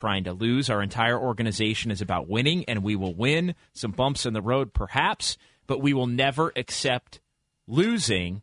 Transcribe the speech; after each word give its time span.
Trying 0.00 0.24
to 0.24 0.32
lose. 0.32 0.70
Our 0.70 0.82
entire 0.82 1.18
organization 1.18 1.90
is 1.90 2.00
about 2.00 2.28
winning, 2.28 2.64
and 2.64 2.82
we 2.82 2.96
will 2.96 3.14
win. 3.14 3.54
Some 3.74 3.90
bumps 3.90 4.24
in 4.24 4.32
the 4.32 4.40
road, 4.40 4.72
perhaps, 4.72 5.36
but 5.66 5.82
we 5.82 5.92
will 5.92 6.06
never 6.06 6.52
accept 6.56 7.20
losing. 7.66 8.40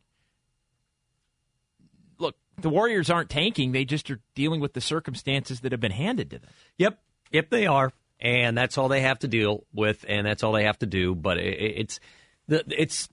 Look, 2.19 2.35
the 2.61 2.69
Warriors 2.69 3.09
aren't 3.09 3.31
tanking. 3.31 3.71
They 3.71 3.85
just 3.85 4.11
are 4.11 4.19
dealing 4.35 4.61
with 4.61 4.73
the 4.73 4.81
circumstances 4.81 5.61
that 5.61 5.71
have 5.71 5.81
been 5.81 5.91
handed 5.91 6.29
to 6.29 6.39
them. 6.39 6.49
Yep. 6.77 6.99
Yep, 7.31 7.49
they 7.49 7.65
are. 7.65 7.91
And 8.19 8.57
that's 8.57 8.77
all 8.77 8.87
they 8.87 9.01
have 9.01 9.19
to 9.19 9.27
deal 9.27 9.65
with, 9.73 10.05
and 10.07 10.25
that's 10.25 10.43
all 10.43 10.53
they 10.53 10.63
have 10.65 10.79
to 10.79 10.85
do. 10.85 11.15
But 11.15 11.37
it, 11.37 11.59
it's 11.59 11.99
the 12.47 12.63
it's 12.69 13.09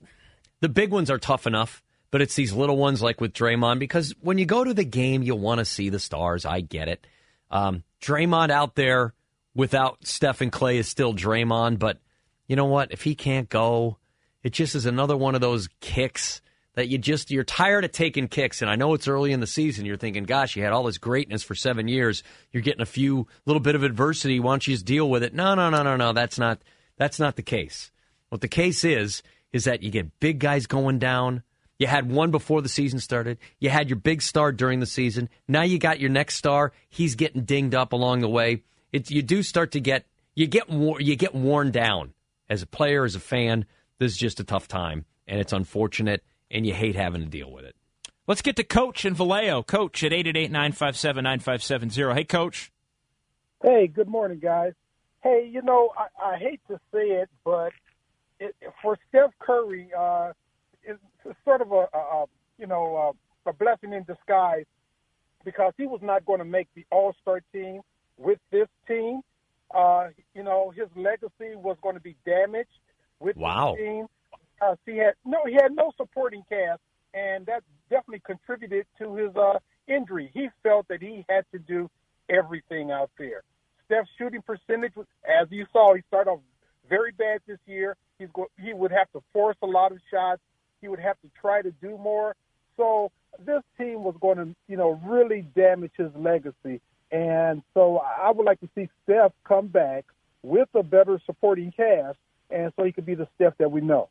the 0.61 0.69
big 0.69 0.91
ones 0.91 1.11
are 1.11 1.19
tough 1.19 1.45
enough, 1.45 1.83
but 2.11 2.21
it's 2.21 2.35
these 2.35 2.53
little 2.53 2.77
ones 2.77 3.01
like 3.01 3.21
with 3.21 3.33
Draymond 3.33 3.79
because 3.79 4.15
when 4.21 4.37
you 4.37 4.45
go 4.45 4.63
to 4.63 4.73
the 4.73 4.83
game, 4.83 5.21
you 5.21 5.35
want 5.35 5.59
to 5.59 5.65
see 5.65 5.89
the 5.89 5.99
stars. 5.99 6.45
I 6.45 6.61
get 6.61 6.87
it. 6.87 7.05
Um, 7.51 7.83
Draymond 8.01 8.49
out 8.49 8.75
there 8.75 9.13
without 9.53 10.05
Steph 10.05 10.41
and 10.41 10.51
Klay 10.51 10.75
is 10.75 10.87
still 10.87 11.13
Draymond, 11.13 11.79
but 11.79 11.99
you 12.47 12.55
know 12.55 12.65
what? 12.65 12.91
If 12.91 13.01
he 13.03 13.15
can't 13.15 13.49
go, 13.49 13.97
it 14.43 14.53
just 14.53 14.75
is 14.75 14.85
another 14.85 15.17
one 15.17 15.35
of 15.35 15.41
those 15.41 15.69
kicks 15.79 16.41
that 16.75 16.89
you 16.89 16.97
just 16.97 17.31
you're 17.31 17.43
tired 17.43 17.85
of 17.85 17.91
taking 17.91 18.27
kicks. 18.27 18.61
And 18.61 18.69
I 18.69 18.75
know 18.75 18.93
it's 18.93 19.07
early 19.07 19.31
in 19.31 19.39
the 19.39 19.47
season. 19.47 19.85
You're 19.85 19.97
thinking, 19.97 20.25
gosh, 20.25 20.55
you 20.55 20.63
had 20.63 20.73
all 20.73 20.83
this 20.83 20.97
greatness 20.97 21.41
for 21.41 21.55
seven 21.55 21.87
years. 21.87 22.21
You're 22.51 22.63
getting 22.63 22.81
a 22.81 22.85
few 22.85 23.27
little 23.45 23.61
bit 23.61 23.75
of 23.75 23.83
adversity. 23.83 24.39
Why 24.39 24.51
don't 24.51 24.67
you 24.67 24.75
just 24.75 24.85
deal 24.85 25.09
with 25.09 25.23
it? 25.23 25.33
No, 25.33 25.55
no, 25.55 25.69
no, 25.69 25.83
no, 25.83 25.95
no. 25.95 26.13
That's 26.13 26.37
not 26.37 26.61
that's 26.97 27.19
not 27.19 27.37
the 27.37 27.41
case. 27.41 27.91
What 28.29 28.41
the 28.41 28.47
case 28.47 28.83
is 28.83 29.23
is 29.51 29.63
that 29.63 29.83
you 29.83 29.89
get 29.89 30.19
big 30.19 30.39
guys 30.39 30.67
going 30.67 30.99
down. 30.99 31.43
You 31.77 31.87
had 31.87 32.09
one 32.09 32.31
before 32.31 32.61
the 32.61 32.69
season 32.69 32.99
started. 32.99 33.37
You 33.59 33.69
had 33.69 33.89
your 33.89 33.97
big 33.97 34.21
star 34.21 34.51
during 34.51 34.79
the 34.79 34.85
season. 34.85 35.29
Now 35.47 35.63
you 35.63 35.77
got 35.77 35.99
your 35.99 36.09
next 36.09 36.35
star. 36.35 36.71
He's 36.89 37.15
getting 37.15 37.43
dinged 37.43 37.75
up 37.75 37.91
along 37.91 38.21
the 38.21 38.29
way. 38.29 38.63
It, 38.93 39.11
you 39.11 39.21
do 39.21 39.43
start 39.43 39.71
to 39.71 39.81
get 39.81 40.05
you 40.35 40.47
get 40.47 40.69
you 40.69 41.15
get 41.15 41.35
worn 41.35 41.71
down 41.71 42.13
as 42.49 42.61
a 42.61 42.67
player, 42.67 43.03
as 43.03 43.15
a 43.15 43.19
fan. 43.19 43.65
This 43.99 44.13
is 44.13 44.17
just 44.17 44.39
a 44.39 44.43
tough 44.43 44.67
time, 44.67 45.05
and 45.27 45.39
it's 45.39 45.53
unfortunate 45.53 46.23
and 46.51 46.65
you 46.65 46.73
hate 46.73 46.95
having 46.95 47.21
to 47.21 47.27
deal 47.27 47.51
with 47.51 47.65
it. 47.65 47.75
Let's 48.27 48.41
get 48.41 48.55
to 48.55 48.63
Coach 48.63 49.05
in 49.05 49.13
Vallejo. 49.13 49.63
Coach 49.63 50.03
at 50.03 50.11
888-957-9570. 50.11 52.15
Hey, 52.15 52.23
Coach. 52.23 52.71
Hey, 53.61 53.87
good 53.87 54.07
morning, 54.07 54.39
guys. 54.39 54.73
Hey, 55.21 55.49
you 55.51 55.61
know, 55.61 55.91
I, 55.97 56.33
I 56.33 56.37
hate 56.37 56.61
to 56.67 56.79
say 56.93 57.07
it, 57.07 57.29
but 57.43 57.71
it, 58.39 58.55
for 58.81 58.97
Steph 59.09 59.31
Curry, 59.39 59.89
uh, 59.97 60.31
it's 60.85 61.37
sort 61.43 61.61
of 61.61 61.71
a, 61.71 61.87
a 61.93 62.25
you 62.57 62.67
know 62.67 63.13
a, 63.45 63.49
a 63.49 63.53
blessing 63.53 63.93
in 63.93 64.03
disguise 64.03 64.65
because 65.43 65.73
he 65.77 65.85
was 65.85 66.01
not 66.01 66.25
going 66.25 66.39
to 66.39 66.45
make 66.45 66.67
the 66.75 66.85
All 66.91 67.15
Star 67.21 67.41
team 67.53 67.81
with 68.17 68.39
this 68.51 68.67
team. 68.87 69.21
Uh, 69.73 70.09
you 70.33 70.43
know, 70.43 70.71
his 70.75 70.87
legacy 70.95 71.55
was 71.55 71.77
going 71.81 71.95
to 71.95 72.01
be 72.01 72.15
damaged 72.25 72.69
with 73.19 73.35
wow. 73.35 73.73
this 73.75 73.85
team 73.85 74.07
because 74.55 74.77
he 74.85 74.97
had 74.97 75.13
no 75.25 75.45
he 75.45 75.53
had 75.53 75.71
no 75.73 75.91
supporting 75.97 76.43
cast, 76.49 76.81
and 77.13 77.45
that 77.45 77.63
definitely 77.89 78.21
contributed 78.25 78.85
to 78.99 79.15
his 79.15 79.35
uh, 79.35 79.59
injury. 79.87 80.29
He 80.33 80.49
felt 80.63 80.87
that 80.89 81.01
he 81.01 81.25
had 81.29 81.45
to 81.51 81.59
do 81.59 81.89
everything 82.29 82.91
out 82.91 83.11
there. 83.17 83.43
Steph's 83.85 84.09
shooting 84.17 84.41
percentage, 84.41 84.95
was, 84.95 85.05
as 85.23 85.47
you 85.51 85.65
saw, 85.71 85.93
he 85.93 86.01
started 86.07 86.31
off 86.31 86.39
very 86.89 87.11
bad 87.11 87.41
this 87.47 87.59
year. 87.65 87.95
He's 88.17 88.29
go, 88.33 88.47
he 88.59 88.73
would 88.73 88.91
have 88.91 89.11
to 89.11 89.21
force 89.33 89.57
a 89.61 89.67
lot 89.67 89.91
of 89.91 89.99
shots. 90.11 90.41
He 90.85 90.89
would 90.89 90.99
have 90.99 91.19
to 91.21 91.29
try 91.41 91.63
to 91.63 91.71
do 91.81 91.97
more. 91.97 92.35
So 92.77 93.09
this 93.43 93.63
team 93.75 94.03
was 94.03 94.13
going 94.21 94.37
to, 94.37 94.55
you 94.67 94.77
know, 94.77 95.01
really 95.03 95.41
damage 95.55 95.93
his 95.97 96.11
legacy. 96.15 96.79
And 97.11 97.63
so 97.73 97.97
I 97.97 98.29
would 98.29 98.45
like 98.45 98.59
to 98.59 98.69
see 98.75 98.87
Steph 99.03 99.31
come 99.47 99.65
back 99.65 100.05
with 100.43 100.69
a 100.75 100.83
better 100.83 101.19
supporting 101.25 101.71
cast, 101.75 102.19
and 102.51 102.71
so 102.75 102.83
he 102.83 102.91
could 102.91 103.07
be 103.07 103.15
the 103.15 103.27
Steph 103.33 103.57
that 103.57 103.71
we 103.71 103.81
know. 103.81 104.09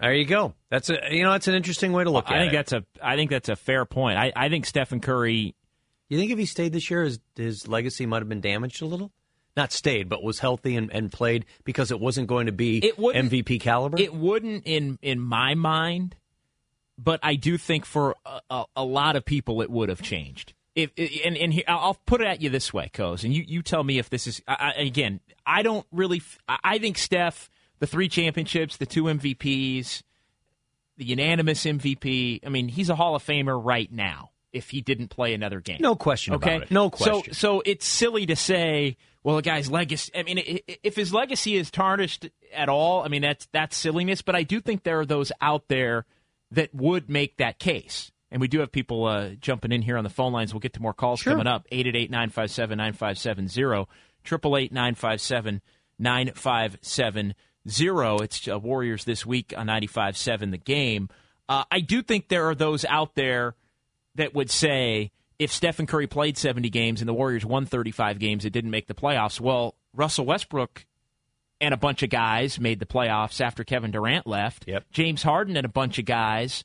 There 0.00 0.12
you 0.12 0.24
go. 0.24 0.54
That's 0.68 0.90
a 0.90 0.98
you 1.12 1.22
know 1.22 1.30
that's 1.30 1.46
an 1.46 1.54
interesting 1.54 1.92
way 1.92 2.02
to 2.02 2.10
look 2.10 2.24
I 2.26 2.34
at 2.34 2.40
think 2.40 2.52
it. 2.52 2.56
that's 2.56 2.72
a 2.72 2.84
I 3.00 3.14
think 3.14 3.30
that's 3.30 3.48
a 3.48 3.54
fair 3.54 3.84
point. 3.84 4.18
I, 4.18 4.32
I 4.34 4.48
think 4.48 4.66
Stephen 4.66 4.98
Curry. 4.98 5.54
You 6.08 6.18
think 6.18 6.32
if 6.32 6.38
he 6.38 6.46
stayed 6.46 6.72
this 6.72 6.90
year, 6.90 7.04
his 7.04 7.20
his 7.36 7.68
legacy 7.68 8.04
might 8.04 8.20
have 8.20 8.28
been 8.28 8.40
damaged 8.40 8.82
a 8.82 8.86
little? 8.86 9.12
Not 9.56 9.72
stayed, 9.72 10.08
but 10.08 10.22
was 10.22 10.40
healthy 10.40 10.74
and, 10.76 10.90
and 10.92 11.12
played 11.12 11.44
because 11.64 11.90
it 11.90 12.00
wasn't 12.00 12.26
going 12.26 12.46
to 12.46 12.52
be 12.52 12.78
It 12.78 12.96
MVP 12.96 13.60
caliber. 13.60 13.98
It 14.00 14.12
wouldn't 14.12 14.64
in 14.66 14.98
in 15.00 15.20
my 15.20 15.54
mind, 15.54 16.16
but 16.98 17.20
I 17.22 17.36
do 17.36 17.56
think 17.56 17.84
for 17.84 18.16
a, 18.26 18.40
a, 18.50 18.64
a 18.76 18.84
lot 18.84 19.14
of 19.16 19.24
people 19.24 19.62
it 19.62 19.70
would 19.70 19.88
have 19.88 20.02
changed. 20.02 20.54
If 20.74 20.90
and 21.24 21.36
and 21.36 21.54
here, 21.54 21.62
I'll 21.68 22.00
put 22.04 22.20
it 22.20 22.26
at 22.26 22.42
you 22.42 22.50
this 22.50 22.74
way, 22.74 22.90
Koz, 22.92 23.22
and 23.22 23.32
you, 23.32 23.44
you 23.46 23.62
tell 23.62 23.84
me 23.84 23.98
if 23.98 24.10
this 24.10 24.26
is 24.26 24.42
I- 24.48 24.72
again. 24.72 25.20
I 25.46 25.62
don't 25.62 25.86
really. 25.92 26.20
I 26.48 26.78
think 26.78 26.98
Steph, 26.98 27.48
the 27.78 27.86
three 27.86 28.08
championships, 28.08 28.76
the 28.76 28.86
two 28.86 29.04
MVPs, 29.04 30.02
the 30.96 31.04
unanimous 31.04 31.64
MVP. 31.64 32.40
I 32.44 32.48
mean, 32.48 32.66
he's 32.68 32.90
a 32.90 32.96
Hall 32.96 33.14
of 33.14 33.22
Famer 33.24 33.60
right 33.62 33.92
now. 33.92 34.30
If 34.54 34.70
he 34.70 34.80
didn't 34.80 35.08
play 35.08 35.34
another 35.34 35.60
game, 35.60 35.78
No 35.80 35.94
question 35.96 36.34
okay? 36.34 36.54
about 36.56 36.62
it. 36.66 36.70
No 36.70 36.88
question. 36.90 37.34
So, 37.34 37.58
so 37.58 37.62
it's 37.66 37.86
silly 37.86 38.24
to 38.26 38.36
say, 38.36 38.96
well, 39.22 39.36
a 39.38 39.42
guy's 39.42 39.70
legacy. 39.70 40.10
I 40.14 40.22
mean, 40.22 40.38
if 40.82 40.96
his 40.96 41.12
legacy 41.12 41.56
is 41.56 41.70
tarnished 41.70 42.28
at 42.54 42.68
all, 42.68 43.02
I 43.02 43.08
mean, 43.08 43.22
that's 43.22 43.46
that's 43.52 43.76
silliness. 43.76 44.22
But 44.22 44.36
I 44.36 44.42
do 44.44 44.60
think 44.60 44.82
there 44.84 45.00
are 45.00 45.06
those 45.06 45.32
out 45.40 45.68
there 45.68 46.06
that 46.52 46.74
would 46.74 47.10
make 47.10 47.36
that 47.38 47.58
case. 47.58 48.10
And 48.30 48.40
we 48.40 48.48
do 48.48 48.60
have 48.60 48.72
people 48.72 49.04
uh, 49.04 49.30
jumping 49.40 49.70
in 49.72 49.82
here 49.82 49.96
on 49.96 50.04
the 50.04 50.10
phone 50.10 50.32
lines. 50.32 50.52
We'll 50.52 50.60
get 50.60 50.72
to 50.74 50.82
more 50.82 50.92
calls 50.94 51.20
Sure. 51.20 51.32
coming 51.34 51.46
up. 51.46 51.66
888 51.70 52.10
957 52.10 52.76
9570. 52.76 53.86
888 54.26 54.72
957 54.72 55.62
9570. 55.98 57.34
It's 58.24 58.48
uh, 58.48 58.58
Warriors 58.58 59.04
this 59.04 59.24
week 59.24 59.54
on 59.56 59.66
95.7 59.66 60.50
the 60.50 60.58
game. 60.58 61.08
Uh, 61.48 61.64
I 61.70 61.80
do 61.80 62.02
think 62.02 62.28
there 62.28 62.48
are 62.48 62.54
those 62.54 62.84
out 62.84 63.14
there 63.14 63.54
that 64.14 64.34
would 64.34 64.50
say 64.50 65.10
if 65.38 65.50
Stephen 65.52 65.86
Curry 65.86 66.06
played 66.06 66.38
70 66.38 66.70
games 66.70 67.00
and 67.00 67.08
the 67.08 67.14
Warriors 67.14 67.44
won 67.44 67.66
35 67.66 68.18
games, 68.18 68.44
it 68.44 68.50
didn't 68.50 68.70
make 68.70 68.86
the 68.86 68.94
playoffs. 68.94 69.40
Well, 69.40 69.74
Russell 69.92 70.24
Westbrook 70.26 70.86
and 71.60 71.72
a 71.74 71.76
bunch 71.76 72.02
of 72.02 72.10
guys 72.10 72.60
made 72.60 72.78
the 72.78 72.86
playoffs 72.86 73.40
after 73.40 73.64
Kevin 73.64 73.90
Durant 73.90 74.26
left. 74.26 74.64
Yep. 74.68 74.84
James 74.92 75.22
Harden 75.22 75.56
and 75.56 75.64
a 75.64 75.68
bunch 75.68 75.98
of 75.98 76.04
guys 76.04 76.64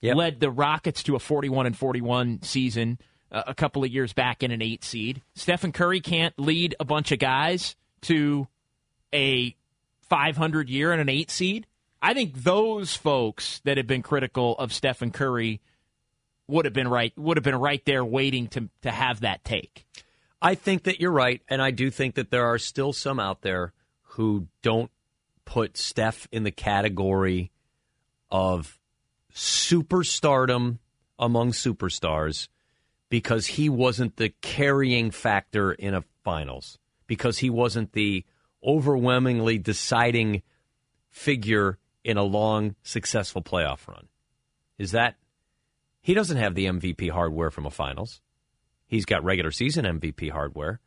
Yep. 0.00 0.16
led 0.16 0.40
the 0.40 0.50
Rockets 0.50 1.02
to 1.04 1.16
a 1.16 1.18
41 1.18 1.64
and 1.66 1.76
41 1.76 2.42
season 2.42 2.98
uh, 3.32 3.44
a 3.46 3.54
couple 3.54 3.82
of 3.84 3.90
years 3.90 4.12
back 4.12 4.42
in 4.42 4.50
an 4.50 4.60
eight 4.60 4.84
seed. 4.84 5.22
Stephen 5.34 5.72
Curry 5.72 6.00
can't 6.00 6.38
lead 6.38 6.74
a 6.78 6.84
bunch 6.84 7.10
of 7.12 7.18
guys 7.18 7.74
to 8.02 8.46
a 9.14 9.56
500 10.02 10.68
year 10.68 10.92
and 10.92 11.00
an 11.00 11.08
eight 11.08 11.30
seed. 11.30 11.66
I 12.02 12.12
think 12.12 12.34
those 12.34 12.94
folks 12.94 13.60
that 13.64 13.78
have 13.78 13.86
been 13.86 14.02
critical 14.02 14.54
of 14.58 14.74
Stephen 14.74 15.10
Curry 15.10 15.62
would 16.46 16.64
have 16.64 16.74
been 16.74 16.88
right 16.88 17.12
would 17.16 17.36
have 17.36 17.44
been 17.44 17.54
right 17.56 17.84
there 17.84 18.04
waiting 18.04 18.48
to 18.48 18.68
to 18.82 18.90
have 18.90 19.20
that 19.20 19.44
take. 19.44 19.86
I 20.42 20.54
think 20.54 20.82
that 20.84 21.00
you're 21.00 21.10
right, 21.10 21.40
and 21.48 21.62
I 21.62 21.70
do 21.70 21.90
think 21.90 22.16
that 22.16 22.30
there 22.30 22.46
are 22.46 22.58
still 22.58 22.92
some 22.92 23.18
out 23.18 23.40
there 23.40 23.72
who 24.02 24.48
don't 24.62 24.90
put 25.44 25.76
Steph 25.76 26.28
in 26.30 26.42
the 26.42 26.50
category 26.50 27.50
of 28.30 28.78
superstardom 29.32 30.78
among 31.18 31.52
superstars 31.52 32.48
because 33.08 33.46
he 33.46 33.68
wasn't 33.68 34.16
the 34.16 34.34
carrying 34.40 35.10
factor 35.10 35.72
in 35.72 35.94
a 35.94 36.04
finals, 36.24 36.78
because 37.06 37.38
he 37.38 37.50
wasn't 37.50 37.92
the 37.92 38.24
overwhelmingly 38.62 39.58
deciding 39.58 40.42
figure 41.10 41.78
in 42.02 42.16
a 42.16 42.22
long, 42.22 42.74
successful 42.82 43.42
playoff 43.42 43.86
run. 43.86 44.08
Is 44.78 44.92
that 44.92 45.16
he 46.04 46.12
doesn't 46.12 46.36
have 46.36 46.54
the 46.54 46.66
MVP 46.66 47.08
hardware 47.08 47.50
from 47.50 47.64
a 47.64 47.70
finals? 47.70 48.20
He's 48.86 49.06
got 49.06 49.24
regular 49.24 49.50
season 49.50 49.86
MVP 49.86 50.30
hardware. 50.30 50.78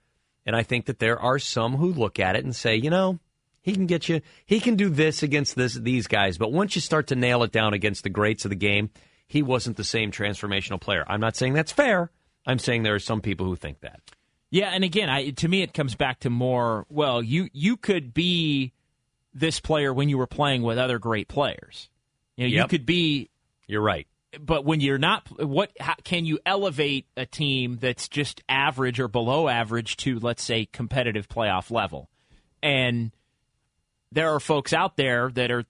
And 0.45 0.55
I 0.55 0.61
think 0.61 0.85
that 0.85 0.99
there 0.99 1.19
are 1.19 1.39
some 1.39 1.77
who 1.77 1.91
look 1.91 2.19
at 2.19 2.35
it 2.35 2.45
and 2.45 2.55
say, 2.55 2.75
you 2.75 2.91
know, 2.91 3.17
he 3.63 3.73
can 3.73 3.87
get 3.87 4.07
you, 4.07 4.21
he 4.45 4.59
can 4.59 4.75
do 4.75 4.89
this 4.89 5.23
against 5.23 5.55
this 5.55 5.73
these 5.73 6.05
guys. 6.05 6.37
But 6.37 6.51
once 6.51 6.75
you 6.75 6.81
start 6.81 7.07
to 7.07 7.15
nail 7.15 7.41
it 7.41 7.51
down 7.51 7.73
against 7.73 8.03
the 8.03 8.11
greats 8.11 8.45
of 8.45 8.49
the 8.49 8.55
game, 8.55 8.91
he 9.27 9.41
wasn't 9.41 9.75
the 9.75 9.83
same 9.83 10.11
transformational 10.11 10.79
player. 10.79 11.03
I'm 11.07 11.19
not 11.19 11.35
saying 11.35 11.53
that's 11.53 11.71
fair. 11.71 12.11
I'm 12.45 12.59
saying 12.59 12.83
there 12.83 12.93
are 12.93 12.99
some 12.99 13.21
people 13.21 13.47
who 13.47 13.55
think 13.55 13.79
that. 13.79 14.01
Yeah, 14.51 14.69
and 14.69 14.83
again, 14.83 15.09
I, 15.09 15.31
to 15.31 15.47
me, 15.47 15.63
it 15.63 15.73
comes 15.73 15.95
back 15.95 16.19
to 16.19 16.29
more. 16.29 16.85
Well, 16.89 17.23
you 17.23 17.49
you 17.53 17.75
could 17.75 18.13
be 18.13 18.71
this 19.33 19.59
player 19.59 19.91
when 19.91 20.09
you 20.09 20.19
were 20.19 20.27
playing 20.27 20.61
with 20.61 20.77
other 20.77 20.99
great 20.99 21.27
players. 21.27 21.89
You 22.35 22.43
know, 22.43 22.61
you 22.61 22.67
could 22.67 22.85
be, 22.85 23.31
You're 23.65 23.81
right. 23.81 24.05
But 24.39 24.65
when 24.65 24.81
you're 24.81 24.97
not, 24.97 25.27
what 25.41 25.71
how, 25.79 25.95
can 26.03 26.25
you 26.25 26.39
elevate 26.45 27.07
a 27.15 27.25
team 27.25 27.77
that's 27.79 28.07
just 28.07 28.41
average 28.49 28.99
or 28.99 29.07
below 29.07 29.47
average 29.47 29.97
to, 29.97 30.19
let's 30.19 30.43
say, 30.43 30.65
competitive 30.65 31.27
playoff 31.29 31.71
level? 31.71 32.09
And 32.61 33.11
there 34.11 34.33
are 34.33 34.39
folks 34.39 34.73
out 34.73 34.97
there 34.97 35.29
that 35.31 35.51
are. 35.51 35.65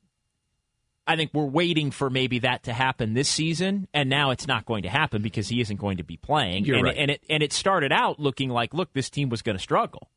I 1.10 1.16
think 1.16 1.32
we're 1.34 1.46
waiting 1.46 1.92
for 1.92 2.10
maybe 2.10 2.40
that 2.40 2.64
to 2.64 2.74
happen 2.74 3.14
this 3.14 3.30
season, 3.30 3.88
and 3.94 4.10
now 4.10 4.32
it's 4.32 4.46
not 4.46 4.66
going 4.66 4.84
to 4.84 4.90
happen 4.90 5.22
because 5.22 5.48
he 5.48 5.62
isn't 5.62 5.78
going 5.78 5.98
to 5.98 6.04
be 6.04 6.18
playing. 6.18 6.66
You're 6.66 6.78
and, 6.78 6.84
right. 6.84 6.98
and 6.98 7.12
it 7.12 7.24
and 7.30 7.42
it 7.42 7.54
started 7.54 7.94
out 7.94 8.20
looking 8.20 8.50
like, 8.50 8.74
look, 8.74 8.92
this 8.92 9.10
team 9.10 9.30
was 9.30 9.42
going 9.42 9.56
to 9.58 9.62
struggle. 9.62 10.10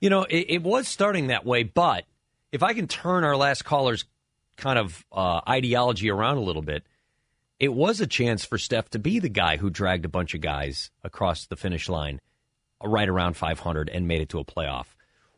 You 0.00 0.10
know, 0.10 0.22
it, 0.22 0.46
it 0.48 0.62
was 0.62 0.86
starting 0.86 1.26
that 1.26 1.44
way, 1.44 1.64
but 1.64 2.04
if 2.52 2.62
I 2.62 2.72
can 2.72 2.86
turn 2.86 3.24
our 3.24 3.36
last 3.36 3.64
caller's 3.64 4.04
kind 4.56 4.78
of 4.78 5.04
uh, 5.10 5.40
ideology 5.48 6.08
around 6.10 6.36
a 6.36 6.42
little 6.42 6.62
bit, 6.62 6.84
it 7.60 7.74
was 7.74 8.00
a 8.00 8.06
chance 8.06 8.44
for 8.44 8.58
Steph 8.58 8.90
to 8.90 8.98
be 8.98 9.18
the 9.18 9.28
guy 9.28 9.56
who 9.56 9.70
dragged 9.70 10.04
a 10.04 10.08
bunch 10.08 10.34
of 10.34 10.40
guys 10.40 10.90
across 11.02 11.46
the 11.46 11.56
finish 11.56 11.88
line 11.88 12.20
uh, 12.82 12.88
right 12.88 13.08
around 13.08 13.34
500 13.34 13.88
and 13.88 14.06
made 14.06 14.20
it 14.20 14.28
to 14.30 14.38
a 14.38 14.44
playoff. 14.44 14.86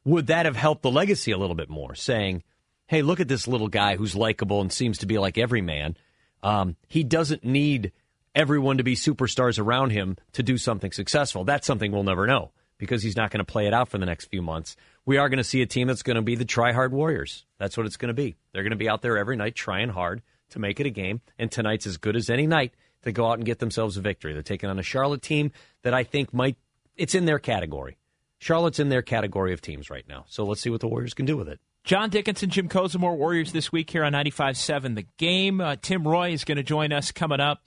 Would 0.04 0.26
that 0.28 0.46
have 0.46 0.56
helped 0.56 0.82
the 0.82 0.90
legacy 0.90 1.30
a 1.30 1.38
little 1.38 1.54
bit 1.54 1.70
more? 1.70 1.94
Saying, 1.94 2.42
hey, 2.86 3.02
look 3.02 3.20
at 3.20 3.28
this 3.28 3.48
little 3.48 3.68
guy 3.68 3.96
who's 3.96 4.14
likable 4.14 4.60
and 4.60 4.72
seems 4.72 4.98
to 4.98 5.06
be 5.06 5.18
like 5.18 5.38
every 5.38 5.62
man. 5.62 5.96
Um, 6.42 6.76
he 6.88 7.04
doesn't 7.04 7.44
need 7.44 7.92
everyone 8.34 8.78
to 8.78 8.84
be 8.84 8.96
superstars 8.96 9.58
around 9.58 9.90
him 9.90 10.16
to 10.32 10.42
do 10.42 10.58
something 10.58 10.92
successful. 10.92 11.44
That's 11.44 11.66
something 11.66 11.92
we'll 11.92 12.02
never 12.02 12.26
know 12.26 12.52
because 12.78 13.02
he's 13.02 13.16
not 13.16 13.30
going 13.30 13.44
to 13.44 13.50
play 13.50 13.66
it 13.66 13.74
out 13.74 13.88
for 13.88 13.98
the 13.98 14.06
next 14.06 14.26
few 14.26 14.40
months. 14.40 14.76
We 15.04 15.18
are 15.18 15.28
going 15.28 15.38
to 15.38 15.44
see 15.44 15.60
a 15.60 15.66
team 15.66 15.88
that's 15.88 16.02
going 16.02 16.16
to 16.16 16.22
be 16.22 16.34
the 16.34 16.46
try 16.46 16.72
hard 16.72 16.92
Warriors. 16.92 17.44
That's 17.58 17.76
what 17.76 17.86
it's 17.86 17.96
going 17.96 18.08
to 18.08 18.14
be. 18.14 18.36
They're 18.52 18.62
going 18.62 18.70
to 18.70 18.76
be 18.76 18.88
out 18.88 19.02
there 19.02 19.18
every 19.18 19.36
night 19.36 19.54
trying 19.54 19.90
hard 19.90 20.22
to 20.50 20.58
make 20.58 20.80
it 20.80 20.86
a 20.86 20.90
game, 20.90 21.20
and 21.38 21.50
tonight's 21.50 21.86
as 21.86 21.96
good 21.96 22.16
as 22.16 22.30
any 22.30 22.46
night 22.46 22.74
to 23.02 23.12
go 23.12 23.26
out 23.26 23.38
and 23.38 23.44
get 23.44 23.58
themselves 23.58 23.96
a 23.96 24.00
victory. 24.00 24.32
They're 24.32 24.42
taking 24.42 24.68
on 24.68 24.78
a 24.78 24.82
Charlotte 24.82 25.22
team 25.22 25.52
that 25.82 25.94
I 25.94 26.04
think 26.04 26.34
might 26.34 26.56
it's 26.96 27.14
in 27.14 27.24
their 27.24 27.38
category. 27.38 27.96
Charlotte's 28.38 28.78
in 28.78 28.88
their 28.88 29.02
category 29.02 29.52
of 29.52 29.60
teams 29.60 29.90
right 29.90 30.06
now. 30.08 30.24
So 30.28 30.44
let's 30.44 30.60
see 30.60 30.70
what 30.70 30.80
the 30.80 30.88
Warriors 30.88 31.14
can 31.14 31.26
do 31.26 31.36
with 31.36 31.48
it. 31.48 31.60
John 31.84 32.10
Dickinson, 32.10 32.50
Jim 32.50 32.68
Kozimor, 32.68 33.16
Warriors 33.16 33.52
this 33.52 33.72
week 33.72 33.90
here 33.90 34.04
on 34.04 34.12
95.7 34.12 34.96
The 34.96 35.06
Game. 35.16 35.60
Uh, 35.60 35.76
Tim 35.80 36.06
Roye 36.06 36.32
is 36.32 36.44
going 36.44 36.56
to 36.56 36.62
join 36.62 36.92
us 36.92 37.10
coming 37.10 37.40
up 37.40 37.62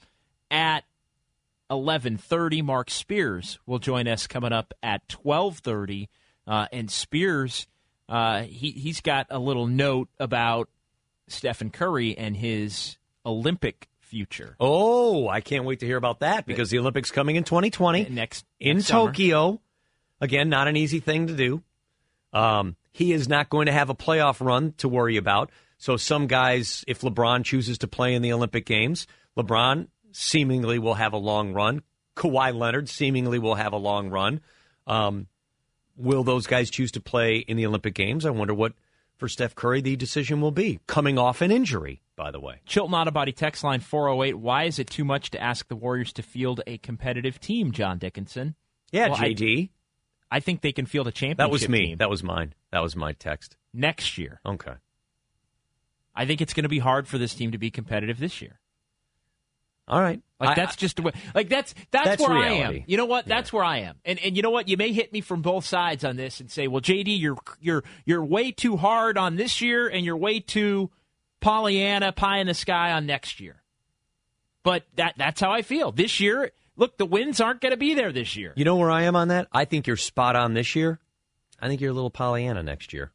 at 0.51 0.83
11.30. 1.71 2.63
Mark 2.63 2.91
Spears 2.91 3.59
will 3.65 3.79
join 3.79 4.07
us 4.07 4.27
coming 4.27 4.53
up 4.53 4.73
at 4.83 5.07
12.30. 5.07 6.09
Uh, 6.45 6.67
and 6.71 6.91
Spears, 6.91 7.67
uh, 8.07 8.43
he, 8.43 8.71
he's 8.71 9.01
got 9.01 9.27
a 9.29 9.39
little 9.39 9.67
note 9.67 10.09
about 10.19 10.69
Stephen 11.27 11.69
Curry 11.69 12.17
and 12.17 12.35
his 12.35 12.97
Olympic 13.25 13.87
future. 13.99 14.55
Oh, 14.59 15.27
I 15.27 15.41
can't 15.41 15.65
wait 15.65 15.79
to 15.79 15.85
hear 15.85 15.97
about 15.97 16.19
that 16.19 16.45
because 16.45 16.69
the 16.69 16.79
Olympics 16.79 17.11
coming 17.11 17.35
in 17.35 17.43
2020 17.43 18.09
Next, 18.09 18.45
in 18.59 18.77
next 18.77 18.87
summer. 18.87 19.07
Tokyo. 19.07 19.61
Again, 20.21 20.49
not 20.49 20.67
an 20.67 20.77
easy 20.77 20.99
thing 20.99 21.27
to 21.27 21.35
do. 21.35 21.63
Um, 22.31 22.75
he 22.91 23.11
is 23.11 23.27
not 23.27 23.49
going 23.49 23.65
to 23.65 23.71
have 23.71 23.89
a 23.89 23.95
playoff 23.95 24.43
run 24.45 24.73
to 24.77 24.87
worry 24.87 25.17
about. 25.17 25.51
So 25.77 25.97
some 25.97 26.27
guys, 26.27 26.85
if 26.87 27.01
LeBron 27.01 27.43
chooses 27.43 27.79
to 27.79 27.87
play 27.87 28.13
in 28.13 28.21
the 28.21 28.31
Olympic 28.31 28.65
Games, 28.65 29.05
LeBron 29.37 29.87
seemingly 30.11 30.79
will 30.79 30.93
have 30.93 31.13
a 31.13 31.17
long 31.17 31.53
run. 31.53 31.81
Kawhi 32.15 32.55
Leonard 32.55 32.87
seemingly 32.87 33.39
will 33.39 33.55
have 33.55 33.73
a 33.73 33.77
long 33.77 34.09
run. 34.09 34.41
Um, 34.85 35.27
will 35.97 36.23
those 36.23 36.47
guys 36.47 36.69
choose 36.69 36.91
to 36.93 37.01
play 37.01 37.37
in 37.37 37.57
the 37.57 37.65
Olympic 37.65 37.95
Games? 37.95 38.25
I 38.25 38.29
wonder 38.29 38.53
what 38.53 38.73
for 39.17 39.27
Steph 39.29 39.55
Curry 39.55 39.81
the 39.81 39.95
decision 39.95 40.41
will 40.41 40.51
be. 40.51 40.79
Coming 40.87 41.17
off 41.17 41.41
an 41.41 41.51
injury, 41.51 42.01
by 42.15 42.31
the 42.31 42.39
way. 42.39 42.61
Chilton 42.65 42.93
Auto 42.95 43.11
Body 43.11 43.31
text 43.31 43.63
line 43.63 43.79
408. 43.79 44.35
Why 44.39 44.63
is 44.65 44.79
it 44.79 44.89
too 44.89 45.05
much 45.05 45.31
to 45.31 45.41
ask 45.41 45.67
the 45.67 45.75
Warriors 45.75 46.11
to 46.13 46.21
field 46.23 46.61
a 46.67 46.77
competitive 46.79 47.39
team, 47.39 47.71
John 47.71 47.97
Dickinson? 47.97 48.55
Yeah, 48.91 49.09
Well, 49.09 49.17
I- 49.21 49.33
JD. 49.33 49.69
I 50.31 50.39
think 50.39 50.61
they 50.61 50.71
can 50.71 50.87
field 50.87 51.07
a 51.07 51.11
championship 51.11 51.37
that 51.37 51.51
was 51.51 51.69
me. 51.69 51.87
team 51.87 51.97
That 51.99 52.09
was 52.09 52.23
mine. 52.23 52.55
That 52.71 52.81
was 52.81 52.95
my 52.95 53.13
text. 53.13 53.55
next 53.71 54.17
year. 54.17 54.39
Okay. 54.45 54.73
I 56.15 56.25
think 56.25 56.41
it's 56.41 56.53
going 56.53 56.63
to 56.63 56.69
be 56.69 56.79
hard 56.79 57.07
for 57.07 57.17
this 57.19 57.33
team 57.35 57.51
to 57.51 57.57
be 57.59 57.69
competitive 57.71 58.17
this 58.19 58.41
year. 58.41 58.59
All 59.87 60.01
right. 60.01 60.21
Like 60.43 60.57
I- 60.57 60.61
that's 60.61 60.75
just 60.75 60.97
the 60.97 61.01
way. 61.03 61.11
Like 61.33 61.49
that's 61.49 61.73
that's, 61.91 62.05
That's 62.05 62.21
where 62.21 62.37
I 62.37 62.49
am. 62.49 62.83
You 62.87 62.97
know 62.97 63.05
what? 63.05 63.25
That's 63.25 63.51
where 63.53 63.63
I 63.63 63.79
am. 63.79 63.95
And 64.05 64.19
and 64.19 64.35
you 64.35 64.41
know 64.43 64.49
what? 64.51 64.67
You 64.67 64.77
may 64.77 64.91
hit 64.93 65.11
me 65.13 65.21
from 65.21 65.41
both 65.41 65.65
sides 65.65 66.03
on 66.03 66.15
this 66.15 66.39
and 66.39 66.49
say, 66.51 66.67
"Well, 66.67 66.81
JD, 66.81 67.19
you're 67.19 67.37
you're 67.59 67.83
you're 68.05 68.23
way 68.23 68.51
too 68.51 68.77
hard 68.77 69.17
on 69.17 69.35
this 69.35 69.61
year, 69.61 69.87
and 69.87 70.05
you're 70.05 70.17
way 70.17 70.39
too 70.39 70.91
Pollyanna 71.41 72.11
pie 72.11 72.39
in 72.39 72.47
the 72.47 72.53
sky 72.53 72.91
on 72.91 73.05
next 73.05 73.39
year." 73.39 73.61
But 74.63 74.83
that 74.95 75.15
that's 75.17 75.41
how 75.41 75.51
I 75.51 75.61
feel. 75.61 75.91
This 75.91 76.19
year, 76.19 76.51
look, 76.77 76.97
the 76.97 77.05
wins 77.05 77.41
aren't 77.41 77.61
going 77.61 77.71
to 77.71 77.77
be 77.77 77.93
there 77.93 78.11
this 78.11 78.35
year. 78.35 78.53
You 78.55 78.63
know 78.65 78.77
where 78.77 78.91
I 78.91 79.03
am 79.03 79.15
on 79.15 79.27
that? 79.29 79.47
I 79.51 79.65
think 79.65 79.87
you're 79.87 79.97
spot 79.97 80.35
on 80.35 80.53
this 80.53 80.75
year. 80.75 80.99
I 81.59 81.67
think 81.67 81.81
you're 81.81 81.91
a 81.91 81.93
little 81.93 82.09
Pollyanna 82.09 82.63
next 82.63 82.93
year. 82.93 83.11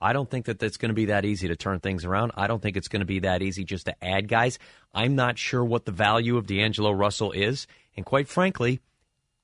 I 0.00 0.12
don't 0.12 0.30
think 0.30 0.46
that 0.46 0.58
that's 0.58 0.76
going 0.76 0.90
to 0.90 0.94
be 0.94 1.06
that 1.06 1.24
easy 1.24 1.48
to 1.48 1.56
turn 1.56 1.80
things 1.80 2.04
around. 2.04 2.32
I 2.36 2.46
don't 2.46 2.62
think 2.62 2.76
it's 2.76 2.88
going 2.88 3.00
to 3.00 3.06
be 3.06 3.20
that 3.20 3.42
easy 3.42 3.64
just 3.64 3.86
to 3.86 4.04
add 4.04 4.28
guys. 4.28 4.58
I'm 4.94 5.16
not 5.16 5.38
sure 5.38 5.64
what 5.64 5.84
the 5.84 5.92
value 5.92 6.36
of 6.36 6.46
D'Angelo 6.46 6.92
Russell 6.92 7.32
is. 7.32 7.66
And 7.96 8.06
quite 8.06 8.28
frankly, 8.28 8.80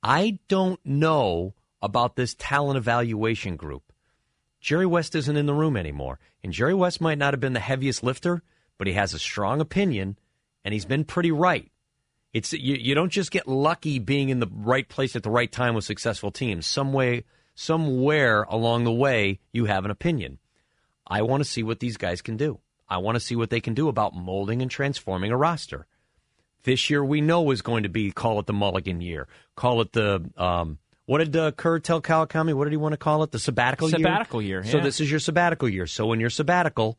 I 0.01 0.39
don't 0.47 0.79
know 0.85 1.53
about 1.81 2.15
this 2.15 2.35
talent 2.37 2.77
evaluation 2.77 3.55
group. 3.57 3.83
Jerry 4.59 4.85
West 4.85 5.13
isn't 5.13 5.37
in 5.37 5.45
the 5.45 5.53
room 5.53 5.77
anymore. 5.77 6.19
And 6.43 6.53
Jerry 6.53 6.73
West 6.73 7.01
might 7.01 7.17
not 7.17 7.33
have 7.33 7.39
been 7.39 7.53
the 7.53 7.59
heaviest 7.59 8.03
lifter, 8.03 8.41
but 8.77 8.87
he 8.87 8.93
has 8.93 9.13
a 9.13 9.19
strong 9.19 9.61
opinion, 9.61 10.17
and 10.63 10.73
he's 10.73 10.85
been 10.85 11.05
pretty 11.05 11.31
right. 11.31 11.71
It's 12.33 12.51
you, 12.51 12.75
you 12.75 12.95
don't 12.95 13.11
just 13.11 13.31
get 13.31 13.47
lucky 13.47 13.99
being 13.99 14.29
in 14.29 14.39
the 14.39 14.49
right 14.51 14.87
place 14.89 15.15
at 15.15 15.23
the 15.23 15.29
right 15.29 15.51
time 15.51 15.73
with 15.73 15.85
successful 15.85 16.31
teams. 16.31 16.65
Some 16.65 16.91
way, 16.91 17.23
somewhere 17.55 18.43
along 18.43 18.83
the 18.83 18.91
way, 18.91 19.39
you 19.53 19.65
have 19.65 19.85
an 19.85 19.91
opinion. 19.91 20.39
I 21.07 21.21
want 21.21 21.43
to 21.43 21.49
see 21.49 21.63
what 21.63 21.79
these 21.79 21.97
guys 21.97 22.21
can 22.21 22.37
do. 22.37 22.59
I 22.87 22.97
want 22.97 23.15
to 23.15 23.19
see 23.19 23.35
what 23.35 23.49
they 23.49 23.61
can 23.61 23.73
do 23.73 23.87
about 23.87 24.15
molding 24.15 24.61
and 24.61 24.69
transforming 24.69 25.31
a 25.31 25.37
roster. 25.37 25.87
This 26.63 26.89
year, 26.89 27.03
we 27.03 27.21
know 27.21 27.51
is 27.51 27.61
going 27.61 27.83
to 27.83 27.89
be 27.89 28.11
call 28.11 28.39
it 28.39 28.47
the 28.47 28.53
Mulligan 28.53 29.01
year, 29.01 29.27
call 29.55 29.81
it 29.81 29.91
the 29.91 30.29
um, 30.35 30.79
what 31.05 31.19
did 31.19 31.35
uh, 31.35 31.51
Kerr 31.51 31.79
tell 31.79 32.01
Kawakami? 32.01 32.53
What 32.53 32.65
did 32.65 32.73
he 32.73 32.77
want 32.77 32.93
to 32.93 32.97
call 32.97 33.21
it? 33.23 33.31
The 33.31 33.39
sabbatical 33.39 33.89
year. 33.89 33.99
Sabbatical 33.99 34.41
year, 34.41 34.63
So 34.63 34.77
yeah. 34.77 34.83
this 34.83 34.99
is 34.99 35.09
your 35.09 35.19
sabbatical 35.19 35.69
year. 35.69 35.85
So 35.85 36.11
in 36.13 36.19
your 36.19 36.31
sabbatical, 36.31 36.97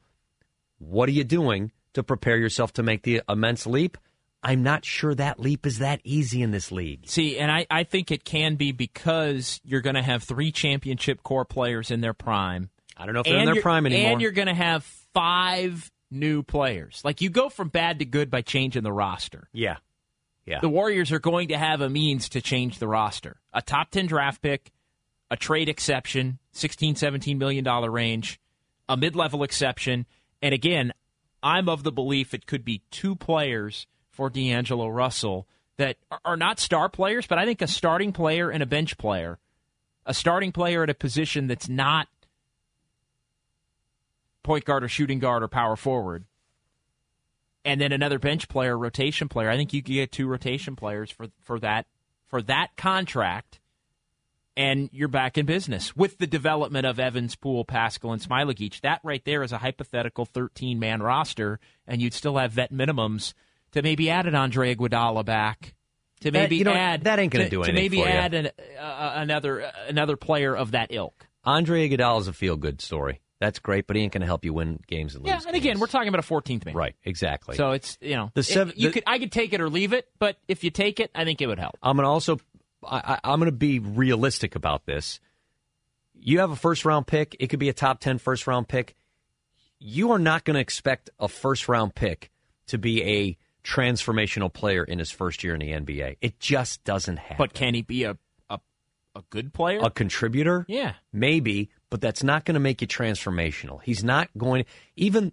what 0.79 1.09
are 1.09 1.13
you 1.13 1.25
doing 1.25 1.73
to 1.95 2.03
prepare 2.03 2.37
yourself 2.37 2.73
to 2.75 2.83
make 2.83 3.03
the 3.03 3.23
immense 3.29 3.67
leap? 3.67 3.99
I'm 4.43 4.63
not 4.63 4.85
sure 4.85 5.13
that 5.15 5.41
leap 5.41 5.67
is 5.67 5.79
that 5.79 6.01
easy 6.05 6.41
in 6.41 6.53
this 6.53 6.71
league. 6.71 7.01
See, 7.07 7.37
and 7.37 7.51
I, 7.51 7.67
I 7.69 7.83
think 7.83 8.13
it 8.13 8.23
can 8.23 8.55
be 8.55 8.71
because 8.71 9.61
you're 9.65 9.81
going 9.81 9.97
to 9.97 10.03
have 10.03 10.23
three 10.23 10.53
championship 10.53 11.25
core 11.25 11.45
players 11.45 11.91
in 11.91 12.01
their 12.01 12.15
prime. 12.15 12.71
I 12.97 13.05
don't 13.07 13.15
know 13.15 13.21
if 13.21 13.27
they're 13.27 13.39
in 13.39 13.45
their 13.47 13.63
prime 13.63 13.87
anymore. 13.87 14.13
And 14.13 14.21
you're 14.21 14.31
going 14.33 14.49
to 14.49 14.55
have 14.55 14.85
five 15.13 15.91
new 16.11 16.43
players. 16.43 17.01
Like 17.05 17.21
you 17.21 17.31
go 17.31 17.49
from 17.49 17.69
bad 17.69 17.99
to 17.99 18.05
good 18.05 18.31
by 18.31 18.43
changing 18.43 18.83
the 18.83 18.93
roster. 18.93 19.49
yeah, 19.53 19.77
yeah. 20.45 20.61
The 20.61 20.69
Warriors 20.69 21.11
are 21.13 21.19
going 21.19 21.49
to 21.49 21.59
have 21.59 21.81
a 21.81 21.91
means 21.91 22.29
to 22.31 22.41
change 22.41 22.79
the 22.79 22.87
roster. 22.87 23.41
A 23.53 23.61
top 23.61 23.91
10 23.91 24.07
draft 24.07 24.41
pick, 24.41 24.71
a 25.31 25.37
trade 25.37 25.69
exception, 25.69 26.39
16, 26.53 26.95
17 26.95 27.37
million 27.39 27.65
dollar 27.65 27.91
range, 27.91 28.39
a 28.89 28.97
mid-level 28.97 29.43
exception, 29.43 30.07
and 30.41 30.55
again, 30.55 30.93
I'm 31.43 31.69
of 31.69 31.83
the 31.83 31.91
belief 31.93 32.33
it 32.33 32.47
could 32.47 32.65
be 32.65 32.83
two 32.91 33.17
players 33.17 33.87
for 34.11 34.31
D'Angelo 34.31 34.87
Russell 34.89 35.47
that 35.77 35.97
are- 36.11 36.21
are 36.25 36.37
not 36.37 36.59
star 36.61 36.89
players, 36.89 37.27
but 37.27 37.39
I 37.39 37.45
think 37.45 37.61
a 37.61 37.67
starting 37.67 38.13
player 38.13 38.49
and 38.51 38.63
a 38.63 38.67
bench 38.67 38.97
player, 38.97 39.39
a 40.07 40.15
starting 40.15 40.53
player 40.53 40.85
at 40.85 40.91
a 40.91 40.95
position 40.95 41.47
that's 41.49 41.69
not 41.69 42.09
point 44.47 44.65
guard 44.65 44.83
or 44.85 44.89
shooting 44.89 45.19
guard 45.19 45.43
or 45.43 45.49
power 45.49 45.77
forward, 45.77 46.25
and 47.65 47.81
then 47.81 47.93
another 47.93 48.19
bench 48.19 48.49
player, 48.49 48.79
rotation 48.79 49.29
player. 49.29 49.51
I 49.51 49.57
think 49.57 49.73
you 49.73 49.83
could 49.83 49.93
get 49.93 50.13
two 50.13 50.27
rotation 50.27 50.77
players 50.77 51.11
for 51.11 51.27
for 51.43 51.59
that 51.61 51.87
for 52.29 52.41
that 52.43 52.77
contract, 52.77 53.61
and 54.57 54.89
you're 54.93 55.09
back 55.09 55.37
in 55.37 55.47
business 55.47 55.95
with 55.97 56.19
the 56.19 56.27
development 56.27 56.87
of 56.87 56.99
Evans, 56.99 57.37
Poole, 57.37 57.65
Paschall, 57.65 58.13
and 58.13 58.23
Smailagic. 58.23 58.81
That 58.81 59.01
right 59.05 59.25
there 59.25 59.43
is 59.43 59.53
a 59.53 59.59
hypothetical 59.59 60.25
13 60.25 60.79
man 60.79 61.03
roster, 61.03 61.59
and 61.87 62.01
you'd 62.01 62.15
still 62.15 62.37
have 62.39 62.53
vet 62.53 62.73
minimums 62.73 63.35
to 63.73 63.83
maybe 63.83 64.09
add 64.11 64.27
an 64.27 64.35
Andre 64.35 64.75
Iguodala 64.75 65.25
back. 65.25 65.75
To 66.23 66.31
That- 66.31 66.39
maybe 66.45 66.57
you 66.57 66.65
know, 66.65 66.73
add 66.73 67.05
that 67.05 67.19
ain't 67.19 67.31
gonna 67.33 67.45
to- 67.45 67.51
do 67.51 67.57
to 67.63 67.71
anything 67.71 67.75
maybe 67.75 67.97
for 68.03 68.09
you. 68.09 68.15
add 68.15 68.33
an, 68.33 68.47
uh, 68.81 69.13
another 69.17 69.65
uh, 69.67 69.71
another 69.89 70.17
player 70.17 70.57
of 70.57 70.71
that 70.71 70.89
ilk. 70.91 71.27
Andre 71.45 71.89
Iguodala 71.89 72.21
is 72.21 72.29
a 72.29 72.33
feel 72.33 72.57
good 72.57 72.81
story. 72.81 73.21
That's 73.39 73.59
great, 73.59 73.87
but 73.87 73.97
he 73.97 74.03
ain't 74.03 74.13
going 74.13 74.23
to 74.23 74.27
help 74.27 74.45
you 74.45 74.55
win 74.55 74.81
games 74.87 75.15
and 75.15 75.23
lose. 75.25 75.31
Yeah, 75.33 75.41
and 75.47 75.55
again, 75.57 75.79
we're 75.79 75.89
talking 75.89 76.09
about 76.09 76.25
a 76.25 76.27
14th 76.27 76.65
man. 76.65 76.75
right, 76.75 76.95
exactly. 77.05 77.57
So 77.57 77.73
it's 77.73 77.99
you 78.01 78.17
know 78.17 78.31
The 78.35 78.43
seven. 78.43 78.71
it- 78.73 78.79
you 78.79 78.89
the- 78.89 78.93
could 78.95 79.03
I 79.07 79.19
could 79.19 79.33
take 79.33 79.53
it 79.53 79.61
or 79.61 79.69
leave 79.69 79.93
it, 79.93 80.09
but 80.19 80.39
if 80.49 80.65
you 80.65 80.71
take 80.71 81.01
it, 81.01 81.11
I 81.15 81.25
think 81.25 81.41
it 81.43 81.47
would 81.47 81.59
help. 81.59 81.77
I'm 81.83 81.97
going 81.97 82.05
to 82.05 82.09
also 82.11 82.39
I, 82.87 83.19
I'm 83.25 83.39
going 83.41 83.51
to 83.51 83.57
be 83.57 83.79
realistic 83.79 84.55
about 84.55 84.87
this. 84.87 85.21
You 86.19 86.39
have 86.39 86.51
a 86.51 86.57
first 86.57 86.85
round 86.85 87.07
pick. 87.07 87.37
It 87.41 87.49
could 87.49 87.59
be 87.59 87.69
a 87.69 87.73
top 87.75 88.01
10 88.01 88.19
first 88.19 88.47
round 88.47 88.69
pick. 88.69 88.95
You 89.79 90.13
are 90.13 90.19
not 90.19 90.45
going 90.45 90.55
to 90.55 90.61
expect 90.61 91.11
a 91.21 91.29
first 91.29 91.69
round 91.69 91.95
pick 91.95 92.31
to 92.69 92.79
be 92.79 93.03
a 93.03 93.37
transformational 93.65 94.53
player 94.53 94.83
in 94.85 94.99
his 94.99 95.11
first 95.11 95.45
year 95.45 95.53
in 95.55 95.61
the 95.61 95.73
NBA. 95.73 96.17
It 96.21 96.39
just 96.41 96.83
doesn't 96.85 97.19
happen. 97.19 97.37
But 97.39 97.53
can 97.53 97.75
he 97.75 97.83
be 97.83 98.05
a 98.05 98.17
a, 98.49 98.59
a 99.15 99.23
good 99.31 99.53
player? 99.53 99.81
a 99.83 99.91
contributor? 99.91 100.65
yeah. 100.69 100.95
Maybe, 101.13 101.71
but 101.91 102.01
that's 102.01 102.23
not 102.23 102.45
going 102.45 102.55
to 102.55 102.61
make 102.61 102.81
you 102.81 102.87
transformational. 102.87 103.81
He's 103.83 104.05
not 104.05 104.29
going 104.37 104.65
even 104.97 105.33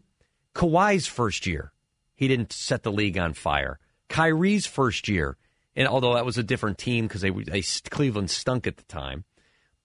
Kawhi's 0.54 1.08
first 1.08 1.46
year, 1.46 1.72
he 2.16 2.28
didn't 2.28 2.54
set 2.54 2.84
the 2.84 2.92
league 2.92 3.18
on 3.18 3.34
fire. 3.34 3.80
Kyrie's 4.10 4.68
first 4.68 5.08
year, 5.08 5.38
and 5.76 5.88
although 5.88 6.14
that 6.14 6.26
was 6.26 6.38
a 6.38 6.44
different 6.44 6.78
team 6.78 7.08
because 7.08 7.22
they, 7.22 7.32
they 7.32 7.64
Cleveland 7.90 8.30
stunk 8.30 8.68
at 8.68 8.78
the 8.78 8.84
time, 8.84 9.24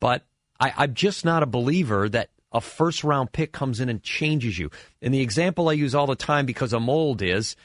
but 0.01 0.25
I, 0.61 0.73
I'm 0.77 0.95
just 0.95 1.25
not 1.25 1.43
a 1.43 1.47
believer 1.47 2.09
that 2.09 2.31
a 2.53 2.61
first 2.61 3.05
round 3.05 3.33
pick 3.33 3.53
comes 3.53 3.81
in 3.81 3.89
and 3.89 4.03
changes 4.03 4.59
you. 4.59 4.71
And 5.03 5.13
the 5.13 5.21
example 5.21 5.69
I 5.69 5.73
use 5.73 5.95
all 5.95 6.07
the 6.07 6.17
time 6.17 6.47
because 6.47 6.73
I'm 6.73 6.89
old 6.89 7.23
is 7.23 7.57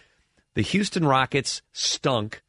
the 0.55 0.61
Houston 0.61 1.05
Rockets 1.05 1.61
stunk. 1.71 2.41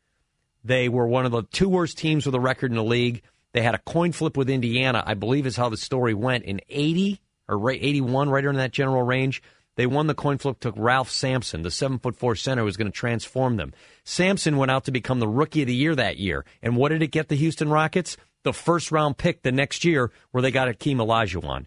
They 0.64 0.88
were 0.88 1.06
one 1.06 1.26
of 1.26 1.32
the 1.32 1.42
two 1.42 1.68
worst 1.68 1.98
teams 1.98 2.26
with 2.26 2.34
a 2.34 2.40
record 2.40 2.70
in 2.70 2.76
the 2.76 2.84
league. 2.84 3.22
They 3.54 3.62
had 3.62 3.76
a 3.76 3.78
coin 3.78 4.10
flip 4.10 4.36
with 4.36 4.50
Indiana, 4.50 5.02
I 5.06 5.14
believe 5.14 5.46
is 5.46 5.56
how 5.56 5.68
the 5.68 5.76
story 5.76 6.12
went 6.12 6.44
in 6.44 6.60
80 6.68 7.20
or 7.48 7.56
right 7.56 7.78
81, 7.80 8.28
right 8.28 8.44
in 8.44 8.56
that 8.56 8.72
general 8.72 9.02
range. 9.02 9.42
They 9.76 9.86
won 9.86 10.08
the 10.08 10.14
coin 10.14 10.38
flip, 10.38 10.58
took 10.58 10.74
Ralph 10.76 11.08
Sampson, 11.08 11.62
the 11.62 11.70
seven 11.70 12.00
foot 12.00 12.16
four 12.16 12.34
center 12.34 12.62
who 12.62 12.66
was 12.66 12.76
going 12.76 12.90
to 12.90 12.96
transform 12.96 13.56
them. 13.56 13.72
Sampson 14.02 14.56
went 14.56 14.72
out 14.72 14.84
to 14.84 14.90
become 14.90 15.20
the 15.20 15.28
rookie 15.28 15.62
of 15.62 15.68
the 15.68 15.74
year 15.74 15.94
that 15.94 16.16
year. 16.16 16.44
And 16.62 16.76
what 16.76 16.88
did 16.88 17.02
it 17.02 17.12
get 17.12 17.28
the 17.28 17.36
Houston 17.36 17.70
Rockets? 17.70 18.16
The 18.42 18.52
first 18.52 18.90
round 18.90 19.18
pick 19.18 19.42
the 19.42 19.52
next 19.52 19.84
year 19.84 20.10
where 20.32 20.42
they 20.42 20.50
got 20.50 20.68
Akeem 20.68 20.96
Olajuwon. 20.96 21.66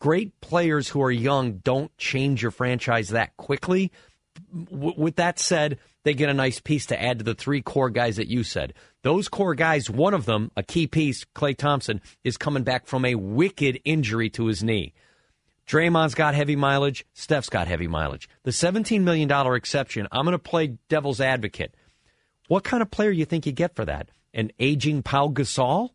Great 0.00 0.38
players 0.42 0.88
who 0.88 1.02
are 1.02 1.10
young 1.10 1.58
don't 1.64 1.96
change 1.96 2.42
your 2.42 2.50
franchise 2.50 3.08
that 3.08 3.36
quickly. 3.38 3.90
W- 4.70 4.94
with 4.98 5.16
that 5.16 5.38
said, 5.38 5.78
they 6.04 6.14
get 6.14 6.28
a 6.28 6.34
nice 6.34 6.60
piece 6.60 6.86
to 6.86 7.00
add 7.00 7.18
to 7.18 7.24
the 7.24 7.34
three 7.34 7.62
core 7.62 7.90
guys 7.90 8.16
that 8.16 8.28
you 8.28 8.44
said. 8.44 8.74
Those 9.02 9.28
core 9.28 9.54
guys, 9.54 9.90
one 9.90 10.14
of 10.14 10.26
them, 10.26 10.50
a 10.56 10.62
key 10.62 10.86
piece, 10.86 11.24
Klay 11.34 11.56
Thompson, 11.56 12.00
is 12.22 12.36
coming 12.36 12.62
back 12.62 12.86
from 12.86 13.04
a 13.04 13.16
wicked 13.16 13.80
injury 13.84 14.30
to 14.30 14.46
his 14.46 14.62
knee. 14.62 14.94
Draymond's 15.66 16.14
got 16.14 16.34
heavy 16.34 16.56
mileage. 16.56 17.04
Steph's 17.12 17.48
got 17.48 17.66
heavy 17.66 17.88
mileage. 17.88 18.28
The 18.44 18.50
$17 18.50 19.02
million 19.02 19.30
exception, 19.54 20.06
I'm 20.12 20.24
going 20.24 20.32
to 20.32 20.38
play 20.38 20.78
devil's 20.88 21.20
advocate. 21.20 21.74
What 22.48 22.64
kind 22.64 22.82
of 22.82 22.90
player 22.90 23.10
you 23.10 23.24
think 23.24 23.46
you 23.46 23.52
get 23.52 23.74
for 23.74 23.84
that? 23.84 24.10
An 24.34 24.52
aging 24.58 25.02
Pau 25.02 25.28
Gasol? 25.28 25.90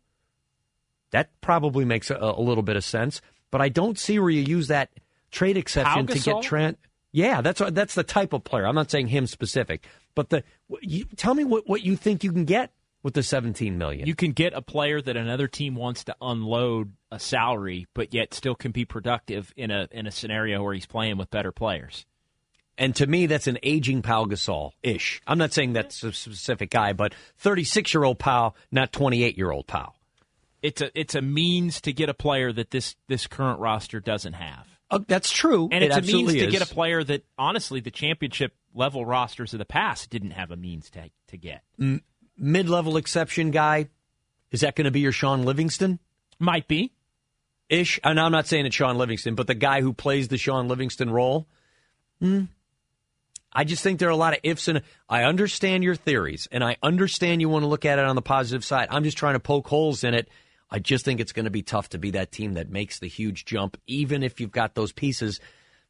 That 1.10 1.30
probably 1.40 1.84
makes 1.84 2.10
a, 2.10 2.16
a 2.16 2.40
little 2.40 2.62
bit 2.62 2.76
of 2.76 2.84
sense, 2.84 3.20
but 3.50 3.60
I 3.60 3.68
don't 3.68 3.98
see 3.98 4.18
where 4.18 4.30
you 4.30 4.42
use 4.42 4.68
that 4.68 4.90
trade 5.30 5.56
exception 5.56 6.06
to 6.06 6.18
get 6.18 6.42
Trent. 6.42 6.78
Yeah, 7.12 7.40
that's 7.40 7.62
that's 7.70 7.94
the 7.94 8.02
type 8.02 8.34
of 8.34 8.44
player. 8.44 8.66
I'm 8.66 8.74
not 8.74 8.90
saying 8.90 9.08
him 9.08 9.26
specific, 9.26 9.86
but 10.14 10.28
the 10.28 10.44
you, 10.82 11.06
tell 11.16 11.34
me 11.34 11.44
what, 11.44 11.66
what 11.66 11.82
you 11.82 11.96
think 11.96 12.22
you 12.22 12.32
can 12.32 12.44
get 12.44 12.70
with 13.08 13.14
the 13.14 13.22
17 13.22 13.78
million. 13.78 14.06
You 14.06 14.14
can 14.14 14.32
get 14.32 14.52
a 14.52 14.60
player 14.60 15.00
that 15.00 15.16
another 15.16 15.48
team 15.48 15.74
wants 15.74 16.04
to 16.04 16.16
unload 16.20 16.92
a 17.10 17.18
salary, 17.18 17.86
but 17.94 18.12
yet 18.12 18.34
still 18.34 18.54
can 18.54 18.70
be 18.70 18.84
productive 18.84 19.50
in 19.56 19.70
a 19.70 19.88
in 19.90 20.06
a 20.06 20.10
scenario 20.10 20.62
where 20.62 20.74
he's 20.74 20.84
playing 20.84 21.16
with 21.16 21.30
better 21.30 21.50
players. 21.50 22.04
And 22.76 22.94
to 22.96 23.06
me, 23.06 23.24
that's 23.24 23.46
an 23.46 23.58
aging 23.62 24.02
Pau 24.02 24.26
Gasol 24.26 24.72
ish. 24.82 25.22
I'm 25.26 25.38
not 25.38 25.54
saying 25.54 25.72
that's 25.72 26.02
a 26.02 26.12
specific 26.12 26.68
guy, 26.68 26.92
but 26.92 27.14
36 27.38 27.94
year 27.94 28.04
old 28.04 28.18
Pau, 28.18 28.52
not 28.70 28.92
28 28.92 29.38
year 29.38 29.50
old 29.50 29.66
Pau. 29.66 29.94
It's 30.60 30.82
a 30.82 30.90
it's 30.94 31.14
a 31.14 31.22
means 31.22 31.80
to 31.80 31.94
get 31.94 32.10
a 32.10 32.14
player 32.14 32.52
that 32.52 32.70
this 32.70 32.94
this 33.06 33.26
current 33.26 33.58
roster 33.58 34.00
doesn't 34.00 34.34
have. 34.34 34.66
Uh, 34.90 34.98
that's 35.08 35.30
true. 35.30 35.70
And 35.72 35.82
It 35.82 35.86
it's 35.86 35.96
a 35.96 36.00
means 36.02 36.10
absolutely 36.10 36.40
to 36.40 36.46
get 36.52 36.70
a 36.70 36.74
player 36.74 37.02
that 37.04 37.24
honestly 37.38 37.80
the 37.80 37.90
championship 37.90 38.52
level 38.74 39.06
rosters 39.06 39.54
of 39.54 39.58
the 39.60 39.64
past 39.64 40.10
didn't 40.10 40.32
have 40.32 40.50
a 40.50 40.56
means 40.56 40.90
to 40.90 41.08
to 41.28 41.38
get. 41.38 41.62
Mid 42.38 42.68
level 42.68 42.96
exception 42.96 43.50
guy. 43.50 43.88
Is 44.50 44.60
that 44.60 44.76
going 44.76 44.86
to 44.86 44.90
be 44.90 45.00
your 45.00 45.12
Shaun 45.12 45.42
Livingston 45.42 45.98
Might 46.38 46.68
be. 46.68 46.92
ish? 47.68 48.00
And 48.02 48.18
I'm 48.18 48.32
not 48.32 48.46
saying 48.46 48.64
it's 48.64 48.76
Shaun 48.76 48.96
Livingston, 48.96 49.34
but 49.34 49.46
the 49.46 49.54
guy 49.54 49.82
who 49.82 49.92
plays 49.92 50.28
the 50.28 50.38
Shaun 50.38 50.68
Livingston 50.68 51.10
role. 51.10 51.46
Hmm. 52.20 52.44
I 53.52 53.64
just 53.64 53.82
think 53.82 53.98
there 53.98 54.08
are 54.08 54.12
a 54.12 54.16
lot 54.16 54.34
of 54.34 54.40
ifs 54.42 54.68
and 54.68 54.82
I 55.08 55.24
understand 55.24 55.82
your 55.82 55.94
theories 55.94 56.48
and 56.52 56.62
I 56.62 56.76
understand 56.82 57.40
you 57.40 57.48
want 57.48 57.62
to 57.62 57.68
look 57.68 57.84
at 57.84 57.98
it 57.98 58.04
on 58.04 58.14
the 58.14 58.22
positive 58.22 58.64
side. 58.64 58.88
I'm 58.90 59.04
just 59.04 59.18
trying 59.18 59.34
to 59.34 59.40
poke 59.40 59.66
holes 59.68 60.04
in 60.04 60.14
it. 60.14 60.28
I 60.70 60.78
just 60.78 61.04
think 61.04 61.18
it's 61.18 61.32
going 61.32 61.44
to 61.44 61.50
be 61.50 61.62
tough 61.62 61.88
to 61.90 61.98
be 61.98 62.10
that 62.10 62.30
team 62.30 62.54
that 62.54 62.70
makes 62.70 62.98
the 62.98 63.08
huge 63.08 63.46
jump, 63.46 63.78
even 63.86 64.22
if 64.22 64.38
you've 64.38 64.52
got 64.52 64.74
those 64.74 64.92
pieces. 64.92 65.40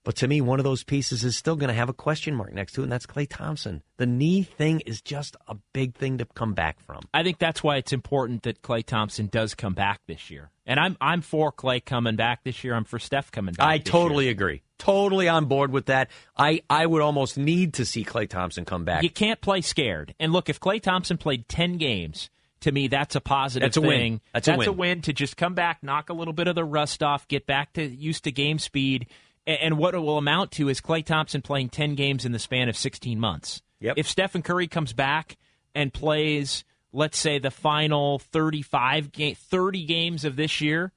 But 0.05 0.17
to 0.17 0.29
me, 0.29 0.41
one 0.41 0.59
of 0.59 0.65
those 0.65 0.85
pieces 0.85 1.25
is 1.25 1.37
still 1.37 1.57
going 1.57 1.69
to 1.69 1.75
have 1.75 1.89
a 1.89 1.93
question 1.93 2.35
mark 2.35 2.53
next 2.53 2.73
to 2.73 2.81
it, 2.81 2.85
and 2.85 2.93
that's 2.93 3.05
Klay 3.05 3.27
Thompson. 3.29 3.83
The 3.99 4.07
knee 4.07 4.43
thing 4.43 4.81
is 4.81 5.03
just 5.03 5.37
a 5.47 5.57
big 5.75 5.95
thing 5.95 6.19
to 6.19 6.25
come 6.25 6.55
back 6.55 6.81
from. 6.81 7.03
I 7.13 7.23
think 7.23 7.39
that's 7.39 7.63
why 7.63 7.77
it's 7.77 7.93
important 7.93 8.45
that 8.45 8.63
Klay 8.63 8.85
Thompson 8.85 9.27
does 9.27 9.55
come 9.55 9.75
back 9.75 10.01
this 10.07 10.31
year. 10.31 10.51
And 10.65 10.79
I'm 10.79 10.97
I'm 11.01 11.21
for 11.21 11.53
Klay 11.53 11.85
coming 11.85 12.17
back 12.17 12.45
this 12.45 12.63
year. 12.63 12.75
I'm 12.75 12.85
for 12.85 12.99
Steph 12.99 13.33
coming 13.33 13.55
back. 13.55 13.67
I 13.67 13.79
totally 13.79 14.25
year. 14.25 14.33
agree. 14.33 14.63
Totally 14.79 15.29
on 15.29 15.47
board 15.47 15.73
with 15.73 15.87
that. 15.87 16.11
I, 16.37 16.63
I 16.71 16.87
would 16.87 17.03
almost 17.03 17.37
need 17.37 17.75
to 17.75 17.85
see 17.85 18.05
Klay 18.05 18.29
Thompson 18.29 18.65
come 18.65 18.85
back. 18.85 19.03
You 19.03 19.11
can't 19.11 19.41
play 19.41 19.61
scared. 19.61 20.15
And 20.21 20.33
look, 20.33 20.49
if 20.49 20.61
Klay 20.61 20.81
Thompson 20.81 21.17
played 21.17 21.49
10 21.49 21.79
games, 21.79 22.31
to 22.61 22.73
me, 22.73 22.89
that's 22.89 23.15
a 23.15 23.21
positive 23.21 23.67
That's 23.69 23.77
a 23.77 23.81
win. 23.81 23.91
thing. 23.91 24.21
That's 24.33 24.49
a 24.49 24.73
win. 24.73 25.03
to 25.03 25.13
just 25.13 25.37
come 25.37 25.55
back, 25.55 25.83
knock 25.83 26.11
a 26.11 26.13
little 26.13 26.33
bit 26.33 26.49
of 26.49 26.55
the 26.55 26.65
rust 26.65 27.03
off, 27.03 27.27
get 27.29 27.47
back 27.47 27.73
to 27.75 27.83
used 27.85 28.25
to 28.25 28.33
game 28.33 28.59
speed. 28.59 29.07
And 29.49 29.79
what 29.79 29.95
it 29.95 29.99
will 29.99 30.19
amount 30.19 30.51
to 30.53 30.69
is 30.69 30.81
Klay 30.81 31.03
Thompson 31.03 31.41
playing 31.41 31.71
10 31.71 31.95
games 31.95 32.27
in 32.27 32.33
the 32.33 32.39
span 32.39 32.69
of 32.69 32.77
16 32.77 33.19
months. 33.19 33.63
Yep. 33.81 33.95
If 33.97 34.07
Stephen 34.07 34.43
Curry 34.43 34.67
comes 34.67 34.93
back 34.93 35.39
and 35.75 35.93
plays, 35.93 36.65
let's 36.93 37.17
say, 37.17 37.39
the 37.39 37.51
final 37.51 38.19
35 38.19 39.11
ga- 39.11 39.35
30 39.35 39.87
games 39.87 40.25
of 40.27 40.37
this 40.37 40.61
year, 40.61 40.93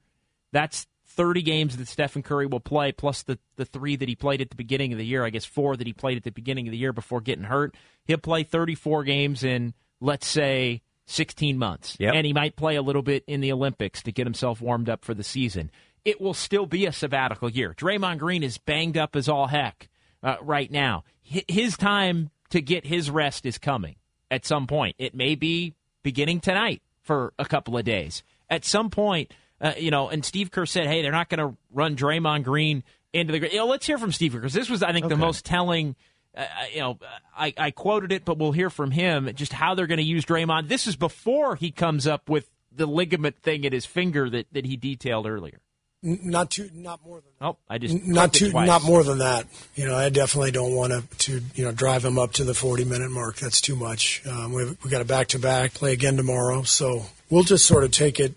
that's 0.52 0.86
30 1.06 1.42
games 1.42 1.76
that 1.78 1.88
Stephen 1.88 2.22
Curry 2.22 2.46
will 2.46 2.60
play, 2.60 2.92
plus 2.92 3.22
the, 3.22 3.38
the 3.56 3.64
three 3.64 3.96
that 3.96 4.08
he 4.08 4.14
played 4.14 4.42
at 4.42 4.50
the 4.50 4.56
beginning 4.56 4.92
of 4.92 4.98
the 4.98 5.06
year. 5.06 5.24
I 5.24 5.30
guess 5.30 5.46
four 5.46 5.76
that 5.76 5.86
he 5.86 5.94
played 5.94 6.18
at 6.18 6.24
the 6.24 6.30
beginning 6.30 6.68
of 6.68 6.72
the 6.72 6.78
year 6.78 6.92
before 6.92 7.22
getting 7.22 7.44
hurt. 7.44 7.74
He'll 8.04 8.18
play 8.18 8.42
34 8.42 9.04
games 9.04 9.44
in, 9.44 9.72
let's 10.00 10.26
say, 10.26 10.82
16 11.06 11.58
months. 11.58 11.96
Yep. 11.98 12.14
And 12.14 12.26
he 12.26 12.32
might 12.32 12.56
play 12.56 12.76
a 12.76 12.82
little 12.82 13.02
bit 13.02 13.24
in 13.26 13.40
the 13.40 13.52
Olympics 13.52 14.02
to 14.02 14.12
get 14.12 14.26
himself 14.26 14.60
warmed 14.60 14.88
up 14.88 15.04
for 15.04 15.14
the 15.14 15.24
season. 15.24 15.70
It 16.04 16.20
will 16.20 16.34
still 16.34 16.66
be 16.66 16.86
a 16.86 16.92
sabbatical 16.92 17.48
year. 17.50 17.74
Draymond 17.76 18.18
Green 18.18 18.42
is 18.42 18.58
banged 18.58 18.96
up 18.96 19.14
as 19.14 19.28
all 19.28 19.46
heck 19.46 19.88
uh, 20.22 20.36
right 20.42 20.70
now. 20.70 21.04
Hi- 21.32 21.44
His 21.48 21.76
time 21.76 22.30
to 22.50 22.60
get 22.60 22.84
his 22.86 23.10
rest 23.10 23.46
is 23.46 23.58
coming 23.58 23.96
at 24.30 24.44
some 24.44 24.66
point. 24.66 24.96
It 24.98 25.14
may 25.14 25.34
be 25.34 25.74
beginning 26.02 26.40
tonight 26.40 26.82
for 27.02 27.32
a 27.38 27.44
couple 27.44 27.76
of 27.78 27.84
days. 27.84 28.22
At 28.50 28.64
some 28.64 28.90
point, 28.90 29.32
uh, 29.60 29.72
you 29.78 29.90
know, 29.90 30.08
and 30.08 30.24
Steve 30.24 30.50
Kerr 30.50 30.66
said, 30.66 30.86
hey, 30.86 31.02
they're 31.02 31.12
not 31.12 31.28
going 31.28 31.50
to 31.50 31.56
run 31.72 31.96
Draymond 31.96 32.42
Green 32.44 32.82
into 33.12 33.32
the. 33.32 33.50
You 33.50 33.58
know, 33.58 33.66
let's 33.66 33.86
hear 33.86 33.98
from 33.98 34.10
Steve 34.12 34.32
Kerr 34.32 34.40
because 34.40 34.52
this 34.54 34.68
was, 34.68 34.82
I 34.82 34.92
think, 34.92 35.08
the 35.08 35.16
most 35.16 35.44
telling. 35.44 35.94
Uh, 36.36 36.44
you 36.72 36.80
know, 36.80 36.98
I, 37.36 37.52
I 37.58 37.70
quoted 37.70 38.10
it, 38.10 38.24
but 38.24 38.38
we'll 38.38 38.52
hear 38.52 38.70
from 38.70 38.90
him 38.90 39.30
just 39.34 39.52
how 39.52 39.74
they're 39.74 39.86
going 39.86 39.98
to 39.98 40.04
use 40.04 40.24
Draymond. 40.24 40.66
This 40.68 40.86
is 40.86 40.96
before 40.96 41.56
he 41.56 41.70
comes 41.70 42.06
up 42.06 42.28
with 42.28 42.50
the 42.74 42.86
ligament 42.86 43.36
thing 43.38 43.66
at 43.66 43.72
his 43.74 43.84
finger 43.84 44.30
that, 44.30 44.46
that 44.52 44.64
he 44.64 44.76
detailed 44.76 45.26
earlier. 45.26 45.60
Not 46.04 46.50
too, 46.50 46.68
not 46.74 47.04
more 47.06 47.20
than 47.20 47.30
Oh, 47.40 47.56
I 47.68 47.78
just 47.78 48.04
not 48.04 48.32
too, 48.32 48.52
not 48.52 48.82
more 48.82 49.04
than 49.04 49.18
that. 49.18 49.46
You 49.76 49.86
know, 49.86 49.94
I 49.94 50.08
definitely 50.08 50.50
don't 50.50 50.74
want 50.74 50.92
to, 50.92 51.18
to 51.18 51.44
you 51.54 51.64
know, 51.64 51.70
drive 51.72 52.04
him 52.04 52.18
up 52.18 52.32
to 52.34 52.44
the 52.44 52.54
40 52.54 52.84
minute 52.84 53.10
mark. 53.10 53.36
That's 53.36 53.60
too 53.60 53.76
much. 53.76 54.22
Um, 54.26 54.52
we 54.52 54.64
we 54.82 54.90
got 54.90 55.00
a 55.00 55.04
back 55.04 55.28
to 55.28 55.38
back 55.38 55.74
play 55.74 55.92
again 55.92 56.16
tomorrow, 56.16 56.62
so 56.62 57.04
we'll 57.30 57.44
just 57.44 57.66
sort 57.66 57.84
of 57.84 57.92
take 57.92 58.18
it, 58.18 58.34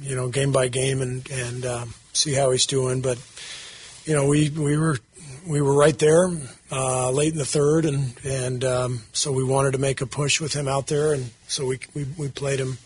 you 0.00 0.16
know, 0.16 0.28
game 0.28 0.52
by 0.52 0.68
game 0.68 1.02
and 1.02 1.30
and 1.30 1.66
um, 1.66 1.94
see 2.14 2.32
how 2.32 2.50
he's 2.50 2.66
doing. 2.66 3.02
But 3.02 3.18
you 4.04 4.14
know, 4.14 4.26
we 4.26 4.48
we 4.48 4.78
were 4.78 4.98
we 5.46 5.60
were 5.60 5.74
right 5.74 5.98
there 5.98 6.30
uh, 6.70 7.10
late 7.10 7.32
in 7.32 7.38
the 7.38 7.44
third, 7.44 7.84
and 7.84 8.14
and 8.24 8.64
um, 8.64 9.02
so 9.12 9.32
we 9.32 9.44
wanted 9.44 9.72
to 9.72 9.78
make 9.78 10.00
a 10.00 10.06
push 10.06 10.40
with 10.40 10.54
him 10.54 10.68
out 10.68 10.86
there, 10.86 11.12
and 11.12 11.30
so 11.46 11.66
we 11.66 11.78
we, 11.94 12.04
we 12.16 12.28
played 12.28 12.58
him. 12.58 12.78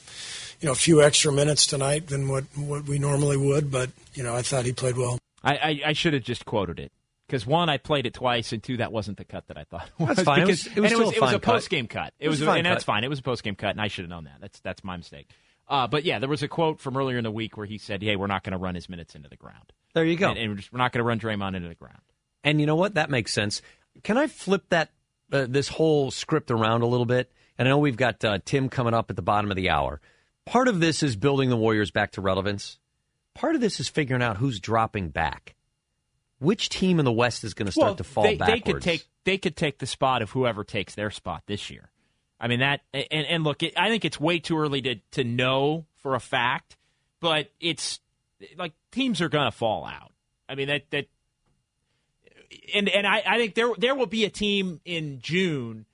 You 0.60 0.66
know, 0.66 0.72
a 0.72 0.76
few 0.76 1.02
extra 1.02 1.32
minutes 1.32 1.66
tonight 1.66 2.06
than 2.08 2.28
what, 2.28 2.44
what 2.56 2.84
we 2.84 2.98
normally 2.98 3.36
would, 3.36 3.70
but 3.70 3.90
you 4.14 4.22
know, 4.22 4.34
I 4.34 4.42
thought 4.42 4.64
he 4.64 4.72
played 4.72 4.96
well. 4.96 5.18
I, 5.44 5.56
I, 5.56 5.80
I 5.86 5.92
should 5.92 6.14
have 6.14 6.22
just 6.22 6.44
quoted 6.44 6.78
it. 6.80 6.92
Because 7.26 7.44
one, 7.44 7.68
I 7.68 7.76
played 7.76 8.06
it 8.06 8.14
twice, 8.14 8.52
and 8.52 8.62
two, 8.62 8.76
that 8.76 8.92
wasn't 8.92 9.18
the 9.18 9.25
cut 9.25 9.48
that 9.48 9.58
I 9.58 9.64
thought. 9.64 9.90
It 9.98 10.06
was 10.06 10.16
That's 10.16 10.25
fine. 10.26 10.42
It 10.42 10.46
was- 10.46 10.62
Because, 10.62 10.76
it 10.76 10.80
was 10.80 10.92
and 10.92 11.00
it 11.00 11.04
was, 11.04 11.12
a 11.12 11.16
it 11.16 11.20
was 11.20 11.30
fine 11.30 11.34
a 11.34 11.38
post 11.40 11.70
game 11.70 11.86
cut. 11.88 12.14
It, 12.20 12.26
It 12.26 12.28
was 12.28 12.38
was, 12.40 12.42
a 12.48 12.50
fine 12.50 12.58
and 12.58 12.66
that's 12.66 12.84
fine. 12.84 13.04
It 13.04 13.08
was 13.08 13.18
a 13.18 13.22
post 13.22 13.42
game 13.42 13.56
cut, 13.56 13.70
and 13.70 13.80
I 13.80 13.88
should 13.88 14.04
have 14.04 14.10
known 14.10 14.25
that. 14.25 14.36
That's 14.40 14.60
that's 14.60 14.84
my 14.84 14.96
mistake. 14.96 15.28
Uh, 15.68 15.88
but 15.88 16.04
yeah, 16.04 16.20
there 16.20 16.28
was 16.28 16.44
a 16.44 16.48
quote 16.48 16.78
from 16.80 16.96
earlier 16.96 17.18
in 17.18 17.25
the 17.25 17.30
week 17.32 17.56
where 17.56 17.66
he 17.66 17.78
said, 17.78 18.00
"Hey, 18.00 18.14
we're 18.14 18.28
not 18.28 18.44
going 18.44 18.52
to 18.52 18.58
run 18.58 18.76
his 18.76 18.88
minutes 18.88 19.16
into 19.16 19.28
the 19.28 19.36
ground, 19.36 19.72
there 19.94 20.04
you 20.04 20.14
go. 20.16 20.28
and, 20.30 20.38
and 20.38 20.50
we're, 20.52 20.56
just, 20.56 20.72
we're 20.72 20.78
not 20.78 20.92
going 20.92 21.00
to 21.00 21.04
run 21.04 21.18
Draymond 21.18 21.56
into 21.56 21.68
the 21.68 21.75
ground." 21.75 21.98
And 22.44 22.60
you 22.60 22.66
know 22.66 22.76
what? 22.76 22.94
That 22.94 23.10
makes 23.10 23.32
sense. 23.32 23.60
Can 24.04 24.16
I 24.16 24.28
flip 24.28 24.62
that 24.68 24.90
uh, 25.32 25.46
this 25.48 25.66
whole 25.68 26.12
script 26.12 26.52
around 26.52 26.82
a 26.82 26.86
little 26.86 27.06
bit? 27.06 27.32
And 27.58 27.66
I 27.66 27.70
know 27.70 27.78
we've 27.78 27.96
got 27.96 28.25
uh, 28.25 28.38
Tim 28.44 28.68
coming 28.68 28.94
up 28.94 29.10
at 29.10 29.16
the 29.16 29.22
bottom 29.22 29.50
of 29.50 29.56
the 29.56 29.70
hour, 29.70 30.00
part 30.47 30.69
of 30.69 30.81
this 30.81 31.03
is 31.03 31.17
building 31.17 31.50
the 31.50 31.57
Warriors 31.57 31.91
back 31.91 32.12
to 32.12 32.23
relevance. 32.23 32.79
Part 33.35 33.55
of 33.55 33.61
this 33.61 33.79
is 33.79 33.88
figuring 33.88 34.23
out 34.23 34.38
who's 34.38 34.61
dropping 34.61 35.11
back. 35.11 35.55
Which 36.38 36.69
team 36.69 36.99
in 36.99 37.05
the 37.05 37.12
West 37.12 37.45
is 37.45 37.55
going 37.55 37.67
to 37.67 37.73
start 37.73 37.88
well, 37.88 37.95
to 37.97 38.05
fall 38.05 38.25
they, 38.25 38.37
backwards? 38.37 38.65
They 38.65 38.73
could 38.73 38.83
take 38.83 39.07
they 39.25 39.38
could 39.38 39.57
take 39.57 39.79
the 39.79 39.87
spot 39.87 40.23
of 40.23 40.31
whoever 40.31 40.65
takes 40.65 40.95
their 40.95 41.11
spot 41.11 41.43
this 41.47 41.71
year. 41.71 41.91
I 42.38 42.49
mean 42.49 42.61
that, 42.61 42.83
and, 42.93 43.26
and 43.26 43.45
look, 43.45 43.62
it, 43.62 43.73
I 43.76 43.88
think 43.88 44.05
it's 44.05 44.21
way 44.21 44.38
too 44.38 44.59
early 44.59 44.83
to 44.83 44.97
to 45.12 45.25
know 45.25 45.87
for 45.97 46.15
a 46.15 46.21
fact, 46.21 46.76
but 47.21 47.50
it's 47.61 48.00
like 48.57 48.73
teams 48.93 49.21
are 49.21 49.31
going 49.31 49.47
to 49.47 49.57
fall 49.57 49.87
out. 49.87 50.12
I 50.49 50.55
mean 50.55 50.69
that 50.69 50.83
that, 50.91 51.07
and 52.75 52.88
and 52.88 53.07
I, 53.07 53.23
I 53.26 53.38
think 53.38 53.55
there 53.55 53.71
there 53.79 53.95
will 53.95 54.07
be 54.07 54.25
a 54.26 54.31
team 54.31 54.81
in 54.85 55.21
June 55.21 55.87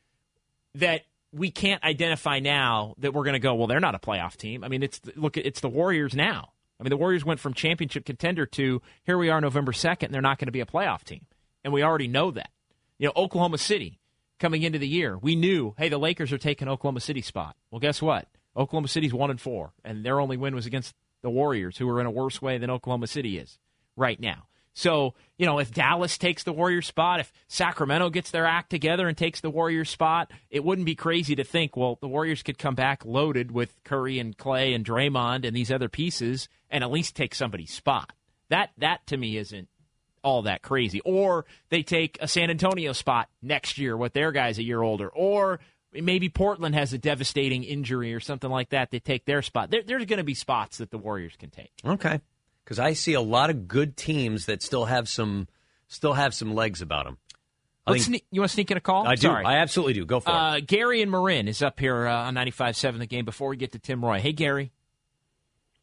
that 0.75 1.03
we 1.33 1.51
can't 1.51 1.83
identify 1.83 2.39
now 2.39 2.95
that 2.99 3.15
we're 3.15 3.25
going 3.25 3.35
to 3.35 3.39
go. 3.39 3.55
Well, 3.55 3.67
they're 3.67 3.81
not 3.81 3.95
a 3.95 3.99
playoff 3.99 4.37
team. 4.37 4.63
I 4.65 4.69
mean, 4.69 4.83
it's 4.83 5.01
look, 5.17 5.37
it's 5.37 5.61
the 5.61 5.69
Warriors 5.69 6.15
now. 6.15 6.53
I 6.79 6.83
mean, 6.83 6.91
the 6.91 6.97
Warriors 6.97 7.25
went 7.25 7.41
from 7.41 7.55
championship 7.55 8.05
contender 8.05 8.45
to 8.47 8.83
here 9.05 9.17
we 9.17 9.31
are 9.31 9.41
November 9.41 9.73
2nd, 9.73 10.05
and 10.05 10.15
they're 10.15 10.21
not 10.21 10.39
going 10.39 10.47
to 10.47 10.53
be 10.53 10.61
a 10.61 10.67
playoff 10.67 11.05
team. 11.05 11.27
And 11.65 11.73
we 11.73 11.83
already 11.83 12.09
know 12.09 12.31
that. 12.33 12.51
You 12.99 13.07
know, 13.07 13.13
Oklahoma 13.17 13.59
City 13.59 14.01
coming 14.39 14.63
into 14.63 14.79
the 14.79 14.89
year, 14.89 15.17
we 15.17 15.37
knew, 15.37 15.75
hey, 15.79 15.89
the 15.89 15.99
Lakers 15.99 16.33
are 16.33 16.39
taking 16.39 16.69
Oklahoma 16.69 17.01
City 17.01 17.23
spot. 17.23 17.57
Well, 17.71 17.79
guess 17.79 18.03
what? 18.03 18.29
Oklahoma 18.57 18.89
City's 18.89 19.15
1 19.15 19.31
and 19.31 19.41
4, 19.41 19.73
and 19.85 20.05
their 20.05 20.21
only 20.21 20.37
win 20.37 20.55
was 20.55 20.67
against 20.67 20.95
the 21.23 21.31
Warriors, 21.31 21.79
who 21.79 21.89
are 21.89 22.01
in 22.01 22.07
a 22.07 22.11
worse 22.11 22.43
way 22.43 22.59
than 22.59 22.69
Oklahoma 22.69 23.07
City 23.07 23.39
is 23.39 23.59
right 23.97 24.21
now. 24.21 24.47
So, 24.75 25.15
you 25.37 25.47
know, 25.47 25.59
if 25.59 25.71
Dallas 25.71 26.17
takes 26.17 26.45
the 26.45 26.53
Warriors 26.53 26.87
spot, 26.87 27.21
if 27.21 27.33
Sacramento 27.49 28.11
gets 28.11 28.31
their 28.31 28.47
act 28.47 28.71
together 28.71 29.07
and 29.07 29.17
takes 29.17 29.41
the 29.41 29.51
Warriors 29.51 29.91
spot, 29.91 30.31
it 30.51 30.65
wouldn't 30.65 30.87
be 30.87 30.95
crazy 30.95 31.35
to 31.35 31.45
think, 31.45 31.77
well, 31.77 31.99
the 32.01 32.09
Warriors 32.09 32.43
could 32.43 32.59
come 32.59 32.75
back 32.75 33.05
loaded 33.05 33.51
with 33.53 33.75
Curry 33.85 34.19
and 34.19 34.37
Klay 34.37 34.75
and 34.75 34.85
Draymond 34.85 35.47
and 35.47 35.55
these 35.55 35.71
other 35.71 35.89
pieces 35.89 36.49
and 36.71 36.83
at 36.83 36.91
least 36.91 37.15
take 37.15 37.35
somebody's 37.35 37.73
spot. 37.73 38.13
That 38.49 38.71
that 38.79 39.07
to 39.09 39.17
me 39.17 39.37
isn't 39.37 39.69
all 40.23 40.43
that 40.43 40.63
crazy. 40.63 41.01
Or 41.01 41.45
they 41.69 41.83
take 41.83 42.19
a 42.21 42.29
San 42.29 42.49
Antonio 42.49 42.93
spot 42.93 43.29
next 43.43 43.79
year 43.79 43.97
with 43.97 44.13
their 44.13 44.33
guys 44.33 44.59
a 44.59 44.63
year 44.63 44.81
older. 44.81 45.09
Or 45.09 45.61
maybe 45.93 46.29
Portland 46.29 46.75
has 46.75 46.93
a 46.93 46.99
devastating 46.99 47.65
injury 47.65 48.15
or 48.15 48.21
something 48.21 48.51
like 48.51 48.71
that. 48.71 48.91
They 48.91 49.01
take 49.01 49.25
their 49.25 49.43
spot. 49.43 49.71
There, 49.71 49.83
there's 49.83 50.07
going 50.07 50.19
to 50.19 50.25
be 50.25 50.35
spots 50.35 50.79
that 50.79 50.91
the 50.91 50.99
Warriors 50.99 51.35
can 51.39 51.51
take. 51.51 51.73
Okay 51.85 52.21
because 52.65 52.79
I 52.79 52.93
see 52.93 53.15
a 53.15 53.21
lot 53.21 53.51
of 53.51 53.69
good 53.69 53.97
teams 53.97 54.47
that 54.47 54.63
still 54.63 54.87
have 54.87 55.09
some 55.09 55.49
still 55.89 56.15
have 56.15 56.35
some 56.35 56.55
legs 56.55 56.81
about 56.81 57.05
them. 57.05 57.19
Let's 57.87 58.09
sne- 58.09 58.23
you 58.31 58.41
want 58.41 58.51
to 58.51 58.55
sneak 58.55 58.71
in 58.71 58.77
a 58.77 58.81
call? 58.81 59.07
I 59.07 59.17
Sorry. 59.17 59.43
do. 59.43 59.49
I 59.49 59.57
absolutely 59.57 59.95
do. 59.95 60.07
Go 60.07 60.21
for 60.21 60.31
uh, 60.31 60.57
it. 60.57 60.69
Gary 60.69 61.03
and 61.03 61.11
Marin 61.11 61.49
is 61.49 61.63
up 61.63 61.81
here 61.81 62.07
uh, 62.07 62.29
on 62.29 62.35
95.7 62.35 62.99
the 62.99 63.07
game 63.07 63.25
before 63.25 63.49
we 63.49 63.57
get 63.57 63.73
to 63.73 63.81
Tim 63.81 64.05
Roye. 64.05 64.21
Hey, 64.21 64.33
Gary. 64.33 64.71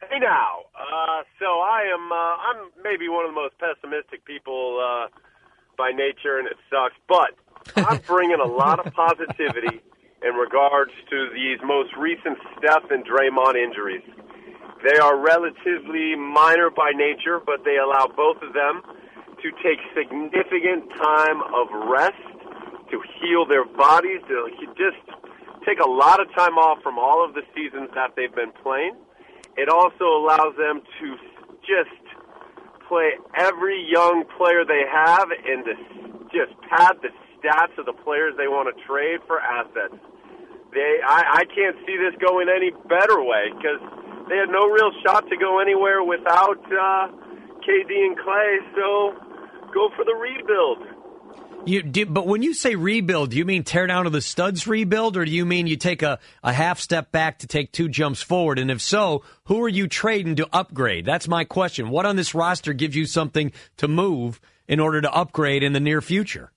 Hey 0.09 0.19
now, 0.19 0.63
uh, 0.79 1.23
so 1.39 1.59
I 1.59 1.83
am 1.93 2.09
uh, 2.09 2.15
I'm 2.15 2.71
maybe 2.81 3.09
one 3.09 3.25
of 3.25 3.31
the 3.31 3.35
most 3.35 3.55
pessimistic 3.59 4.23
people 4.23 4.79
uh, 4.79 5.07
by 5.77 5.91
nature, 5.91 6.39
and 6.39 6.47
it 6.47 6.55
sucks. 6.71 6.95
But 7.07 7.35
I'm 7.75 7.99
bringing 8.07 8.39
a 8.39 8.47
lot 8.47 8.79
of 8.79 8.93
positivity 8.93 9.81
in 10.23 10.35
regards 10.35 10.91
to 11.09 11.29
these 11.35 11.59
most 11.65 11.91
recent 11.97 12.37
Steph 12.57 12.89
and 12.91 13.05
Draymond 13.05 13.55
injuries. 13.55 14.03
They 14.83 14.97
are 14.97 15.19
relatively 15.19 16.15
minor 16.15 16.69
by 16.69 16.91
nature, 16.95 17.39
but 17.43 17.65
they 17.65 17.77
allow 17.77 18.07
both 18.07 18.41
of 18.41 18.53
them 18.53 18.81
to 19.41 19.51
take 19.63 19.79
significant 19.95 20.89
time 20.95 21.43
of 21.51 21.67
rest 21.89 22.23
to 22.91 23.01
heal 23.19 23.45
their 23.45 23.65
bodies, 23.65 24.21
to 24.27 24.49
just 24.75 25.03
take 25.65 25.79
a 25.79 25.89
lot 25.89 26.19
of 26.19 26.27
time 26.33 26.57
off 26.57 26.81
from 26.81 26.97
all 26.97 27.23
of 27.23 27.33
the 27.33 27.43
seasons 27.53 27.89
that 27.93 28.15
they've 28.15 28.33
been 28.33 28.51
playing. 28.63 28.95
It 29.57 29.69
also 29.69 30.05
allows 30.15 30.55
them 30.55 30.81
to 30.99 31.07
just 31.67 31.99
play 32.87 33.19
every 33.37 33.85
young 33.85 34.23
player 34.37 34.65
they 34.65 34.83
have 34.89 35.27
and 35.29 35.65
to 35.65 35.73
just 36.31 36.55
pad 36.71 36.97
the 37.03 37.09
stats 37.37 37.77
of 37.77 37.85
the 37.85 37.93
players 37.93 38.33
they 38.37 38.47
want 38.47 38.71
to 38.71 38.75
trade 38.85 39.19
for 39.27 39.39
assets. 39.39 39.99
They, 40.73 40.99
I, 41.05 41.41
I 41.41 41.43
can't 41.45 41.75
see 41.85 41.97
this 41.97 42.15
going 42.21 42.47
any 42.49 42.71
better 42.87 43.21
way 43.21 43.49
because 43.53 43.81
they 44.29 44.37
had 44.37 44.49
no 44.49 44.69
real 44.69 44.91
shot 45.03 45.27
to 45.29 45.37
go 45.37 45.59
anywhere 45.59 46.03
without 46.03 46.61
uh, 46.65 47.07
KD 47.65 47.91
and 47.91 48.17
Klay. 48.17 48.57
So 48.75 49.15
go 49.73 49.89
for 49.95 50.05
the 50.05 50.13
rebuild. 50.13 50.99
You 51.65 51.83
do, 51.83 52.05
but 52.05 52.25
when 52.25 52.41
you 52.41 52.53
say 52.53 52.75
rebuild, 52.75 53.31
do 53.31 53.37
you 53.37 53.43
mean 53.43 53.63
tear 53.63 53.85
down 53.85 54.05
to 54.05 54.09
the 54.09 54.21
studs 54.21 54.65
rebuild, 54.65 55.17
or 55.17 55.25
do 55.25 55.31
you 55.31 55.45
mean 55.45 55.67
you 55.67 55.75
take 55.75 56.01
a, 56.01 56.19
a 56.41 56.53
half 56.53 56.79
step 56.79 57.11
back 57.11 57.39
to 57.39 57.47
take 57.47 57.71
two 57.71 57.89
jumps 57.89 58.21
forward? 58.21 58.59
And 58.59 58.71
if 58.71 58.81
so, 58.81 59.23
who 59.45 59.61
are 59.63 59.69
you 59.69 59.87
trading 59.87 60.37
to 60.37 60.47
upgrade? 60.53 61.05
That's 61.05 61.27
my 61.27 61.43
question. 61.43 61.89
What 61.89 62.05
on 62.05 62.15
this 62.15 62.33
roster 62.33 62.71
gives 62.71 62.95
you 62.95 63.05
something 63.05 63.51
to 63.77 63.87
move 63.87 64.39
in 64.67 64.79
order 64.79 65.01
to 65.01 65.11
upgrade 65.11 65.63
in 65.63 65.73
the 65.73 65.79
near 65.79 66.01
future? 66.01 66.51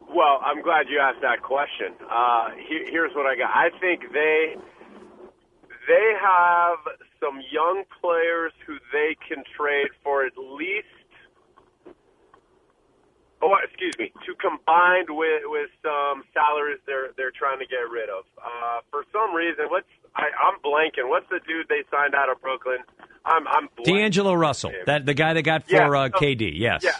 Well, 0.00 0.40
I'm 0.44 0.62
glad 0.62 0.86
you 0.90 0.98
asked 1.00 1.22
that 1.22 1.42
question. 1.42 1.94
Uh, 2.10 2.50
here, 2.68 2.84
here's 2.90 3.12
what 3.14 3.24
I 3.24 3.34
got. 3.34 3.50
I 3.54 3.70
think 3.80 4.12
they 4.12 4.56
they 5.88 6.12
have 6.20 6.78
some 7.20 7.40
young 7.50 7.84
players 8.00 8.52
who 8.66 8.76
they 8.92 9.16
can 9.26 9.44
trade 9.56 9.88
for 10.02 10.24
at 10.24 10.32
least 10.36 10.86
oh 13.42 13.54
excuse 13.62 13.94
me 13.98 14.12
to 14.24 14.34
combined 14.36 15.10
with 15.10 15.42
with 15.46 15.70
some 15.82 16.22
salaries 16.32 16.78
they're 16.86 17.10
they're 17.16 17.34
trying 17.34 17.58
to 17.58 17.66
get 17.66 17.82
rid 17.90 18.08
of 18.08 18.24
uh 18.38 18.80
for 18.90 19.04
some 19.12 19.34
reason 19.34 19.66
what's 19.68 19.88
I, 20.14 20.24
I'm 20.46 20.60
blanking. 20.60 21.08
What's 21.08 21.28
the 21.30 21.40
dude 21.46 21.68
they 21.68 21.84
signed 21.90 22.14
out 22.14 22.30
of 22.30 22.40
Brooklyn? 22.40 22.78
I'm 23.24 23.46
I'm 23.48 23.68
blanking. 23.78 23.84
D'Angelo 23.84 24.34
Russell, 24.34 24.72
that 24.86 25.06
the 25.06 25.14
guy 25.14 25.32
they 25.34 25.42
got 25.42 25.64
for 25.64 25.74
Yeah, 25.74 25.88
uh, 25.88 26.08
KD. 26.08 26.52
Yes. 26.54 26.82
Yeah. 26.84 26.92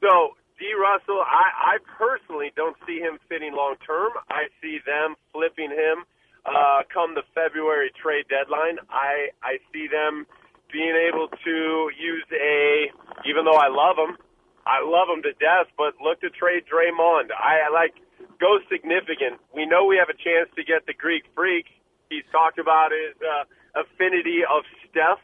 So 0.00 0.36
D. 0.58 0.72
Russell, 0.78 1.22
I, 1.26 1.76
I 1.76 1.78
personally 1.98 2.52
don't 2.56 2.76
see 2.86 2.98
him 2.98 3.18
fitting 3.28 3.52
long 3.54 3.74
term. 3.86 4.12
I 4.30 4.44
see 4.62 4.78
them 4.86 5.16
flipping 5.32 5.70
him 5.70 6.04
uh, 6.44 6.82
come 6.92 7.14
the 7.14 7.22
February 7.34 7.90
trade 7.94 8.26
deadline. 8.28 8.78
I 8.90 9.30
I 9.42 9.58
see 9.72 9.86
them 9.88 10.26
being 10.72 10.96
able 10.96 11.28
to 11.28 11.90
use 12.00 12.24
a, 12.32 12.90
even 13.28 13.44
though 13.44 13.60
I 13.60 13.68
love 13.68 14.00
him, 14.00 14.16
I 14.64 14.80
love 14.80 15.12
him 15.12 15.22
to 15.22 15.32
death, 15.36 15.68
but 15.76 15.94
look 16.00 16.20
to 16.22 16.30
trade 16.30 16.64
Draymond. 16.64 17.28
I, 17.30 17.68
I 17.68 17.70
like 17.70 17.94
go 18.40 18.58
significant. 18.70 19.38
We 19.54 19.66
know 19.66 19.84
we 19.84 19.98
have 19.98 20.08
a 20.08 20.16
chance 20.16 20.48
to 20.56 20.64
get 20.64 20.86
the 20.86 20.94
Greek 20.94 21.24
freak. 21.34 21.66
He's 22.10 22.24
talked 22.32 22.58
about 22.58 22.90
his 22.90 23.14
uh, 23.20 23.44
affinity 23.84 24.42
of 24.48 24.64
Steph, 24.90 25.20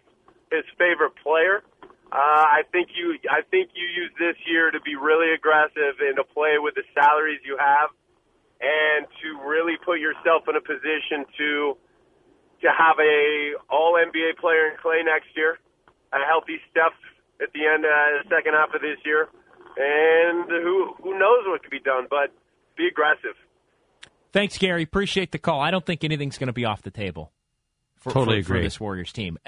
his 0.52 0.64
favorite 0.78 1.16
player. 1.22 1.62
Uh, 2.10 2.44
I 2.60 2.62
think 2.72 2.88
you, 2.96 3.18
I 3.28 3.42
think 3.50 3.70
you 3.74 3.84
use 3.84 4.12
this 4.18 4.36
year 4.46 4.70
to 4.70 4.80
be 4.80 4.96
really 4.96 5.34
aggressive 5.34 6.00
and 6.00 6.16
to 6.16 6.24
play 6.24 6.56
with 6.56 6.74
the 6.74 6.84
salaries 6.94 7.40
you 7.44 7.58
have, 7.60 7.90
and 8.60 9.06
to 9.22 9.48
really 9.48 9.76
put 9.84 10.00
yourself 10.00 10.44
in 10.48 10.56
a 10.56 10.60
position 10.60 11.24
to 11.38 11.76
to 12.60 12.68
have 12.68 12.98
a 12.98 13.54
All 13.70 13.94
NBA 13.94 14.38
player 14.38 14.66
in 14.66 14.76
Klay 14.82 15.04
next 15.04 15.28
year, 15.36 15.58
a 16.12 16.18
healthy 16.26 16.58
Steph 16.70 16.96
at 17.40 17.52
the 17.52 17.66
end, 17.66 17.84
uh, 17.84 18.22
the 18.22 18.28
second 18.28 18.54
half 18.54 18.74
of 18.74 18.80
this 18.80 18.98
year, 19.04 19.28
and 19.76 20.48
who 20.48 20.94
who 21.02 21.18
knows 21.18 21.46
what 21.46 21.62
could 21.62 21.70
be 21.70 21.80
done, 21.80 22.06
but 22.10 22.32
be 22.76 22.86
aggressive. 22.88 23.36
Thanks, 24.32 24.58
Gary. 24.58 24.82
Appreciate 24.82 25.32
the 25.32 25.38
call. 25.38 25.60
I 25.60 25.70
don't 25.70 25.84
think 25.84 26.04
anything's 26.04 26.38
going 26.38 26.48
to 26.48 26.52
be 26.52 26.64
off 26.64 26.82
the 26.82 26.90
table. 26.90 27.32
For, 27.96 28.12
Totally 28.12 28.42
for, 28.42 28.48
for 28.48 28.54
agree. 28.54 28.66
this 28.66 28.78
Warriors 28.78 29.12
team. 29.12 29.38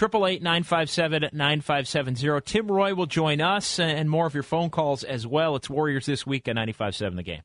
Uh, 0.00 0.08
888-957-9570, 0.08 1.32
888-957-9570. 1.32 2.44
Tim 2.44 2.66
Roye 2.70 2.94
will 2.94 3.06
join 3.06 3.40
us 3.40 3.78
and 3.78 4.08
more 4.10 4.26
of 4.26 4.34
your 4.34 4.42
phone 4.42 4.70
calls 4.70 5.04
as 5.04 5.26
well. 5.26 5.56
It's 5.56 5.68
Warriors 5.70 6.06
this 6.06 6.26
week 6.26 6.48
at 6.48 6.56
95.7 6.56 7.16
The 7.16 7.22
Game. 7.22 7.42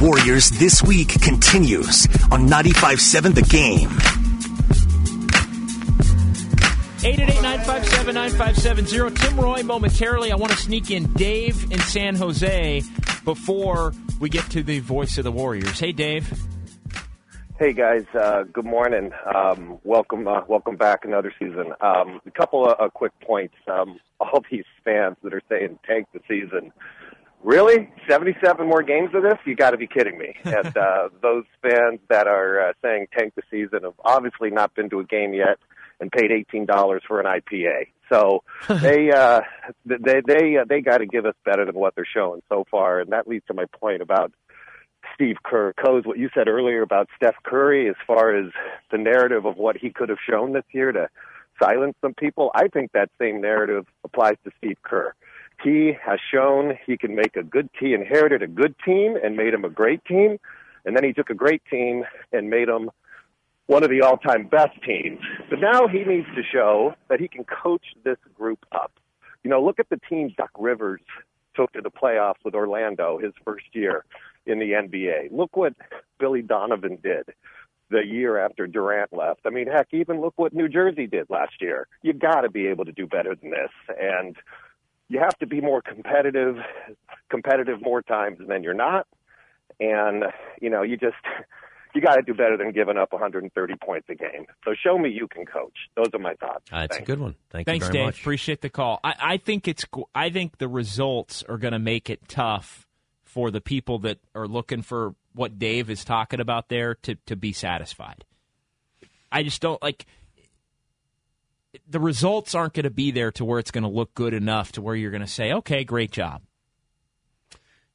Warriors 0.00 0.50
This 0.50 0.82
Week 0.82 1.08
continues 1.22 2.06
on 2.30 2.46
95.7 2.46 3.34
The 3.34 3.42
Game. 3.42 4.23
888-957-9570. 7.04 9.20
Tim 9.20 9.38
Roye 9.38 9.62
momentarily. 9.62 10.32
I 10.32 10.36
want 10.36 10.52
to 10.52 10.58
sneak 10.58 10.90
in 10.90 11.12
Dave 11.12 11.70
in 11.70 11.78
San 11.80 12.14
Jose 12.14 12.80
before 13.26 13.92
we 14.20 14.30
get 14.30 14.50
to 14.52 14.62
the 14.62 14.78
voice 14.78 15.18
of 15.18 15.24
the 15.24 15.32
Warriors. 15.32 15.78
Hey, 15.78 15.92
Dave. 15.92 16.32
Hey 17.58 17.74
guys, 17.74 18.06
uh, 18.18 18.44
good 18.50 18.64
morning. 18.64 19.10
Um, 19.32 19.78
welcome, 19.84 20.26
uh, 20.26 20.40
welcome 20.48 20.76
back 20.76 21.04
another 21.04 21.30
season. 21.38 21.74
Um, 21.82 22.22
a 22.26 22.30
couple 22.30 22.66
of 22.66 22.80
uh, 22.80 22.88
quick 22.88 23.12
points. 23.20 23.54
Um, 23.70 24.00
all 24.18 24.42
these 24.50 24.64
fans 24.82 25.16
that 25.22 25.34
are 25.34 25.42
saying 25.50 25.78
tank 25.86 26.06
the 26.14 26.20
season. 26.26 26.72
Really, 27.42 27.90
seventy-seven 28.08 28.66
more 28.66 28.82
games 28.82 29.10
of 29.14 29.22
this? 29.22 29.34
You 29.44 29.54
got 29.54 29.70
to 29.70 29.76
be 29.76 29.86
kidding 29.86 30.18
me! 30.18 30.34
And 30.44 30.76
uh, 30.76 31.10
those 31.22 31.44
fans 31.60 32.00
that 32.08 32.26
are 32.26 32.70
uh, 32.70 32.72
saying 32.82 33.06
tank 33.16 33.34
the 33.36 33.42
season 33.50 33.84
have 33.84 33.94
obviously 34.04 34.50
not 34.50 34.74
been 34.74 34.90
to 34.90 34.98
a 35.00 35.04
game 35.04 35.32
yet. 35.34 35.58
And 36.00 36.10
paid 36.10 36.32
eighteen 36.32 36.66
dollars 36.66 37.02
for 37.06 37.20
an 37.20 37.26
IPA. 37.26 37.86
So 38.10 38.42
they 38.68 39.10
uh, 39.10 39.40
they 39.86 40.20
they 40.26 40.56
uh, 40.58 40.64
they 40.68 40.80
got 40.80 40.98
to 40.98 41.06
give 41.06 41.24
us 41.24 41.34
better 41.44 41.64
than 41.64 41.74
what 41.74 41.94
they're 41.94 42.06
showing 42.06 42.42
so 42.48 42.64
far, 42.70 43.00
and 43.00 43.12
that 43.12 43.28
leads 43.28 43.46
to 43.46 43.54
my 43.54 43.64
point 43.66 44.02
about 44.02 44.32
Steve 45.14 45.36
Kerr. 45.44 45.72
Koz, 45.74 46.04
what 46.04 46.18
you 46.18 46.28
said 46.34 46.48
earlier 46.48 46.82
about 46.82 47.08
Steph 47.16 47.36
Curry, 47.44 47.88
as 47.88 47.96
far 48.06 48.34
as 48.34 48.50
the 48.90 48.98
narrative 48.98 49.44
of 49.44 49.56
what 49.56 49.76
he 49.76 49.90
could 49.90 50.08
have 50.08 50.18
shown 50.28 50.52
this 50.52 50.64
year 50.72 50.92
to 50.92 51.08
silence 51.62 51.94
some 52.00 52.14
people. 52.14 52.50
I 52.54 52.68
think 52.68 52.92
that 52.92 53.10
same 53.18 53.40
narrative 53.40 53.86
applies 54.02 54.36
to 54.44 54.50
Steve 54.58 54.78
Kerr. 54.82 55.14
He 55.62 55.92
has 56.04 56.18
shown 56.32 56.76
he 56.84 56.96
can 56.96 57.14
make 57.14 57.36
a 57.36 57.42
good 57.42 57.68
team, 57.78 58.00
inherited 58.00 58.42
a 58.42 58.46
good 58.46 58.74
team 58.84 59.16
and 59.22 59.36
made 59.36 59.54
him 59.54 59.64
a 59.64 59.70
great 59.70 60.04
team. 60.04 60.38
And 60.84 60.96
then 60.96 61.04
he 61.04 61.12
took 61.12 61.30
a 61.30 61.34
great 61.34 61.62
team 61.70 62.04
and 62.32 62.50
made 62.50 62.68
them 62.68 62.90
one 63.66 63.82
of 63.82 63.90
the 63.90 64.02
all-time 64.02 64.46
best 64.46 64.80
teams. 64.86 65.20
But 65.48 65.60
now 65.60 65.86
he 65.86 66.04
needs 66.04 66.26
to 66.34 66.42
show 66.42 66.94
that 67.08 67.20
he 67.20 67.28
can 67.28 67.44
coach 67.44 67.84
this 68.04 68.18
group 68.34 68.64
up. 68.72 68.92
You 69.42 69.50
know, 69.50 69.62
look 69.62 69.78
at 69.78 69.88
the 69.88 70.00
team 70.08 70.32
Doc 70.36 70.50
Rivers 70.58 71.00
took 71.54 71.72
to 71.72 71.80
the 71.80 71.90
playoffs 71.90 72.44
with 72.44 72.54
Orlando 72.54 73.18
his 73.18 73.32
first 73.44 73.66
year 73.72 74.04
in 74.46 74.58
the 74.58 74.72
NBA. 74.72 75.30
Look 75.30 75.56
what 75.56 75.74
Billy 76.18 76.42
Donovan 76.42 76.98
did 77.02 77.26
the 77.90 78.04
year 78.04 78.38
after 78.38 78.66
Durant 78.66 79.12
left. 79.12 79.40
I 79.46 79.50
mean, 79.50 79.66
heck, 79.66 79.88
even 79.92 80.20
look 80.20 80.34
what 80.36 80.52
New 80.52 80.68
Jersey 80.68 81.06
did 81.06 81.28
last 81.30 81.60
year. 81.60 81.86
You 82.02 82.12
got 82.12 82.42
to 82.42 82.50
be 82.50 82.66
able 82.66 82.84
to 82.86 82.92
do 82.92 83.06
better 83.06 83.34
than 83.34 83.50
this, 83.50 83.70
and 84.00 84.36
you 85.08 85.20
have 85.20 85.38
to 85.38 85.46
be 85.46 85.60
more 85.60 85.82
competitive, 85.82 86.56
competitive 87.30 87.80
more 87.82 88.02
times 88.02 88.38
than 88.46 88.62
you're 88.62 88.74
not, 88.74 89.06
and 89.78 90.24
you 90.60 90.70
know, 90.70 90.82
you 90.82 90.96
just 90.96 91.16
you 91.94 92.00
got 92.00 92.16
to 92.16 92.22
do 92.22 92.34
better 92.34 92.56
than 92.56 92.72
giving 92.72 92.96
up 92.96 93.12
130 93.12 93.74
points 93.76 94.08
a 94.08 94.14
game. 94.14 94.46
So 94.64 94.74
show 94.74 94.98
me 94.98 95.10
you 95.10 95.28
can 95.28 95.46
coach. 95.46 95.76
Those 95.96 96.08
are 96.12 96.18
my 96.18 96.34
thoughts. 96.34 96.64
Uh, 96.72 96.80
that's 96.80 96.96
Thanks. 96.96 97.08
a 97.08 97.12
good 97.12 97.20
one. 97.20 97.34
Thank 97.50 97.66
Thanks, 97.66 97.86
you 97.86 97.92
very 97.92 98.04
Dave. 98.04 98.06
much. 98.08 98.20
Appreciate 98.20 98.60
the 98.60 98.70
call. 98.70 99.00
I, 99.04 99.14
I 99.20 99.36
think 99.36 99.68
it's. 99.68 99.84
I 100.14 100.30
think 100.30 100.58
the 100.58 100.68
results 100.68 101.42
are 101.48 101.58
going 101.58 101.72
to 101.72 101.78
make 101.78 102.10
it 102.10 102.28
tough 102.28 102.86
for 103.22 103.50
the 103.50 103.60
people 103.60 104.00
that 104.00 104.18
are 104.34 104.46
looking 104.46 104.82
for 104.82 105.14
what 105.34 105.58
Dave 105.58 105.90
is 105.90 106.04
talking 106.04 106.40
about 106.40 106.68
there 106.68 106.94
to 106.96 107.16
to 107.26 107.36
be 107.36 107.52
satisfied. 107.52 108.24
I 109.30 109.42
just 109.42 109.60
don't 109.60 109.82
like. 109.82 110.06
The 111.88 112.00
results 112.00 112.54
aren't 112.54 112.74
going 112.74 112.84
to 112.84 112.90
be 112.90 113.10
there 113.10 113.32
to 113.32 113.44
where 113.44 113.58
it's 113.58 113.72
going 113.72 113.82
to 113.82 113.90
look 113.90 114.14
good 114.14 114.32
enough 114.32 114.72
to 114.72 114.82
where 114.82 114.94
you're 114.94 115.10
going 115.10 115.20
to 115.20 115.26
say, 115.26 115.52
"Okay, 115.52 115.84
great 115.84 116.12
job." 116.12 116.42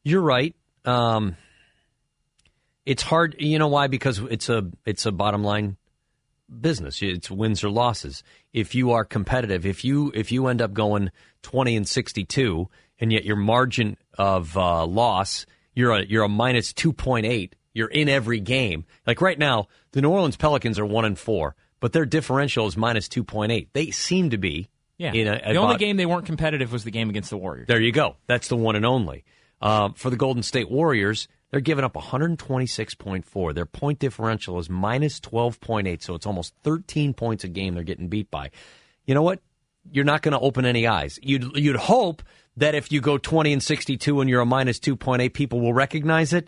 You're 0.04 0.22
right. 0.22 0.56
Um, 0.86 1.36
it's 2.90 3.04
hard. 3.04 3.36
You 3.40 3.60
know 3.60 3.68
why? 3.68 3.88
Because 3.88 4.20
it's 4.20 4.50
a 4.50 4.70
it's 4.86 5.06
a 5.06 5.12
bottom 5.12 5.44
line 5.44 5.78
business. 6.62 7.02
It's 7.02 7.30
wins 7.30 7.64
or 7.64 7.70
losses. 7.70 8.24
If 8.54 8.76
you 8.76 8.92
are 8.92 9.06
competitive, 9.06 9.66
if 9.66 9.86
you 9.86 10.12
if 10.16 10.32
you 10.32 10.48
end 10.48 10.62
up 10.62 10.74
going 10.74 11.12
twenty 11.42 11.76
and 11.76 11.88
sixty 11.88 12.26
two, 12.26 12.70
and 13.00 13.12
yet 13.14 13.26
your 13.26 13.36
margin 13.36 13.98
of 14.18 14.58
uh, 14.58 14.86
loss 14.86 15.46
you're 15.80 15.94
a 15.94 16.04
you're 16.06 16.24
a 16.24 16.30
minus 16.30 16.74
two 16.74 16.92
point 16.94 17.26
eight. 17.26 17.56
You're 17.74 17.88
in 17.88 18.10
every 18.10 18.40
game. 18.40 18.86
Like 19.08 19.22
right 19.22 19.38
now, 19.38 19.68
the 19.92 20.02
New 20.02 20.10
Orleans 20.10 20.36
Pelicans 20.36 20.78
are 20.80 20.86
one 20.86 21.06
and 21.06 21.18
four, 21.18 21.56
but 21.80 21.94
their 21.94 22.06
differential 22.06 22.68
is 22.68 22.76
minus 22.76 23.08
two 23.08 23.24
point 23.24 23.52
eight. 23.52 23.70
They 23.74 23.92
seem 23.92 24.32
to 24.32 24.38
be. 24.38 24.68
Yeah. 24.98 25.14
In 25.14 25.28
a, 25.28 25.36
the 25.40 25.56
only 25.56 25.76
about- 25.76 25.80
game 25.80 25.96
they 25.96 26.06
weren't 26.06 26.26
competitive 26.26 26.74
was 26.74 26.84
the 26.84 26.92
game 26.92 27.10
against 27.10 27.30
the 27.30 27.38
Warriors. 27.38 27.68
there 27.68 27.80
you 27.80 27.94
go. 27.94 28.18
That's 28.28 28.50
the 28.50 28.58
one 28.58 28.76
and 28.76 28.86
only. 28.86 29.24
Uh, 29.62 29.90
for 29.96 30.10
the 30.10 30.18
Golden 30.18 30.44
State 30.44 30.70
Warriors, 30.70 31.28
they're 31.52 31.62
giving 31.62 31.84
up 31.84 31.94
126.4. 31.94 33.56
Their 33.56 33.66
point 33.66 34.00
differential 34.00 34.60
is 34.60 34.70
minus 34.70 35.20
12.8, 35.20 36.02
so 36.04 36.16
it's 36.16 36.26
almost 36.26 36.54
13 36.64 37.14
points 37.14 37.44
a 37.44 37.48
game 37.48 37.74
they're 37.74 37.84
getting 37.84 38.08
beat 38.08 38.30
by. 38.30 38.52
You 39.06 39.16
know 39.16 39.24
what? 39.24 39.40
You're 39.92 40.06
not 40.06 40.22
going 40.22 40.34
to 40.34 40.40
open 40.40 40.66
any 40.66 40.86
eyes. 40.86 41.18
You'd 41.24 41.56
you'd 41.56 41.78
hope 41.78 42.22
that 42.58 42.76
if 42.76 42.92
you 42.92 43.02
go 43.02 43.18
20 43.18 43.54
and 43.54 43.64
62 43.64 44.22
and 44.22 44.30
you're 44.30 44.42
a 44.42 44.46
minus 44.46 44.80
2.8, 44.80 45.34
people 45.34 45.62
will 45.62 45.74
recognize 45.74 46.34
it. 46.34 46.48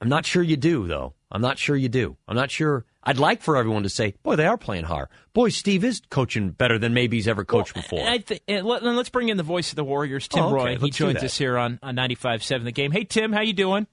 I'm 0.00 0.08
not 0.08 0.26
sure 0.26 0.42
you 0.42 0.56
do, 0.56 0.86
though. 0.88 1.14
I'm 1.30 1.42
not 1.42 1.58
sure 1.58 1.76
you 1.76 1.88
do. 1.88 2.16
I'm 2.26 2.36
not 2.36 2.50
sure. 2.50 2.84
I'd 3.04 3.18
like 3.18 3.42
for 3.42 3.56
everyone 3.56 3.82
to 3.82 3.88
say, 3.88 4.14
"Boy, 4.22 4.36
they 4.36 4.46
are 4.46 4.56
playing 4.56 4.84
hard. 4.84 5.08
Boy, 5.32 5.50
Steve 5.50 5.84
is 5.84 6.00
coaching 6.10 6.50
better 6.50 6.78
than 6.78 6.94
maybe 6.94 7.16
he's 7.18 7.28
ever 7.28 7.44
coached 7.44 7.74
before." 7.74 8.00
And 8.00 8.08
I 8.08 8.18
th- 8.18 8.42
and 8.48 8.66
let, 8.66 8.82
us 8.82 9.08
bring 9.10 9.28
in 9.28 9.36
the 9.36 9.42
voice 9.42 9.70
of 9.70 9.76
the 9.76 9.84
Warriors, 9.84 10.26
Tim 10.28 10.44
Oh, 10.44 10.46
okay. 10.46 10.54
Roye. 10.54 10.70
He 10.76 10.78
Let's 10.78 10.96
do 10.96 11.04
joins 11.12 11.22
us 11.22 11.36
here 11.38 11.58
on 11.58 11.78
on 11.82 11.96
95.7 11.96 12.64
The 12.64 12.72
Game. 12.72 12.90
Hey, 12.92 13.04
Tim, 13.04 13.32
how 13.32 13.42
you 13.42 13.52
doing? 13.52 13.86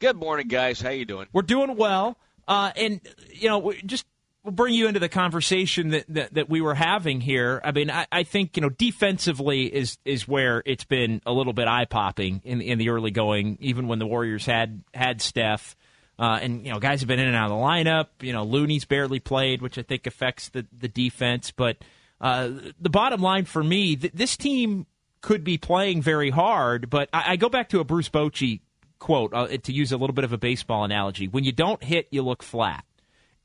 Good 0.00 0.16
morning, 0.16 0.48
guys. 0.48 0.80
How 0.80 0.90
you 0.90 1.04
doing? 1.04 1.28
We're 1.32 1.42
doing 1.42 1.76
well. 1.76 2.18
Uh, 2.46 2.72
and, 2.76 3.00
you 3.32 3.48
know, 3.48 3.72
just 3.86 4.04
we'll 4.42 4.52
bring 4.52 4.74
you 4.74 4.86
into 4.86 5.00
the 5.00 5.08
conversation 5.08 5.90
that, 5.90 6.04
that, 6.08 6.34
that 6.34 6.48
we 6.50 6.60
were 6.60 6.74
having 6.74 7.20
here. 7.20 7.60
I 7.64 7.72
mean, 7.72 7.90
I, 7.90 8.06
I 8.12 8.22
think, 8.24 8.56
you 8.56 8.60
know, 8.60 8.68
defensively 8.68 9.64
is 9.74 9.96
is 10.04 10.28
where 10.28 10.62
it's 10.66 10.84
been 10.84 11.22
a 11.24 11.32
little 11.32 11.52
bit 11.52 11.68
eye 11.68 11.86
popping 11.86 12.42
in, 12.44 12.60
in 12.60 12.78
the 12.78 12.90
early 12.90 13.10
going, 13.10 13.56
even 13.60 13.88
when 13.88 13.98
the 13.98 14.06
Warriors 14.06 14.44
had, 14.44 14.82
had 14.92 15.22
Steph. 15.22 15.76
Uh, 16.18 16.38
and, 16.40 16.64
you 16.64 16.72
know, 16.72 16.78
guys 16.78 17.00
have 17.00 17.08
been 17.08 17.18
in 17.18 17.26
and 17.26 17.36
out 17.36 17.50
of 17.50 17.58
the 17.58 17.64
lineup. 17.64 18.06
You 18.20 18.32
know, 18.32 18.44
Looney's 18.44 18.84
barely 18.84 19.18
played, 19.18 19.62
which 19.62 19.78
I 19.78 19.82
think 19.82 20.06
affects 20.06 20.48
the, 20.48 20.66
the 20.76 20.88
defense. 20.88 21.50
But 21.50 21.78
uh, 22.20 22.50
the 22.80 22.90
bottom 22.90 23.20
line 23.20 23.44
for 23.44 23.62
me, 23.62 23.96
th- 23.96 24.12
this 24.12 24.36
team 24.36 24.86
could 25.20 25.42
be 25.42 25.58
playing 25.58 26.02
very 26.02 26.30
hard. 26.30 26.90
But 26.90 27.08
I, 27.12 27.32
I 27.32 27.36
go 27.36 27.48
back 27.48 27.70
to 27.70 27.80
a 27.80 27.84
Bruce 27.84 28.08
Bochy 28.08 28.60
quote 28.98 29.34
uh, 29.34 29.48
to 29.48 29.72
use 29.72 29.90
a 29.92 29.96
little 29.96 30.14
bit 30.14 30.24
of 30.24 30.32
a 30.32 30.38
baseball 30.38 30.84
analogy: 30.84 31.26
"When 31.26 31.44
you 31.44 31.52
don't 31.52 31.82
hit, 31.82 32.08
you 32.10 32.22
look 32.22 32.42
flat." 32.42 32.84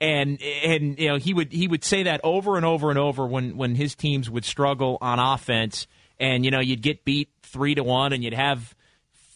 And 0.02 0.42
and 0.42 0.98
you 0.98 1.10
know 1.10 1.18
he 1.18 1.34
would 1.34 1.52
he 1.52 1.68
would 1.68 1.84
say 1.84 2.04
that 2.04 2.22
over 2.24 2.56
and 2.56 2.66
over 2.66 2.90
and 2.90 3.00
over 3.00 3.26
when 3.26 3.58
when 3.58 3.76
his 3.76 3.96
teams 3.96 4.30
would 4.30 4.46
struggle 4.46 4.98
on 5.02 5.20
offense, 5.20 5.88
and 6.20 6.46
you 6.46 6.52
know 6.52 6.62
you'd 6.62 6.82
get 6.82 7.04
beat 7.04 7.30
three 7.44 7.76
to 7.76 7.84
one, 7.84 8.14
and 8.14 8.24
you'd 8.24 8.34
have 8.34 8.76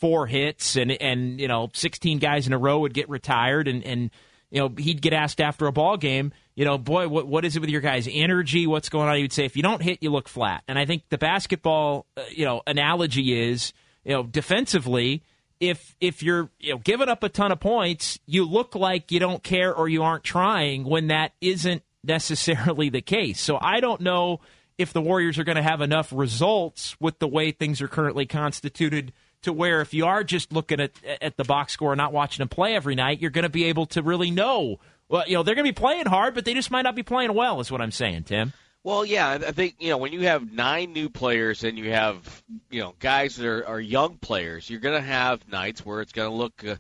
four 0.04 0.28
hits, 0.28 0.76
and 0.76 0.92
and 0.92 1.40
you 1.40 1.48
know 1.48 1.70
sixteen 1.74 2.20
guys 2.20 2.46
in 2.46 2.52
a 2.52 2.58
row 2.58 2.80
would 2.80 2.94
get 2.94 3.08
retired, 3.08 3.70
and 3.70 3.82
and 3.86 4.12
you 4.52 4.60
know 4.60 4.68
he'd 4.78 5.02
get 5.02 5.14
asked 5.14 5.40
after 5.40 5.66
a 5.66 5.72
ball 5.72 5.96
game, 5.96 6.34
you 6.56 6.66
know, 6.66 6.78
boy, 6.78 7.08
what 7.08 7.26
what 7.26 7.46
is 7.46 7.56
it 7.56 7.62
with 7.62 7.70
your 7.70 7.80
guys' 7.80 8.10
energy? 8.12 8.68
What's 8.68 8.90
going 8.90 9.08
on? 9.08 9.16
He 9.16 9.22
would 9.22 9.32
say, 9.32 9.46
if 9.46 9.56
you 9.56 9.64
don't 9.64 9.82
hit, 9.82 10.04
you 10.04 10.10
look 10.10 10.28
flat. 10.28 10.64
And 10.68 10.78
I 10.78 10.86
think 10.86 11.04
the 11.08 11.18
basketball, 11.18 12.06
uh, 12.18 12.24
you 12.30 12.44
know, 12.44 12.62
analogy 12.68 13.50
is, 13.50 13.72
you 14.04 14.12
know, 14.12 14.24
defensively, 14.24 15.24
if 15.62 15.96
if 16.02 16.22
you're 16.22 16.50
you 16.60 16.74
know 16.74 16.80
giving 16.80 17.08
up 17.08 17.24
a 17.24 17.30
ton 17.30 17.54
of 17.54 17.62
points, 17.62 18.20
you 18.26 18.44
look 18.44 18.76
like 18.76 19.10
you 19.10 19.22
don't 19.22 19.42
care 19.42 19.74
or 19.74 19.88
you 19.88 20.04
aren't 20.04 20.26
trying 20.26 20.84
when 20.84 21.08
that 21.08 21.32
isn't 21.40 21.82
necessarily 22.04 22.90
the 22.90 23.02
case. 23.02 23.40
So 23.40 23.58
I 23.62 23.80
don't 23.80 24.02
know 24.02 24.42
if 24.78 24.92
the 24.92 25.02
Warriors 25.02 25.40
are 25.40 25.46
going 25.46 25.56
to 25.56 25.64
have 25.64 25.80
enough 25.80 26.12
results 26.12 27.00
with 27.00 27.20
the 27.20 27.28
way 27.30 27.52
things 27.52 27.82
are 27.82 27.88
currently 27.88 28.26
constituted 28.26 29.14
to 29.44 29.54
where 29.54 29.82
if 29.82 29.94
you 29.94 30.06
are 30.06 30.24
just 30.24 30.52
looking 30.52 30.80
at 30.80 30.92
at 31.22 31.38
the 31.38 31.44
box 31.44 31.74
score 31.74 31.94
and 31.94 31.98
not 31.98 32.14
watching 32.14 32.42
them 32.42 32.50
play 32.50 32.76
every 32.76 32.96
night, 32.96 33.22
you're 33.22 33.32
going 33.32 33.44
to 33.44 33.50
be 33.50 33.66
able 33.66 33.86
to 33.88 34.02
really 34.02 34.32
know. 34.32 34.80
Well, 35.10 35.24
you 35.28 35.36
know, 35.36 35.44
they're 35.44 35.56
going 35.56 35.66
to 35.66 35.72
be 35.72 35.80
playing 35.80 36.06
hard, 36.06 36.34
but 36.34 36.46
they 36.46 36.54
just 36.54 36.72
might 36.72 36.82
not 36.82 36.96
be 36.96 37.04
playing 37.04 37.34
well. 37.34 37.60
Is 37.60 37.72
what 37.72 37.82
I'm 37.82 37.92
saying, 37.92 38.24
Tim. 38.24 38.54
Well, 38.84 39.06
yeah, 39.06 39.30
I 39.30 39.52
think 39.52 39.76
you 39.80 39.90
know 39.90 39.98
when 39.98 40.12
you 40.12 40.22
have 40.22 40.52
nine 40.52 40.92
new 40.92 41.10
players 41.10 41.64
and 41.64 41.78
you 41.78 41.92
have 41.92 42.44
you 42.70 42.82
know 42.82 42.96
guys 43.00 43.38
that 43.38 43.48
are, 43.48 43.66
are 43.66 43.80
young 43.80 44.18
players, 44.18 44.70
you're 44.70 44.82
going 44.82 45.00
to 45.00 45.08
have 45.08 45.48
nights 45.48 45.86
where 45.86 46.02
it's 46.02 46.12
going 46.12 46.30
to 46.30 46.36
look, 46.36 46.66
uh, 46.66 46.76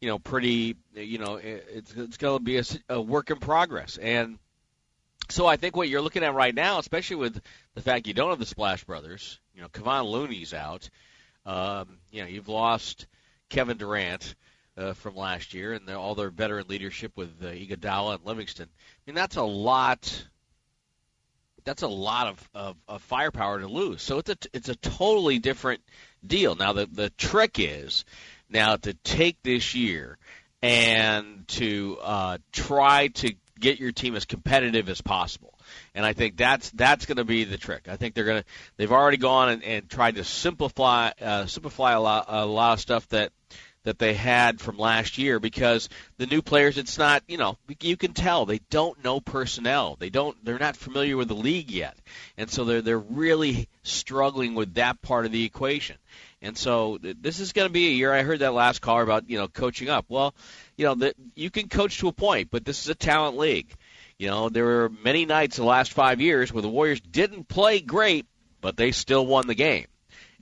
you 0.00 0.08
know, 0.08 0.18
pretty, 0.18 0.76
you 0.94 1.18
know, 1.18 1.36
it's 1.36 1.92
it's 1.94 2.16
going 2.18 2.38
to 2.38 2.44
be 2.44 2.58
a, 2.58 2.64
a 2.88 3.00
work 3.00 3.30
in 3.30 3.38
progress. 3.38 3.96
And 3.96 4.38
so 5.28 5.46
I 5.46 5.56
think 5.56 5.76
what 5.76 5.88
you're 5.88 6.00
looking 6.02 6.22
at 6.22 6.34
right 6.34 6.54
now, 6.54 6.78
especially 6.78 7.16
with 7.16 7.40
the 7.74 7.82
fact 7.82 8.06
you 8.06 8.14
don't 8.14 8.30
have 8.30 8.38
the 8.38 8.46
Splash 8.46 8.84
Brothers, 8.84 9.40
you 9.54 9.60
know, 9.60 9.68
Kevon 9.68 10.10
Looney's 10.10 10.54
out. 10.54 10.88
Um, 11.46 11.98
you 12.10 12.22
know, 12.22 12.28
you've 12.28 12.48
lost 12.48 13.06
Kevin 13.48 13.76
Durant 13.76 14.34
uh, 14.76 14.92
from 14.94 15.16
last 15.16 15.54
year, 15.54 15.72
and 15.72 15.88
all 15.90 16.14
their 16.14 16.30
veteran 16.30 16.66
leadership 16.68 17.12
with 17.16 17.30
uh, 17.42 17.46
Iguodala 17.46 18.16
and 18.16 18.24
Livingston. 18.24 18.68
I 18.68 19.00
mean, 19.06 19.14
that's 19.14 19.36
a 19.36 19.42
lot 19.42 20.26
that's 21.64 21.82
a 21.82 21.88
lot 21.88 22.26
of, 22.26 22.50
of, 22.54 22.76
of 22.88 23.02
firepower 23.02 23.60
to 23.60 23.66
lose. 23.66 24.02
So 24.02 24.18
it's 24.18 24.30
a 24.30 24.36
it's 24.52 24.68
a 24.68 24.76
totally 24.76 25.38
different 25.38 25.82
deal. 26.26 26.54
Now 26.54 26.72
the 26.72 26.86
the 26.86 27.10
trick 27.10 27.56
is 27.58 28.04
now 28.48 28.76
to 28.76 28.94
take 28.94 29.42
this 29.42 29.74
year 29.74 30.18
and 30.62 31.46
to 31.48 31.98
uh, 32.02 32.38
try 32.52 33.08
to 33.08 33.34
get 33.58 33.78
your 33.78 33.92
team 33.92 34.16
as 34.16 34.24
competitive 34.24 34.88
as 34.88 35.00
possible. 35.00 35.58
And 35.94 36.04
I 36.04 36.12
think 36.12 36.36
that's 36.36 36.70
that's 36.70 37.06
going 37.06 37.16
to 37.16 37.24
be 37.24 37.44
the 37.44 37.58
trick. 37.58 37.88
I 37.88 37.96
think 37.96 38.14
they're 38.14 38.24
going 38.24 38.42
to 38.42 38.48
they've 38.76 38.92
already 38.92 39.16
gone 39.16 39.50
and, 39.50 39.64
and 39.64 39.88
tried 39.88 40.16
to 40.16 40.24
simplify 40.24 41.10
uh, 41.20 41.46
simplify 41.46 41.92
a 41.92 42.00
lot 42.00 42.26
a 42.28 42.46
lot 42.46 42.74
of 42.74 42.80
stuff 42.80 43.08
that 43.08 43.32
that 43.84 43.98
they 43.98 44.12
had 44.12 44.60
from 44.60 44.76
last 44.76 45.16
year 45.16 45.40
because 45.40 45.88
the 46.18 46.26
new 46.26 46.42
players 46.42 46.76
it's 46.76 46.98
not 46.98 47.22
you 47.28 47.38
know 47.38 47.56
you 47.80 47.96
can 47.96 48.12
tell. 48.12 48.44
They 48.44 48.60
don't 48.70 49.02
know 49.02 49.20
personnel. 49.20 49.96
They 49.98 50.10
don't 50.10 50.36
they're 50.44 50.58
not 50.58 50.76
familiar 50.76 51.16
with 51.16 51.28
the 51.28 51.34
league 51.34 51.70
yet. 51.70 51.96
And 52.36 52.50
so 52.50 52.64
they're 52.64 52.82
they're 52.82 52.98
really 52.98 53.68
struggling 53.82 54.54
with 54.54 54.74
that 54.74 55.00
part 55.00 55.26
of 55.26 55.32
the 55.32 55.44
equation. 55.44 55.96
And 56.42 56.56
so 56.56 56.98
this 57.00 57.40
is 57.40 57.52
going 57.52 57.68
to 57.68 57.72
be 57.72 57.88
a 57.88 57.92
year 57.92 58.12
I 58.12 58.22
heard 58.22 58.40
that 58.40 58.54
last 58.54 58.80
caller 58.80 59.02
about 59.02 59.28
you 59.30 59.38
know 59.38 59.48
coaching 59.48 59.88
up. 59.88 60.06
Well 60.08 60.34
you 60.76 60.84
know 60.84 60.94
that 60.96 61.14
you 61.34 61.50
can 61.50 61.68
coach 61.68 61.98
to 61.98 62.08
a 62.08 62.12
point 62.12 62.50
but 62.50 62.64
this 62.64 62.82
is 62.82 62.88
a 62.88 62.94
talent 62.94 63.36
league 63.36 63.74
You 64.20 64.28
know, 64.28 64.50
there 64.50 64.66
were 64.66 64.90
many 65.02 65.24
nights 65.24 65.56
the 65.56 65.64
last 65.64 65.94
five 65.94 66.20
years 66.20 66.52
where 66.52 66.60
the 66.60 66.68
Warriors 66.68 67.00
didn't 67.00 67.48
play 67.48 67.80
great, 67.80 68.26
but 68.60 68.76
they 68.76 68.92
still 68.92 69.24
won 69.24 69.46
the 69.46 69.54
game, 69.54 69.86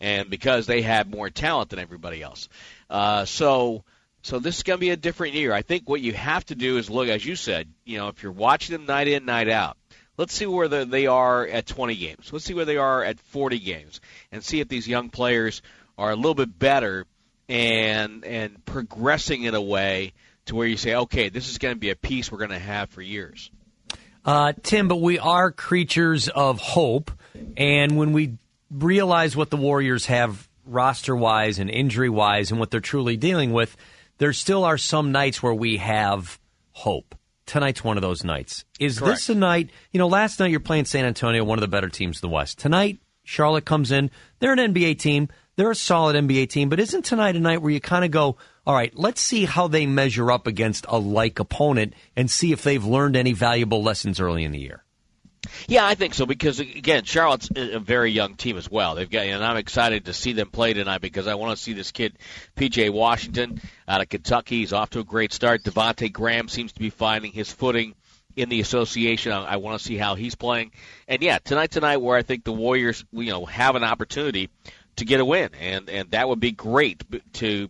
and 0.01 0.29
because 0.29 0.67
they 0.67 0.83
had 0.83 1.09
more 1.09 1.31
talent 1.31 1.71
than 1.71 1.79
everybody 1.79 2.21
else. 2.21 2.49
Uh, 2.91 3.25
so, 3.25 3.85
so 4.23 4.41
this 4.41 4.57
is 4.57 4.63
going 4.65 4.79
to 4.79 4.81
be 4.81 4.91
a 4.91 4.97
different 4.97 5.35
year. 5.35 5.53
I 5.53 5.63
think 5.63 5.89
what 5.89 6.01
you 6.01 6.13
have 6.13 6.45
to 6.47 6.57
do 6.57 6.77
is 6.79 6.91
look, 6.91 7.07
as 7.07 7.25
you 7.25 7.37
said, 7.37 7.69
you 7.85 7.99
know, 7.99 8.09
if 8.09 8.21
you're 8.21 8.33
watching 8.33 8.73
them 8.73 8.85
night 8.85 9.07
in, 9.07 9.25
night 9.25 9.49
out, 9.49 9.77
let's 10.17 10.35
see 10.35 10.47
where 10.47 10.67
the, 10.67 10.85
they 10.85 11.07
are 11.07 11.47
at 11.47 11.67
20 11.67 11.95
games. 11.95 12.33
Let's 12.33 12.47
see 12.47 12.55
where 12.55 12.65
they 12.65 12.79
are 12.79 13.05
at 13.05 13.21
40 13.21 13.61
games, 13.61 14.01
and 14.33 14.43
see 14.43 14.59
if 14.59 14.67
these 14.67 14.89
young 14.89 15.09
players 15.09 15.63
are 15.97 16.11
a 16.11 16.17
little 16.17 16.35
bit 16.35 16.59
better 16.59 17.07
and 17.49 18.25
and 18.25 18.65
progressing 18.65 19.45
in 19.45 19.55
a 19.55 19.63
way 19.63 20.15
to 20.47 20.57
where 20.57 20.67
you 20.67 20.77
say, 20.77 20.97
okay, 20.97 21.29
this 21.29 21.49
is 21.49 21.59
going 21.59 21.77
to 21.77 21.81
be 21.81 21.91
a 21.91 21.97
piece 21.97 22.33
we're 22.33 22.39
going 22.39 22.51
to 22.51 22.59
have 22.59 22.91
for 22.91 23.03
years. 23.03 23.53
Uh, 24.29 24.53
Tim, 24.63 24.89
but 24.89 25.01
we 25.01 25.19
are 25.19 25.51
creatures 25.51 26.29
of 26.29 26.61
hope, 26.61 27.11
and 27.57 27.97
when 27.97 28.13
we 28.13 28.37
realize 28.71 29.35
what 29.35 29.49
the 29.49 29.57
Warriors 29.57 30.05
have 30.05 30.47
roster 30.67 31.17
wise 31.17 31.59
and 31.59 31.71
injury 31.71 32.11
wise 32.11 32.51
and 32.51 32.61
what 32.61 32.71
they're 32.71 32.81
truly 32.81 33.17
dealing 33.17 33.55
with, 33.55 33.75
there 34.19 34.35
still 34.35 34.67
are 34.67 34.77
some 34.77 35.13
nights 35.13 35.43
where 35.43 35.55
we 35.55 35.79
have 35.79 36.39
hope. 36.73 37.15
Tonight's 37.47 37.83
one 37.83 37.97
of 37.97 38.03
those 38.03 38.23
nights. 38.23 38.67
Is 38.79 38.99
Correct. 38.99 39.17
this 39.17 39.31
a 39.31 39.35
night? 39.35 39.71
You 39.93 39.99
know, 39.99 40.09
last 40.09 40.41
night 40.41 40.51
you're 40.51 40.61
playing 40.61 40.85
San 40.85 41.07
Antonio, 41.07 41.43
one 41.43 41.57
of 41.57 41.63
the 41.63 41.67
better 41.67 41.89
teams 41.89 42.21
in 42.23 42.29
the 42.29 42.35
West. 42.35 42.59
Tonight, 42.59 42.99
Charlotte 43.25 43.65
comes 43.65 43.91
in. 43.93 44.11
They're 44.41 44.53
an 44.53 44.75
NBA 44.75 44.99
team. 44.99 45.31
They're 45.59 45.73
a 45.73 45.75
solid 45.75 46.15
NBA 46.15 46.51
team, 46.51 46.69
but 46.69 46.79
isn't 46.79 47.05
tonight 47.05 47.35
a 47.35 47.41
night 47.41 47.61
where 47.61 47.73
you 47.73 47.81
kind 47.81 48.05
of 48.05 48.13
go, 48.13 48.37
all 48.65 48.75
right, 48.77 48.97
let's 48.97 49.21
see 49.21 49.45
how 49.45 49.67
they 49.67 49.87
measure 49.87 50.31
up 50.31 50.47
against 50.47 50.87
a 50.89 51.01
like 51.01 51.41
opponent 51.41 51.95
and 52.15 52.31
see 52.31 52.53
if 52.53 52.63
they've 52.63 52.85
learned 52.85 53.17
any 53.17 53.33
valuable 53.33 53.83
lessons 53.83 54.21
early 54.21 54.45
in 54.45 54.53
the 54.53 54.61
year? 54.61 54.85
Yeah, 55.67 55.85
I 55.85 55.97
think 55.97 56.15
so 56.15 56.27
because 56.27 56.61
again, 56.61 57.03
Charlotte's 57.03 57.51
a 57.57 57.81
very 57.81 58.13
young 58.13 58.37
team 58.37 58.57
as 58.57 58.71
well. 58.71 58.95
They've 58.95 59.11
got, 59.11 59.27
and 59.27 59.45
I'm 59.45 59.57
excited 59.57 60.05
to 60.05 60.13
see 60.13 60.33
them 60.33 60.49
play 60.49 60.75
tonight 60.75 61.01
because 61.01 61.27
I 61.27 61.35
want 61.35 61.59
to 61.59 61.61
see 61.61 61.73
this 61.73 61.91
kid, 61.91 62.17
PJ 62.55 62.93
Washington, 62.93 63.61
out 63.89 64.01
of 64.01 64.09
Kentucky. 64.09 64.59
He's 64.59 64.73
off 64.73 64.91
to 64.91 65.01
a 65.01 65.05
great 65.05 65.33
start. 65.33 65.65
Devonte 65.65 66.13
Graham 66.13 66.47
seems 66.47 66.71
to 66.75 66.79
be 66.79 66.91
finding 66.91 67.33
his 67.33 67.51
footing 67.51 67.97
in 68.37 68.49
the 68.49 68.61
association. 68.61 69.33
I, 69.33 69.43
I 69.45 69.57
want 69.57 69.77
to 69.81 69.85
see 69.85 69.97
how 69.97 70.15
he's 70.15 70.37
playing. 70.37 70.71
And 71.09 71.21
yeah, 71.21 71.39
tonight, 71.39 71.73
tonight, 71.73 71.97
where 71.97 72.17
I 72.17 72.23
think 72.23 72.45
the 72.45 72.53
Warriors, 72.53 73.05
you 73.11 73.33
know, 73.33 73.45
have 73.45 73.75
an 73.75 73.83
opportunity 73.83 74.51
to 74.99 75.05
get 75.05 75.21
a 75.21 75.25
win, 75.25 75.51
and 75.61 75.89
and 75.89 76.11
that 76.13 76.29
would 76.29 76.41
be 76.41 76.53
great 76.53 77.03
to 77.35 77.69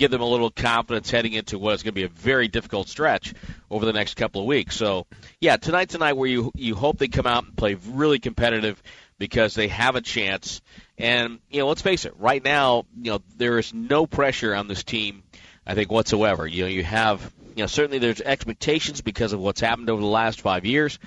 give 0.00 0.10
them 0.10 0.22
a 0.22 0.26
little 0.26 0.50
confidence 0.50 1.10
heading 1.10 1.34
into 1.34 1.58
what 1.58 1.74
is 1.74 1.82
going 1.82 1.92
to 1.92 2.00
be 2.00 2.04
a 2.04 2.08
very 2.08 2.48
difficult 2.48 2.88
stretch 2.88 3.34
over 3.70 3.84
the 3.84 3.92
next 3.92 4.14
couple 4.14 4.40
of 4.40 4.46
weeks. 4.46 4.74
So, 4.74 5.06
yeah, 5.40 5.58
tonight, 5.58 5.90
tonight, 5.90 6.14
where 6.14 6.28
you 6.28 6.50
you 6.54 6.74
hope 6.74 6.98
they 6.98 7.08
come 7.08 7.26
out 7.26 7.44
and 7.44 7.56
play 7.56 7.74
really 7.74 8.18
competitive 8.18 8.82
because 9.18 9.54
they 9.54 9.68
have 9.68 9.96
a 9.96 10.00
chance. 10.00 10.62
And 10.96 11.38
you 11.50 11.60
know, 11.60 11.68
let's 11.68 11.82
face 11.82 12.06
it, 12.06 12.14
right 12.18 12.42
now, 12.42 12.86
you 13.00 13.12
know, 13.12 13.22
there 13.36 13.58
is 13.58 13.74
no 13.74 14.06
pressure 14.06 14.54
on 14.54 14.68
this 14.68 14.82
team, 14.82 15.22
I 15.66 15.74
think 15.74 15.92
whatsoever. 15.92 16.46
You 16.46 16.62
know, 16.62 16.68
you 16.68 16.82
have, 16.82 17.30
you 17.54 17.62
know, 17.62 17.66
certainly 17.66 17.98
there's 17.98 18.22
expectations 18.22 19.02
because 19.02 19.34
of 19.34 19.40
what's 19.40 19.60
happened 19.60 19.90
over 19.90 20.00
the 20.00 20.08
last 20.08 20.40
five 20.40 20.64
years, 20.64 20.98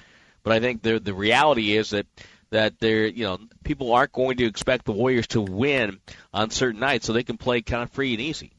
but 0.44 0.54
I 0.54 0.60
think 0.60 0.84
the 0.84 1.00
the 1.00 1.16
reality 1.16 1.76
is 1.76 1.90
that 1.90 2.06
that 2.54 2.80
they're 2.80 3.08
you 3.08 3.26
know 3.26 3.40
people 3.64 3.94
aren't 3.94 4.14
going 4.14 4.38
to 4.38 4.46
expect 4.46 4.86
the 4.86 4.92
Warriors 4.92 5.28
to 5.28 5.42
win 5.42 6.00
on 6.34 6.50
certain 6.50 6.80
nights, 6.80 7.06
so 7.06 7.14
they 7.14 7.24
can 7.24 7.38
play 7.38 7.62
kind 7.62 7.84
of 7.84 7.92
free 7.92 8.14
and 8.14 8.22
easy. 8.22 8.54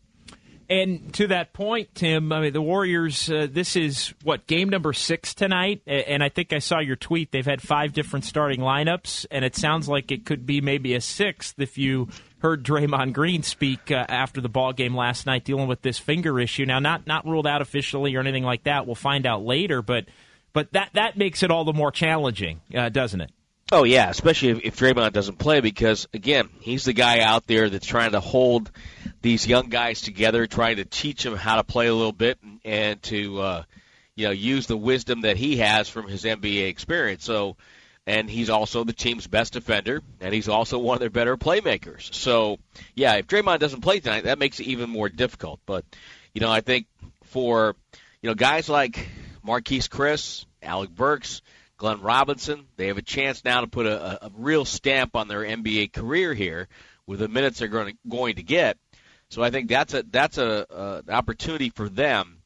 And 0.69 1.13
to 1.15 1.27
that 1.29 1.53
point, 1.53 1.95
Tim, 1.95 2.33
I 2.33 2.41
mean 2.41 2.53
the 2.53 2.63
Warriors. 2.63 3.31
Uh, 3.31 3.47
this 3.51 3.77
is 3.77 4.15
what 4.23 4.47
game 4.47 4.69
number 4.69 4.93
six 4.93 5.35
tonight, 5.35 5.83
and 5.87 6.23
I 6.23 6.29
think 6.29 6.53
I 6.53 6.59
saw 6.59 6.81
your 6.81 6.97
tweet. 6.97 7.31
They've 7.31 7.45
had 7.45 7.63
five 7.63 7.93
different 7.93 8.25
starting 8.25 8.61
lineups, 8.61 9.27
and 9.31 9.45
it 9.45 9.57
sounds 9.57 9.89
like 9.89 10.11
it 10.11 10.25
could 10.25 10.45
be 10.45 10.61
maybe 10.61 10.95
a 10.95 11.01
sixth 11.01 11.55
if 11.59 11.79
you 11.79 12.09
heard 12.39 12.65
Draymond 12.65 13.13
Green 13.13 13.43
speak 13.43 13.91
uh, 13.91 14.07
after 14.09 14.41
the 14.41 14.49
ball 14.49 14.73
game 14.73 14.97
last 14.97 15.27
night, 15.27 15.45
dealing 15.45 15.69
with 15.69 15.83
this 15.83 15.99
finger 15.99 16.41
issue. 16.41 16.67
Now, 16.67 16.79
not 16.79 17.07
not 17.07 17.27
ruled 17.27 17.47
out 17.47 17.63
officially 17.63 18.17
or 18.17 18.21
anything 18.21 18.45
like 18.45 18.65
that. 18.65 18.87
We'll 18.87 18.97
find 18.97 19.27
out 19.27 19.45
later, 19.45 19.83
but 19.83 20.07
but 20.53 20.73
that 20.73 20.91
that 20.95 21.17
makes 21.17 21.43
it 21.43 21.51
all 21.51 21.65
the 21.65 21.73
more 21.73 21.93
challenging, 21.93 22.61
uh, 22.75 22.89
doesn't 22.89 23.21
it? 23.21 23.31
Oh 23.73 23.85
yeah, 23.85 24.11
especially 24.11 24.51
if, 24.51 24.61
if 24.63 24.77
Draymond 24.79 25.13
doesn't 25.13 25.39
play 25.39 25.61
because 25.61 26.07
again, 26.13 26.51
he's 26.61 26.85
the 26.85 26.93
guy 26.93 27.21
out 27.21 27.47
there 27.47 27.71
that's 27.71 27.87
trying 27.87 28.13
to 28.13 28.21
hold 28.21 28.71
these 29.23 29.47
young 29.47 29.69
guys 29.69 30.03
together, 30.03 30.47
trying 30.47 30.77
to 30.77 30.85
teach 30.85 31.23
them 31.23 31.35
how 31.35 31.57
to 31.57 31.65
play 31.65 31.87
a 31.87 31.95
little 31.95 32.13
bit 32.13 32.39
and, 32.43 32.61
and 32.65 33.03
to 33.05 33.41
uh, 33.41 33.63
you 34.15 34.27
know 34.27 34.33
use 34.33 34.67
the 34.67 34.77
wisdom 34.77 35.23
that 35.23 35.39
he 35.39 35.57
has 35.57 35.89
from 35.89 36.09
his 36.09 36.25
NBA 36.25 36.69
experience. 36.69 37.25
So, 37.25 37.57
and 38.07 38.29
he's 38.29 38.51
also 38.51 38.85
the 38.85 38.93
team's 38.93 39.27
best 39.27 39.55
defender, 39.55 40.03
and 40.21 40.35
he's 40.35 40.49
also 40.49 40.79
one 40.79 40.97
of 40.97 41.01
their 41.01 41.09
better 41.09 41.39
playmakers. 41.39 42.13
So, 42.13 42.59
yeah, 42.95 43.15
if 43.15 43.27
Draymond 43.29 43.61
doesn't 43.61 43.81
play 43.81 44.01
tonight, 44.01 44.25
that 44.25 44.39
makes 44.39 44.61
it 44.61 44.67
even 44.67 44.91
more 44.91 45.09
difficult. 45.09 45.59
But 45.65 45.87
you 46.35 46.43
know, 46.43 46.51
I 46.51 46.61
think 46.61 46.87
for 47.25 47.77
you 48.21 48.29
know 48.29 48.35
guys 48.35 48.69
like 48.69 49.09
Marquese 49.45 49.89
Chriss, 49.89 50.45
Alec 50.63 50.91
Burks. 50.91 51.41
Glenn 51.85 52.01
Robinson. 52.01 52.65
They 52.79 52.87
have 52.87 52.97
a 52.97 53.03
chance 53.03 53.45
now 53.45 53.61
to 53.61 53.67
put 53.67 53.85
a, 53.85 54.25
a 54.25 54.31
real 54.39 54.65
stamp 54.65 55.15
on 55.15 55.29
their 55.29 55.41
NBA 55.41 55.93
career 55.93 56.33
here 56.33 56.67
with 57.07 57.19
the 57.19 57.29
minutes 57.29 57.59
they're 57.59 57.69
going 57.69 57.93
to, 57.93 58.09
going 58.09 58.37
to 58.37 58.43
get. 58.43 58.79
So 59.29 59.43
I 59.43 59.51
think 59.51 59.69
that's 59.69 59.93
a 59.93 60.03
that's 60.03 60.39
a, 60.39 60.67
a 60.71 61.03
an 61.07 61.11
opportunity 61.11 61.69
for 61.69 61.91
them 61.91 62.39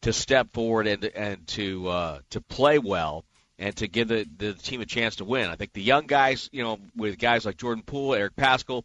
to 0.00 0.14
step 0.14 0.50
forward 0.54 0.86
and 0.86 1.04
and 1.04 1.46
to 1.48 1.88
uh, 1.88 2.18
to 2.30 2.40
play 2.40 2.78
well 2.78 3.26
and 3.58 3.76
to 3.76 3.86
give 3.86 4.08
the, 4.08 4.26
the 4.38 4.54
team 4.54 4.80
a 4.80 4.86
chance 4.86 5.16
to 5.16 5.26
win. 5.26 5.50
I 5.50 5.56
think 5.56 5.74
the 5.74 5.82
young 5.82 6.06
guys, 6.06 6.48
you 6.50 6.62
know, 6.62 6.78
with 6.96 7.18
guys 7.18 7.44
like 7.44 7.58
Jordan 7.58 7.82
Poole, 7.84 8.14
Eric 8.14 8.34
Paschall, 8.34 8.82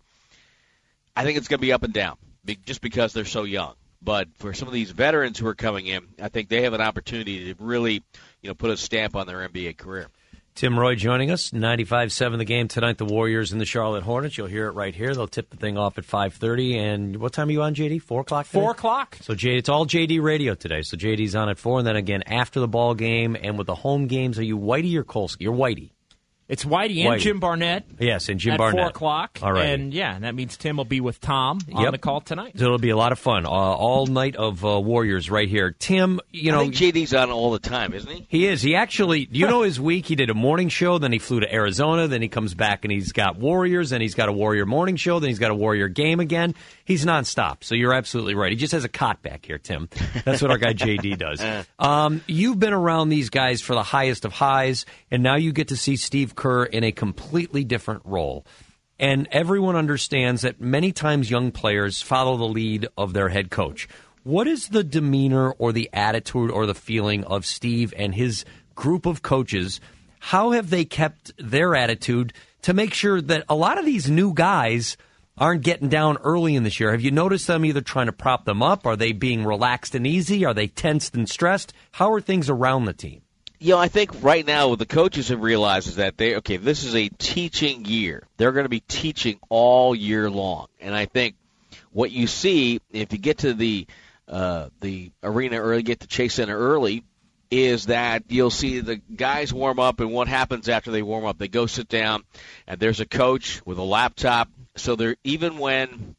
I 1.15 1.23
think 1.23 1.37
it's 1.37 1.47
going 1.47 1.59
to 1.59 1.65
be 1.65 1.71
up 1.71 1.83
and 1.83 1.93
down 1.93 2.17
just 2.65 2.81
because 2.81 3.13
they're 3.13 3.23
so 3.23 3.43
young. 3.43 3.75
But 4.01 4.27
for 4.39 4.53
some 4.53 4.67
of 4.67 4.73
these 4.73 4.91
veterans 4.91 5.37
who 5.37 5.47
are 5.47 5.55
coming 5.55 5.85
in, 5.85 6.05
I 6.21 6.27
think 6.29 6.49
they 6.49 6.63
have 6.63 6.73
an 6.73 6.81
opportunity 6.81 7.53
to 7.53 7.63
really, 7.63 8.03
you 8.41 8.49
know, 8.49 8.53
put 8.53 8.71
a 8.71 8.77
stamp 8.77 9.15
on 9.15 9.27
their 9.27 9.47
NBA 9.47 9.77
career. 9.77 10.07
Tim 10.53 10.77
Roye 10.77 10.95
joining 10.95 11.31
us, 11.31 11.51
95-7 11.51 12.37
the 12.37 12.45
game 12.45 12.67
tonight, 12.67 12.97
the 12.97 13.05
Warriors 13.05 13.53
and 13.53 13.61
the 13.61 13.65
Charlotte 13.65 14.03
Hornets. 14.03 14.37
You'll 14.37 14.47
hear 14.47 14.67
it 14.67 14.71
right 14.71 14.93
here. 14.93 15.15
They'll 15.15 15.27
tip 15.27 15.49
the 15.49 15.55
thing 15.55 15.77
off 15.77 15.97
at 15.97 16.03
5.30. 16.03 16.75
And 16.75 17.17
what 17.17 17.31
time 17.31 17.47
are 17.47 17.51
you 17.51 17.61
on, 17.61 17.73
JD? 17.73 18.01
4 18.01 18.21
o'clock 18.21 18.47
today? 18.47 18.59
4 18.59 18.71
o'clock. 18.71 19.17
So, 19.21 19.33
JD, 19.33 19.57
it's 19.59 19.69
all 19.69 19.85
JD 19.85 20.21
radio 20.21 20.53
today. 20.53 20.81
So, 20.81 20.97
JD's 20.97 21.35
on 21.35 21.47
at 21.47 21.57
4. 21.57 21.79
And 21.79 21.87
then 21.87 21.95
again, 21.95 22.23
after 22.23 22.59
the 22.59 22.67
ball 22.67 22.95
game 22.95 23.37
and 23.41 23.57
with 23.57 23.67
the 23.67 23.75
home 23.75 24.07
games, 24.07 24.37
are 24.39 24.43
you 24.43 24.57
Whitey 24.57 24.95
or 24.97 25.05
Kolsky? 25.05 25.37
You're 25.39 25.53
Whitey. 25.53 25.91
It's 26.51 26.65
Whitey 26.65 27.05
and 27.05 27.15
Whitey. 27.15 27.19
Jim 27.21 27.39
Barnett. 27.39 27.85
Yes, 27.97 28.27
and 28.27 28.37
Jim 28.37 28.53
at 28.53 28.57
Barnett. 28.57 28.81
four 28.81 28.89
o'clock. 28.89 29.39
All 29.41 29.53
right. 29.53 29.67
and 29.67 29.93
yeah, 29.93 30.13
and 30.13 30.25
that 30.25 30.35
means 30.35 30.57
Tim 30.57 30.75
will 30.75 30.83
be 30.83 30.99
with 30.99 31.21
Tom 31.21 31.59
on 31.73 31.83
Yep. 31.83 31.91
the 31.93 31.97
call 31.97 32.19
tonight. 32.19 32.59
So 32.59 32.65
it'll 32.65 32.77
be 32.77 32.89
a 32.89 32.97
lot 32.97 33.13
of 33.13 33.19
fun. 33.19 33.45
Uh, 33.45 33.49
all 33.49 34.05
night 34.05 34.35
of 34.35 34.65
uh, 34.65 34.77
Warriors 34.81 35.31
right 35.31 35.47
here. 35.47 35.71
Tim, 35.79 36.19
you 36.29 36.51
know, 36.51 36.59
I 36.59 36.63
think 36.63 36.75
JD's 36.75 37.13
on 37.13 37.31
all 37.31 37.51
the 37.51 37.59
time, 37.59 37.93
isn't 37.93 38.11
he? 38.11 38.25
He 38.27 38.47
is. 38.47 38.61
He 38.61 38.75
actually, 38.75 39.29
you 39.31 39.47
know 39.49 39.61
his 39.61 39.79
week? 39.79 40.05
He 40.07 40.15
did 40.15 40.29
a 40.29 40.33
morning 40.33 40.67
show, 40.67 40.97
then 40.97 41.13
he 41.13 41.19
flew 41.19 41.39
to 41.39 41.53
Arizona, 41.53 42.09
then 42.09 42.21
he 42.21 42.27
comes 42.27 42.53
back 42.53 42.83
and 42.83 42.91
he's 42.91 43.13
got 43.13 43.37
Warriors, 43.37 43.93
and 43.93 44.01
he's 44.01 44.13
got 44.15 44.27
a 44.27 44.33
Warrior 44.33 44.65
morning 44.65 44.97
show, 44.97 45.19
then 45.21 45.29
he's 45.29 45.39
got 45.39 45.51
a 45.51 45.55
Warrior 45.55 45.87
game 45.87 46.19
again. 46.19 46.53
He's 46.83 47.05
nonstop. 47.05 47.63
So 47.63 47.75
you're 47.75 47.93
absolutely 47.93 48.35
right. 48.35 48.51
He 48.51 48.57
just 48.57 48.73
has 48.73 48.83
a 48.83 48.89
cot 48.89 49.21
back 49.21 49.45
here, 49.45 49.57
Tim. 49.57 49.87
That's 50.25 50.41
what 50.41 50.51
our 50.51 50.57
guy 50.57 50.73
JD 50.73 51.17
does. 51.17 51.41
Um, 51.79 52.21
you've 52.27 52.59
been 52.59 52.73
around 52.73 53.07
these 53.07 53.29
guys 53.29 53.61
for 53.61 53.73
the 53.73 53.83
highest 53.83 54.25
of 54.25 54.33
highs, 54.33 54.85
and 55.09 55.23
now 55.23 55.35
you 55.37 55.53
get 55.53 55.69
to 55.69 55.77
see 55.77 55.95
Steve 55.95 56.35
Kerr 56.41 56.63
in 56.63 56.83
a 56.83 56.91
completely 56.91 57.63
different 57.63 58.01
role. 58.03 58.47
And 58.97 59.27
everyone 59.31 59.75
understands 59.75 60.41
that 60.41 60.59
many 60.59 60.91
times 60.91 61.29
young 61.29 61.51
players 61.51 62.01
follow 62.01 62.35
the 62.35 62.45
lead 62.45 62.87
of 62.97 63.13
their 63.13 63.29
head 63.29 63.51
coach. 63.51 63.87
What 64.23 64.47
is 64.47 64.69
the 64.69 64.83
demeanor 64.83 65.51
or 65.51 65.71
the 65.71 65.87
attitude 65.93 66.49
or 66.49 66.65
the 66.65 66.73
feeling 66.73 67.23
of 67.25 67.45
Steve 67.45 67.93
and 67.95 68.15
his 68.15 68.43
group 68.73 69.05
of 69.05 69.21
coaches? 69.21 69.79
How 70.19 70.49
have 70.49 70.71
they 70.71 70.83
kept 70.83 71.31
their 71.37 71.75
attitude 71.75 72.33
to 72.63 72.73
make 72.73 72.95
sure 72.95 73.21
that 73.21 73.45
a 73.47 73.53
lot 73.53 73.77
of 73.77 73.85
these 73.85 74.09
new 74.09 74.33
guys 74.33 74.97
aren't 75.37 75.63
getting 75.63 75.89
down 75.89 76.17
early 76.23 76.55
in 76.55 76.63
this 76.63 76.79
year? 76.79 76.89
Have 76.89 77.01
you 77.01 77.11
noticed 77.11 77.45
them 77.45 77.65
either 77.65 77.81
trying 77.81 78.07
to 78.07 78.11
prop 78.11 78.45
them 78.45 78.63
up? 78.63 78.87
Are 78.87 78.95
they 78.95 79.11
being 79.11 79.45
relaxed 79.45 79.93
and 79.93 80.07
easy? 80.07 80.43
Are 80.43 80.55
they 80.55 80.67
tensed 80.67 81.13
and 81.13 81.29
stressed? 81.29 81.71
How 81.91 82.11
are 82.13 82.21
things 82.21 82.49
around 82.49 82.85
the 82.85 82.93
team? 82.93 83.21
You 83.63 83.73
know, 83.73 83.77
I 83.77 83.89
think 83.89 84.23
right 84.23 84.43
now 84.43 84.69
what 84.69 84.79
the 84.79 84.87
coaches 84.87 85.27
have 85.27 85.43
realized 85.43 85.87
is 85.87 85.97
that 85.97 86.17
they 86.17 86.37
okay, 86.37 86.57
this 86.57 86.83
is 86.83 86.95
a 86.95 87.09
teaching 87.09 87.85
year. 87.85 88.23
They're 88.37 88.53
going 88.53 88.65
to 88.65 88.69
be 88.69 88.79
teaching 88.79 89.39
all 89.49 89.93
year 89.93 90.31
long, 90.31 90.65
and 90.79 90.95
I 90.95 91.05
think 91.05 91.35
what 91.91 92.09
you 92.09 92.25
see 92.25 92.81
if 92.91 93.13
you 93.13 93.19
get 93.19 93.37
to 93.39 93.53
the 93.53 93.85
uh, 94.27 94.69
the 94.79 95.11
arena 95.21 95.57
early, 95.57 95.83
get 95.83 95.99
to 95.99 96.07
Chase 96.07 96.33
Center 96.33 96.57
early, 96.57 97.03
is 97.51 97.85
that 97.85 98.23
you'll 98.29 98.49
see 98.49 98.79
the 98.79 98.95
guys 98.95 99.53
warm 99.53 99.77
up, 99.77 99.99
and 99.99 100.11
what 100.11 100.27
happens 100.27 100.67
after 100.67 100.89
they 100.89 101.03
warm 101.03 101.25
up? 101.25 101.37
They 101.37 101.47
go 101.47 101.67
sit 101.67 101.87
down, 101.87 102.23
and 102.65 102.79
there's 102.79 102.99
a 102.99 103.05
coach 103.05 103.63
with 103.63 103.77
a 103.77 103.83
laptop. 103.83 104.49
So 104.75 104.95
they're 104.95 105.17
even 105.23 105.59
when 105.59 106.15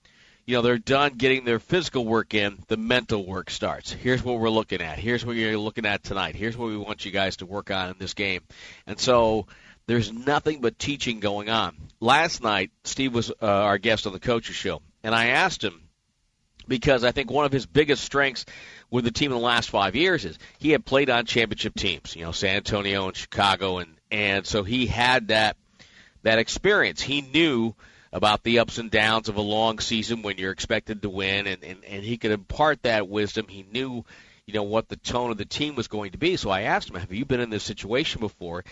you 0.52 0.58
know 0.58 0.62
they're 0.62 0.76
done 0.76 1.14
getting 1.14 1.46
their 1.46 1.58
physical 1.58 2.04
work 2.04 2.34
in, 2.34 2.58
the 2.68 2.76
mental 2.76 3.24
work 3.24 3.48
starts. 3.48 3.90
Here's 3.90 4.22
what 4.22 4.38
we're 4.38 4.50
looking 4.50 4.82
at. 4.82 4.98
Here's 4.98 5.24
what 5.24 5.34
you're 5.34 5.56
looking 5.56 5.86
at 5.86 6.02
tonight. 6.04 6.36
Here's 6.36 6.58
what 6.58 6.68
we 6.68 6.76
want 6.76 7.06
you 7.06 7.10
guys 7.10 7.38
to 7.38 7.46
work 7.46 7.70
on 7.70 7.88
in 7.88 7.94
this 7.98 8.12
game. 8.12 8.42
And 8.86 9.00
so 9.00 9.46
there's 9.86 10.12
nothing 10.12 10.60
but 10.60 10.78
teaching 10.78 11.20
going 11.20 11.48
on. 11.48 11.74
Last 12.00 12.42
night, 12.42 12.70
Steve 12.84 13.14
was 13.14 13.30
uh, 13.30 13.34
our 13.40 13.78
guest 13.78 14.06
on 14.06 14.12
the 14.12 14.20
coaches 14.20 14.54
show, 14.54 14.82
and 15.02 15.14
I 15.14 15.28
asked 15.28 15.64
him 15.64 15.88
because 16.68 17.02
I 17.02 17.12
think 17.12 17.30
one 17.30 17.46
of 17.46 17.52
his 17.52 17.64
biggest 17.64 18.04
strengths 18.04 18.44
with 18.90 19.06
the 19.06 19.10
team 19.10 19.32
in 19.32 19.38
the 19.38 19.42
last 19.42 19.70
five 19.70 19.96
years 19.96 20.26
is 20.26 20.38
he 20.58 20.68
had 20.68 20.84
played 20.84 21.08
on 21.08 21.24
championship 21.24 21.76
teams, 21.76 22.14
you 22.14 22.26
know, 22.26 22.32
San 22.32 22.56
Antonio 22.56 23.06
and 23.06 23.16
Chicago, 23.16 23.78
and 23.78 23.94
and 24.10 24.46
so 24.46 24.64
he 24.64 24.84
had 24.84 25.28
that 25.28 25.56
that 26.24 26.38
experience. 26.38 27.00
He 27.00 27.22
knew 27.22 27.74
about 28.12 28.42
the 28.42 28.58
ups 28.58 28.78
and 28.78 28.90
downs 28.90 29.28
of 29.28 29.36
a 29.36 29.42
long 29.42 29.78
season 29.78 30.22
when 30.22 30.36
you're 30.36 30.52
expected 30.52 31.02
to 31.02 31.10
win, 31.10 31.46
and, 31.46 31.64
and, 31.64 31.84
and 31.84 32.04
he 32.04 32.18
could 32.18 32.30
impart 32.30 32.82
that 32.82 33.08
wisdom. 33.08 33.46
He 33.48 33.62
knew, 33.62 34.04
you 34.46 34.54
know, 34.54 34.64
what 34.64 34.88
the 34.88 34.96
tone 34.96 35.30
of 35.30 35.38
the 35.38 35.44
team 35.44 35.74
was 35.74 35.88
going 35.88 36.12
to 36.12 36.18
be. 36.18 36.36
So 36.36 36.50
I 36.50 36.62
asked 36.62 36.90
him, 36.90 36.96
"Have 36.96 37.12
you 37.12 37.24
been 37.24 37.40
in 37.40 37.50
this 37.50 37.64
situation 37.64 38.20
before?" 38.20 38.64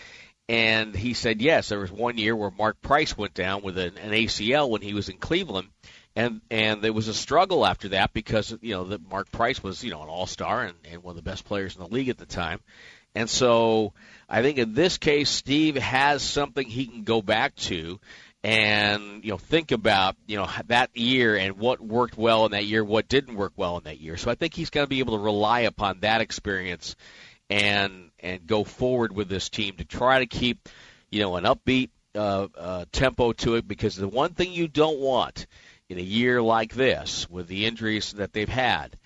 And 0.47 0.95
he 0.95 1.13
said, 1.13 1.41
"Yes." 1.41 1.69
There 1.69 1.79
was 1.79 1.91
one 1.91 2.17
year 2.17 2.35
where 2.35 2.51
Mark 2.51 2.81
Price 2.81 3.17
went 3.17 3.33
down 3.33 3.63
with 3.63 3.77
an, 3.77 3.97
an 3.97 4.11
ACL 4.11 4.69
when 4.69 4.81
he 4.81 4.93
was 4.93 5.09
in 5.09 5.17
Cleveland, 5.17 5.69
and 6.15 6.41
and 6.51 6.83
there 6.83 6.93
was 6.93 7.07
a 7.07 7.13
struggle 7.13 7.65
after 7.65 7.89
that 7.89 8.13
because 8.13 8.55
you 8.61 8.75
know 8.75 8.85
that 8.85 9.09
Mark 9.09 9.31
Price 9.31 9.63
was 9.63 9.83
you 9.83 9.89
know 9.89 10.03
an 10.03 10.09
all 10.09 10.27
star 10.27 10.63
and, 10.63 10.75
and 10.91 11.01
one 11.01 11.13
of 11.13 11.23
the 11.23 11.29
best 11.29 11.45
players 11.45 11.75
in 11.75 11.81
the 11.81 11.89
league 11.89 12.09
at 12.09 12.17
the 12.17 12.25
time, 12.27 12.59
and 13.15 13.29
so 13.29 13.93
I 14.29 14.43
think 14.43 14.59
in 14.59 14.73
this 14.73 14.97
case 14.97 15.31
Steve 15.31 15.77
has 15.77 16.21
something 16.21 16.67
he 16.67 16.85
can 16.85 17.03
go 17.03 17.21
back 17.21 17.55
to 17.55 17.99
and 18.43 19.23
you 19.23 19.31
know 19.31 19.37
think 19.37 19.71
about 19.71 20.15
you 20.27 20.37
know 20.37 20.49
that 20.67 20.95
year 20.95 21.35
and 21.35 21.57
what 21.57 21.79
worked 21.79 22.17
well 22.17 22.45
in 22.45 22.51
that 22.51 22.65
year, 22.65 22.83
what 22.83 23.07
didn't 23.07 23.35
work 23.35 23.53
well 23.55 23.77
in 23.77 23.83
that 23.83 23.99
year. 23.99 24.17
So 24.17 24.31
I 24.31 24.35
think 24.35 24.53
he's 24.53 24.69
going 24.69 24.85
to 24.85 24.89
be 24.89 24.99
able 24.99 25.17
to 25.17 25.23
rely 25.23 25.61
upon 25.61 25.99
that 25.99 26.21
experience 26.21 26.95
and 27.49 28.11
and 28.19 28.47
go 28.47 28.63
forward 28.63 29.13
with 29.13 29.29
this 29.29 29.49
team 29.49 29.75
to 29.77 29.85
try 29.85 30.19
to 30.19 30.25
keep 30.25 30.69
you 31.09 31.21
know 31.21 31.35
an 31.35 31.43
upbeat 31.43 31.89
uh, 32.15 32.47
uh, 32.57 32.85
tempo 32.91 33.33
to 33.33 33.55
it 33.55 33.67
because 33.67 33.95
the 33.95 34.07
one 34.07 34.33
thing 34.33 34.51
you 34.51 34.67
don't 34.67 34.99
want 34.99 35.47
in 35.89 35.97
a 35.97 36.01
year 36.01 36.41
like 36.41 36.73
this 36.73 37.29
with 37.29 37.47
the 37.47 37.65
injuries 37.65 38.13
that 38.13 38.33
they've 38.33 38.49
had 38.49 38.97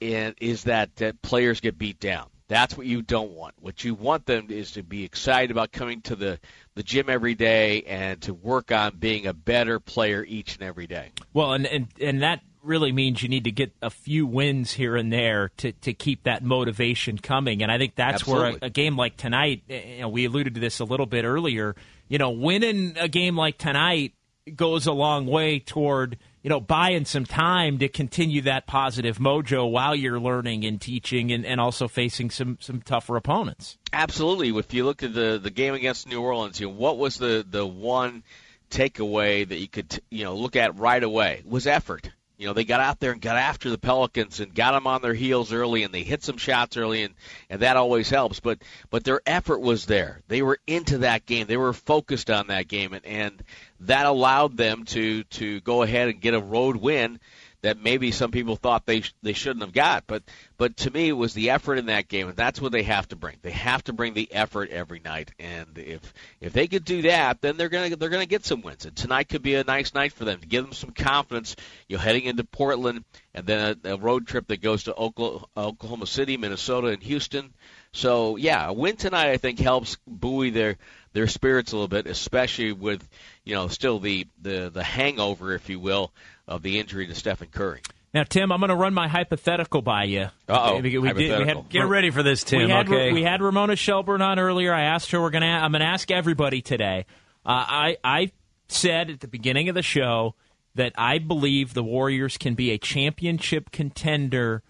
is 0.00 0.64
that, 0.64 0.94
that 0.96 1.20
players 1.22 1.60
get 1.60 1.78
beat 1.78 2.00
down. 2.00 2.26
That's 2.50 2.76
what 2.76 2.84
you 2.84 3.00
don't 3.00 3.30
want. 3.30 3.54
What 3.60 3.84
you 3.84 3.94
want 3.94 4.26
them 4.26 4.48
is 4.50 4.72
to 4.72 4.82
be 4.82 5.04
excited 5.04 5.52
about 5.52 5.70
coming 5.70 6.00
to 6.02 6.16
the, 6.16 6.40
the 6.74 6.82
gym 6.82 7.08
every 7.08 7.36
day 7.36 7.82
and 7.84 8.20
to 8.22 8.34
work 8.34 8.72
on 8.72 8.96
being 8.96 9.24
a 9.28 9.32
better 9.32 9.78
player 9.78 10.24
each 10.26 10.54
and 10.56 10.64
every 10.64 10.88
day. 10.88 11.10
Well, 11.32 11.52
and 11.52 11.64
and, 11.64 11.86
and 12.00 12.22
that 12.22 12.40
really 12.64 12.90
means 12.90 13.22
you 13.22 13.28
need 13.28 13.44
to 13.44 13.52
get 13.52 13.72
a 13.80 13.88
few 13.88 14.26
wins 14.26 14.72
here 14.72 14.96
and 14.96 15.12
there 15.12 15.52
to, 15.58 15.70
to 15.70 15.92
keep 15.94 16.24
that 16.24 16.42
motivation 16.42 17.18
coming. 17.18 17.62
And 17.62 17.70
I 17.70 17.78
think 17.78 17.94
that's 17.94 18.22
Absolutely. 18.22 18.50
where 18.50 18.58
a, 18.62 18.66
a 18.66 18.70
game 18.70 18.96
like 18.96 19.16
tonight, 19.16 19.62
eh, 19.70 19.94
you 19.94 20.00
know, 20.00 20.08
we 20.08 20.24
alluded 20.24 20.54
to 20.54 20.60
this 20.60 20.80
a 20.80 20.84
little 20.84 21.06
bit 21.06 21.24
earlier. 21.24 21.76
You 22.08 22.18
know, 22.18 22.30
winning 22.30 22.96
a 22.98 23.06
game 23.06 23.36
like 23.36 23.58
tonight 23.58 24.14
goes 24.56 24.88
a 24.88 24.92
long 24.92 25.26
way 25.26 25.60
toward 25.60 26.18
you 26.42 26.50
know 26.50 26.60
buying 26.60 27.04
some 27.04 27.24
time 27.24 27.78
to 27.78 27.88
continue 27.88 28.42
that 28.42 28.66
positive 28.66 29.18
mojo 29.18 29.70
while 29.70 29.94
you're 29.94 30.20
learning 30.20 30.64
and 30.64 30.80
teaching 30.80 31.32
and, 31.32 31.44
and 31.44 31.60
also 31.60 31.88
facing 31.88 32.30
some 32.30 32.58
some 32.60 32.80
tougher 32.80 33.16
opponents. 33.16 33.78
Absolutely. 33.92 34.56
If 34.58 34.72
you 34.72 34.84
look 34.84 35.02
at 35.02 35.14
the 35.14 35.38
the 35.42 35.50
game 35.50 35.74
against 35.74 36.08
New 36.08 36.20
Orleans, 36.20 36.60
you 36.60 36.66
know, 36.68 36.74
what 36.74 36.98
was 36.98 37.18
the 37.18 37.44
the 37.48 37.66
one 37.66 38.22
takeaway 38.70 39.46
that 39.48 39.56
you 39.56 39.68
could 39.68 40.00
you 40.10 40.24
know 40.24 40.34
look 40.36 40.56
at 40.56 40.76
right 40.78 41.02
away 41.02 41.42
was 41.44 41.66
effort. 41.66 42.10
You 42.40 42.46
know, 42.46 42.54
they 42.54 42.64
got 42.64 42.80
out 42.80 43.00
there 43.00 43.12
and 43.12 43.20
got 43.20 43.36
after 43.36 43.68
the 43.68 43.76
Pelicans 43.76 44.40
and 44.40 44.54
got 44.54 44.72
them 44.72 44.86
on 44.86 45.02
their 45.02 45.12
heels 45.12 45.52
early, 45.52 45.82
and 45.82 45.92
they 45.92 46.04
hit 46.04 46.24
some 46.24 46.38
shots 46.38 46.78
early, 46.78 47.02
and 47.02 47.12
and 47.50 47.60
that 47.60 47.76
always 47.76 48.08
helps. 48.08 48.40
But 48.40 48.62
but 48.88 49.04
their 49.04 49.20
effort 49.26 49.60
was 49.60 49.84
there. 49.84 50.22
They 50.26 50.40
were 50.40 50.58
into 50.66 50.98
that 50.98 51.26
game. 51.26 51.48
They 51.48 51.58
were 51.58 51.74
focused 51.74 52.30
on 52.30 52.46
that 52.46 52.66
game, 52.66 52.94
and 52.94 53.04
and 53.04 53.42
that 53.80 54.06
allowed 54.06 54.56
them 54.56 54.84
to 54.86 55.24
to 55.24 55.60
go 55.60 55.82
ahead 55.82 56.08
and 56.08 56.20
get 56.20 56.34
a 56.34 56.40
road 56.40 56.76
win 56.76 57.18
that 57.62 57.82
maybe 57.82 58.10
some 58.10 58.30
people 58.30 58.56
thought 58.56 58.86
they 58.86 59.02
sh- 59.02 59.14
they 59.22 59.32
shouldn't 59.32 59.62
have 59.62 59.72
got. 59.72 60.04
But 60.06 60.22
but 60.56 60.76
to 60.78 60.90
me, 60.90 61.08
it 61.08 61.12
was 61.12 61.34
the 61.34 61.50
effort 61.50 61.76
in 61.76 61.86
that 61.86 62.08
game, 62.08 62.28
and 62.28 62.36
that's 62.36 62.60
what 62.60 62.72
they 62.72 62.82
have 62.84 63.08
to 63.08 63.16
bring. 63.16 63.36
They 63.42 63.50
have 63.50 63.84
to 63.84 63.92
bring 63.92 64.14
the 64.14 64.32
effort 64.32 64.70
every 64.70 65.00
night, 65.00 65.30
and 65.38 65.76
if 65.76 66.14
if 66.40 66.52
they 66.52 66.68
could 66.68 66.84
do 66.84 67.02
that, 67.02 67.40
then 67.40 67.56
they're 67.56 67.68
gonna 67.68 67.96
they're 67.96 68.08
gonna 68.08 68.26
get 68.26 68.44
some 68.44 68.62
wins. 68.62 68.86
And 68.86 68.96
tonight 68.96 69.28
could 69.28 69.42
be 69.42 69.54
a 69.56 69.64
nice 69.64 69.94
night 69.94 70.12
for 70.12 70.24
them 70.24 70.40
to 70.40 70.46
give 70.46 70.64
them 70.64 70.72
some 70.72 70.90
confidence. 70.90 71.56
You 71.88 71.96
know, 71.96 72.02
heading 72.02 72.24
into 72.24 72.44
Portland, 72.44 73.04
and 73.34 73.46
then 73.46 73.80
a, 73.84 73.94
a 73.94 73.96
road 73.96 74.26
trip 74.26 74.48
that 74.48 74.62
goes 74.62 74.84
to 74.84 74.94
Oklahoma, 74.94 75.46
Oklahoma 75.56 76.06
City, 76.06 76.36
Minnesota, 76.36 76.88
and 76.88 77.02
Houston. 77.02 77.52
So 77.92 78.36
yeah, 78.36 78.68
a 78.68 78.72
win 78.72 78.96
tonight 78.96 79.30
I 79.30 79.36
think 79.36 79.58
helps 79.58 79.98
buoy 80.06 80.50
their 80.50 80.78
their 81.12 81.26
spirits 81.26 81.72
a 81.72 81.76
little 81.76 81.88
bit, 81.88 82.06
especially 82.06 82.72
with 82.72 83.06
you 83.44 83.54
know 83.54 83.68
still 83.68 83.98
the 83.98 84.26
the 84.40 84.70
the 84.72 84.82
hangover, 84.82 85.54
if 85.54 85.68
you 85.68 85.80
will, 85.80 86.12
of 86.46 86.62
the 86.62 86.78
injury 86.78 87.06
to 87.06 87.14
Stephen 87.14 87.48
Curry. 87.50 87.82
Now, 88.12 88.24
Tim, 88.24 88.50
I'm 88.50 88.58
going 88.58 88.70
to 88.70 88.76
run 88.76 88.92
my 88.92 89.06
hypothetical 89.06 89.82
by 89.82 90.04
you. 90.04 90.30
Uh-oh. 90.48 90.80
We, 90.80 90.82
we, 90.82 90.90
did, 90.90 90.98
we 90.98 91.08
Hypothetical. 91.08 91.62
had 91.62 91.70
Get 91.70 91.86
ready 91.86 92.10
for 92.10 92.24
this, 92.24 92.42
Tim. 92.42 92.62
we 92.64 92.68
had, 92.68 92.88
okay. 92.88 93.12
we 93.12 93.22
had 93.22 93.40
Ramona 93.40 93.76
Shelburne 93.76 94.20
on 94.20 94.40
earlier. 94.40 94.74
I 94.74 94.82
asked 94.82 95.12
her. 95.12 95.20
We're 95.20 95.30
gonna. 95.30 95.46
I'm 95.46 95.70
gonna 95.72 95.84
ask 95.84 96.10
everybody 96.10 96.60
today. 96.60 97.06
Uh, 97.46 97.64
I 97.68 97.96
I 98.02 98.32
said 98.68 99.10
at 99.10 99.20
the 99.20 99.28
beginning 99.28 99.68
of 99.68 99.74
the 99.74 99.82
show 99.82 100.34
that 100.74 100.92
I 100.96 101.18
believe 101.18 101.72
the 101.72 101.84
Warriors 101.84 102.36
can 102.36 102.54
be 102.54 102.70
a 102.70 102.78
championship 102.78 103.70
contender 103.70 104.62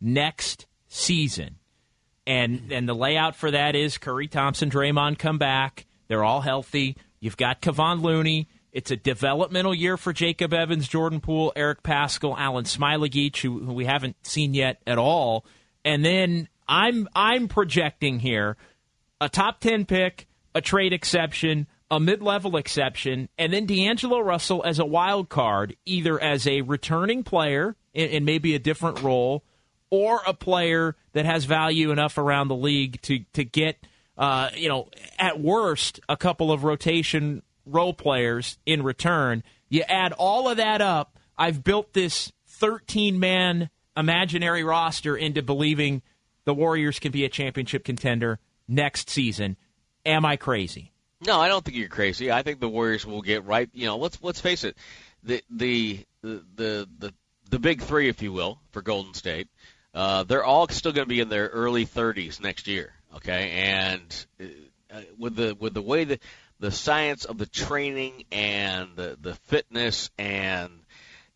next 0.00 0.66
season, 0.88 1.56
and 2.26 2.72
and 2.72 2.88
the 2.88 2.94
layout 2.94 3.36
for 3.36 3.50
that 3.52 3.76
is 3.76 3.96
Curry, 3.96 4.26
Thompson, 4.26 4.70
Draymond 4.70 5.18
come 5.18 5.38
back. 5.38 5.86
They're 6.08 6.24
all 6.24 6.40
healthy. 6.40 6.96
You've 7.20 7.36
got 7.36 7.60
Kevon 7.60 8.02
Looney. 8.02 8.48
It's 8.72 8.90
a 8.90 8.96
developmental 8.96 9.74
year 9.74 9.96
for 9.96 10.12
Jacob 10.12 10.52
Evans, 10.52 10.88
Jordan 10.88 11.20
Poole, 11.20 11.52
Eric 11.56 11.82
Paschall, 11.82 12.36
Alen 12.36 12.64
Smailagic, 12.64 13.36
who, 13.38 13.60
who 13.60 13.72
we 13.72 13.86
haven't 13.86 14.16
seen 14.26 14.54
yet 14.54 14.80
at 14.86 14.98
all. 14.98 15.44
And 15.84 16.04
then 16.04 16.48
I'm 16.68 17.08
I'm 17.14 17.48
projecting 17.48 18.20
here 18.20 18.56
a 19.20 19.28
top 19.28 19.60
ten 19.60 19.84
pick, 19.84 20.26
a 20.54 20.60
trade 20.60 20.92
exception, 20.92 21.66
a 21.90 21.98
mid 21.98 22.22
level 22.22 22.56
exception, 22.56 23.28
and 23.38 23.52
then 23.52 23.66
D'Angelo 23.66 24.20
Russell 24.20 24.62
as 24.64 24.78
a 24.78 24.84
wild 24.84 25.28
card, 25.28 25.74
either 25.86 26.20
as 26.22 26.46
a 26.46 26.60
returning 26.60 27.24
player 27.24 27.74
in, 27.94 28.10
in 28.10 28.24
maybe 28.24 28.54
a 28.54 28.58
different 28.58 29.02
role, 29.02 29.42
or 29.90 30.20
a 30.26 30.34
player 30.34 30.94
that 31.14 31.24
has 31.24 31.46
value 31.46 31.90
enough 31.90 32.18
around 32.18 32.48
the 32.48 32.56
league 32.56 33.00
to 33.02 33.20
to 33.32 33.44
get 33.44 33.78
uh, 34.18 34.50
you 34.54 34.68
know 34.68 34.88
at 35.18 35.40
worst 35.40 36.00
a 36.08 36.16
couple 36.16 36.52
of 36.52 36.64
rotation 36.64 37.42
role 37.64 37.94
players 37.94 38.58
in 38.66 38.82
return. 38.82 39.42
You 39.68 39.82
add 39.82 40.12
all 40.12 40.48
of 40.48 40.56
that 40.56 40.80
up. 40.80 41.18
I've 41.36 41.62
built 41.62 41.92
this 41.92 42.32
13 42.46 43.20
man 43.20 43.70
imaginary 43.96 44.64
roster 44.64 45.16
into 45.16 45.42
believing 45.42 46.02
the 46.44 46.54
Warriors 46.54 46.98
can 46.98 47.12
be 47.12 47.24
a 47.24 47.28
championship 47.28 47.84
contender 47.84 48.38
next 48.66 49.10
season. 49.10 49.56
Am 50.06 50.24
I 50.24 50.36
crazy? 50.36 50.92
No, 51.26 51.40
I 51.40 51.48
don't 51.48 51.64
think 51.64 51.76
you're 51.76 51.88
crazy. 51.88 52.30
I 52.30 52.42
think 52.42 52.60
the 52.60 52.68
Warriors 52.68 53.04
will 53.04 53.22
get 53.22 53.44
right. 53.44 53.68
You 53.72 53.86
know, 53.86 53.98
let's 53.98 54.18
let's 54.22 54.40
face 54.40 54.64
it, 54.64 54.76
the 55.22 55.42
the 55.50 56.06
the 56.22 56.44
the 56.54 56.88
the, 56.98 57.14
the 57.50 57.58
big 57.58 57.82
three, 57.82 58.08
if 58.08 58.22
you 58.22 58.32
will, 58.32 58.60
for 58.70 58.82
Golden 58.82 59.14
State, 59.14 59.48
uh, 59.94 60.22
they're 60.22 60.44
all 60.44 60.68
still 60.68 60.92
going 60.92 61.06
to 61.06 61.08
be 61.08 61.20
in 61.20 61.28
their 61.28 61.48
early 61.48 61.86
30s 61.86 62.40
next 62.40 62.68
year. 62.68 62.92
Okay, 63.16 63.50
and 63.50 64.26
uh, 64.92 65.00
with 65.18 65.36
the 65.36 65.56
with 65.58 65.74
the 65.74 65.82
way 65.82 66.04
that 66.04 66.22
the 66.60 66.70
science 66.70 67.24
of 67.24 67.38
the 67.38 67.46
training 67.46 68.24
and 68.30 68.90
the 68.96 69.16
the 69.20 69.34
fitness 69.34 70.10
and 70.18 70.70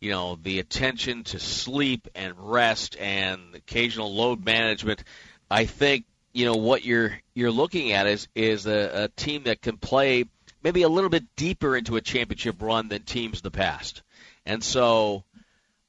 you 0.00 0.10
know 0.10 0.38
the 0.42 0.58
attention 0.58 1.24
to 1.24 1.38
sleep 1.38 2.08
and 2.14 2.34
rest 2.36 2.96
and 2.98 3.54
occasional 3.54 4.14
load 4.14 4.44
management, 4.44 5.02
I 5.50 5.64
think 5.64 6.04
you 6.32 6.44
know 6.44 6.56
what 6.56 6.84
you're 6.84 7.18
you're 7.34 7.50
looking 7.50 7.92
at 7.92 8.06
is 8.06 8.28
is 8.34 8.66
a, 8.66 9.04
a 9.04 9.08
team 9.08 9.44
that 9.44 9.62
can 9.62 9.78
play 9.78 10.24
maybe 10.62 10.82
a 10.82 10.88
little 10.88 11.10
bit 11.10 11.24
deeper 11.36 11.76
into 11.76 11.96
a 11.96 12.00
championship 12.00 12.60
run 12.60 12.88
than 12.88 13.02
teams 13.02 13.38
in 13.38 13.42
the 13.44 13.50
past, 13.50 14.02
and 14.44 14.62
so. 14.62 15.24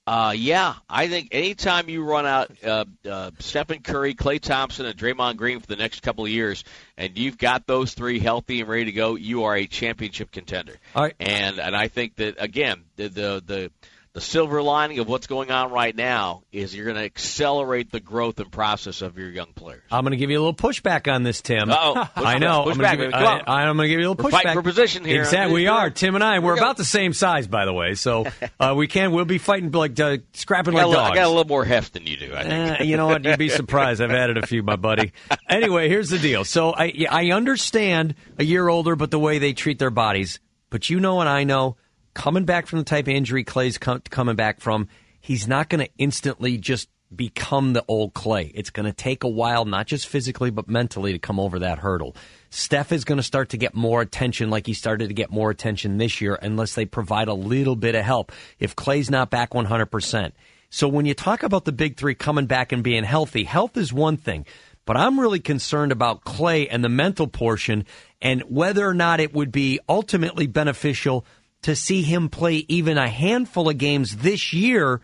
Uh, 0.05 0.33
yeah, 0.35 0.75
I 0.89 1.07
think 1.07 1.29
anytime 1.31 1.87
you 1.87 2.03
run 2.03 2.25
out 2.25 2.51
uh, 2.61 2.83
uh, 3.09 3.31
Stephen 3.39 3.81
Curry, 3.81 4.15
Klay 4.15 4.39
Thompson, 4.39 4.85
and 4.85 4.97
Draymond 4.97 5.37
Green 5.37 5.61
for 5.61 5.67
the 5.67 5.77
next 5.77 6.01
couple 6.01 6.25
of 6.25 6.29
years, 6.29 6.65
and 6.97 7.17
you've 7.17 7.37
got 7.37 7.65
those 7.67 7.93
three 7.93 8.19
healthy 8.19 8.59
and 8.59 8.69
ready 8.69 8.85
to 8.85 8.91
go, 8.91 9.15
you 9.15 9.45
are 9.45 9.55
a 9.55 9.65
championship 9.65 10.29
contender. 10.29 10.73
All 10.93 11.03
right. 11.03 11.13
And 11.21 11.57
and 11.57 11.73
I 11.73 11.87
think 11.87 12.15
that 12.15 12.35
again, 12.37 12.83
the 12.97 13.07
the 13.07 13.43
the, 13.45 13.71
the 14.13 14.21
silver 14.21 14.61
lining 14.61 14.99
of 14.99 15.07
what's 15.07 15.25
going 15.25 15.49
on 15.49 15.71
right 15.71 15.95
now 15.95 16.43
is 16.51 16.75
you're 16.75 16.85
going 16.85 16.97
to 16.97 17.03
accelerate 17.03 17.91
the 17.91 17.99
growth 17.99 18.39
and 18.39 18.51
process 18.51 19.01
of 19.01 19.17
your 19.17 19.29
young 19.29 19.53
players. 19.55 19.81
I'm 19.91 20.03
going 20.03 20.11
to 20.11 20.17
give 20.17 20.29
you 20.29 20.37
a 20.37 20.43
little 20.43 20.53
pushback 20.53 21.11
on 21.11 21.23
this, 21.23 21.41
Tim. 21.41 21.71
Uh-oh. 21.71 22.09
I 22.15 22.37
know. 22.37 22.63
Push 22.65 22.77
I'm 22.77 22.77
going 22.77 23.77
to 23.77 23.87
give 23.87 23.99
you 23.99 24.07
a 24.07 24.09
little 24.09 24.15
We're 24.15 24.29
pushback. 24.29 24.31
fighting 24.31 24.53
for 24.53 24.61
position 24.61 25.03
here. 25.03 25.21
Exactly, 25.21 25.55
we 25.55 25.67
are. 25.67 25.89
Tim 25.89 26.13
and 26.13 26.23
I. 26.23 26.39
We're 26.39 26.55
about 26.55 26.77
the 26.77 26.85
same 26.85 27.13
size, 27.13 27.47
by 27.47 27.65
the 27.65 27.73
way. 27.73 27.95
So 27.95 28.25
uh, 28.59 28.75
we 28.77 28.87
can. 28.87 29.13
We'll 29.13 29.25
be 29.25 29.39
fighting 29.39 29.71
like 29.71 29.99
uh, 29.99 30.17
scrapping 30.33 30.75
like 30.75 30.85
little, 30.85 31.01
dogs. 31.01 31.11
I 31.13 31.15
got 31.15 31.25
a 31.25 31.29
little 31.29 31.45
more 31.45 31.65
heft 31.65 31.93
than 31.93 32.05
you 32.05 32.17
do. 32.17 32.35
I 32.35 32.43
think. 32.43 32.81
Eh, 32.81 32.83
you 32.83 32.97
know 32.97 33.07
what? 33.07 33.25
You'd 33.25 33.39
be 33.39 33.49
surprised. 33.49 33.99
I've 33.99 34.11
added 34.11 34.37
a 34.37 34.45
few, 34.45 34.63
my 34.63 34.75
buddy. 34.75 35.11
Anyway, 35.49 35.87
here's 35.87 36.09
the 36.09 36.17
deal. 36.17 36.45
So 36.45 36.73
I 36.73 37.05
I 37.09 37.31
understand 37.31 38.15
a 38.39 38.43
year 38.43 38.67
older, 38.67 38.95
but 38.95 39.11
the 39.11 39.19
way 39.19 39.37
they 39.37 39.53
treat 39.53 39.77
their 39.77 39.91
bodies. 39.91 40.39
But 40.71 40.89
you 40.89 40.99
know, 40.99 41.19
and 41.19 41.29
I 41.29 41.43
know, 41.43 41.77
coming 42.13 42.45
back 42.45 42.67
from 42.67 42.79
the 42.79 42.85
type 42.85 43.07
of 43.07 43.13
injury 43.13 43.43
Klay's 43.43 43.77
com- 43.77 44.01
coming 44.09 44.35
back 44.35 44.59
from, 44.59 44.87
he's 45.19 45.47
not 45.47 45.69
going 45.69 45.85
to 45.85 45.91
instantly 45.97 46.57
just 46.57 46.89
become 47.15 47.73
the 47.73 47.85
old 47.87 48.13
Klay. 48.13 48.51
It's 48.55 48.69
going 48.69 48.85
to 48.85 48.93
take 48.93 49.23
a 49.23 49.29
while, 49.29 49.65
not 49.65 49.87
just 49.87 50.07
physically 50.07 50.49
but 50.49 50.67
mentally, 50.67 51.13
to 51.13 51.19
come 51.19 51.39
over 51.39 51.59
that 51.59 51.79
hurdle. 51.79 52.15
Steph 52.49 52.91
is 52.91 53.05
going 53.05 53.17
to 53.17 53.23
start 53.23 53.49
to 53.49 53.57
get 53.57 53.75
more 53.75 54.01
attention, 54.01 54.49
like 54.49 54.65
he 54.65 54.73
started 54.73 55.07
to 55.07 55.13
get 55.13 55.31
more 55.31 55.49
attention 55.49 55.97
this 55.97 56.21
year, 56.21 56.37
unless 56.41 56.75
they 56.75 56.85
provide 56.85 57.27
a 57.27 57.33
little 57.33 57.75
bit 57.75 57.95
of 57.95 58.03
help. 58.03 58.31
If 58.59 58.75
Klay's 58.75 59.09
not 59.09 59.29
back 59.29 59.53
100 59.53 59.85
percent. 59.87 60.33
So 60.69 60.87
when 60.87 61.05
you 61.05 61.13
talk 61.13 61.43
about 61.43 61.65
the 61.65 61.71
big 61.71 61.97
three 61.97 62.15
coming 62.15 62.47
back 62.47 62.71
and 62.71 62.83
being 62.83 63.03
healthy, 63.03 63.43
health 63.43 63.77
is 63.77 63.93
one 63.93 64.17
thing. 64.17 64.47
But 64.85 64.97
I'm 64.97 65.19
really 65.19 65.39
concerned 65.39 65.91
about 65.91 66.25
Klay 66.25 66.67
and 66.69 66.83
the 66.83 66.89
mental 66.89 67.27
portion 67.27 67.85
and 68.21 68.41
whether 68.49 68.85
or 68.85 68.95
not 68.95 69.19
it 69.19 69.33
would 69.33 69.51
be 69.51 69.79
ultimately 69.87 70.47
beneficial 70.47 71.25
to 71.63 71.75
see 71.75 72.03
him 72.03 72.29
play 72.29 72.65
even 72.67 72.97
a 72.97 73.09
handful 73.09 73.69
of 73.69 73.77
games 73.77 74.17
this 74.17 74.53
year 74.53 75.01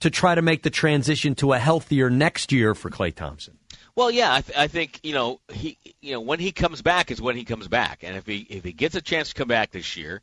to 0.00 0.10
try 0.10 0.34
to 0.34 0.42
make 0.42 0.62
the 0.62 0.70
transition 0.70 1.34
to 1.36 1.52
a 1.52 1.58
healthier 1.58 2.10
next 2.10 2.52
year 2.52 2.74
for 2.74 2.90
Klay 2.90 3.14
Thompson. 3.14 3.58
Well, 3.96 4.10
yeah, 4.10 4.32
I, 4.32 4.40
th- 4.40 4.58
I 4.58 4.66
think 4.66 5.00
you 5.02 5.14
know 5.14 5.40
he, 5.52 5.76
you 6.00 6.12
know, 6.12 6.20
when 6.20 6.38
he 6.38 6.52
comes 6.52 6.82
back 6.82 7.10
is 7.10 7.20
when 7.20 7.36
he 7.36 7.44
comes 7.44 7.68
back, 7.68 8.02
and 8.02 8.16
if 8.16 8.26
he 8.26 8.38
if 8.38 8.64
he 8.64 8.72
gets 8.72 8.94
a 8.94 9.02
chance 9.02 9.30
to 9.30 9.34
come 9.34 9.48
back 9.48 9.72
this 9.72 9.96
year, 9.96 10.22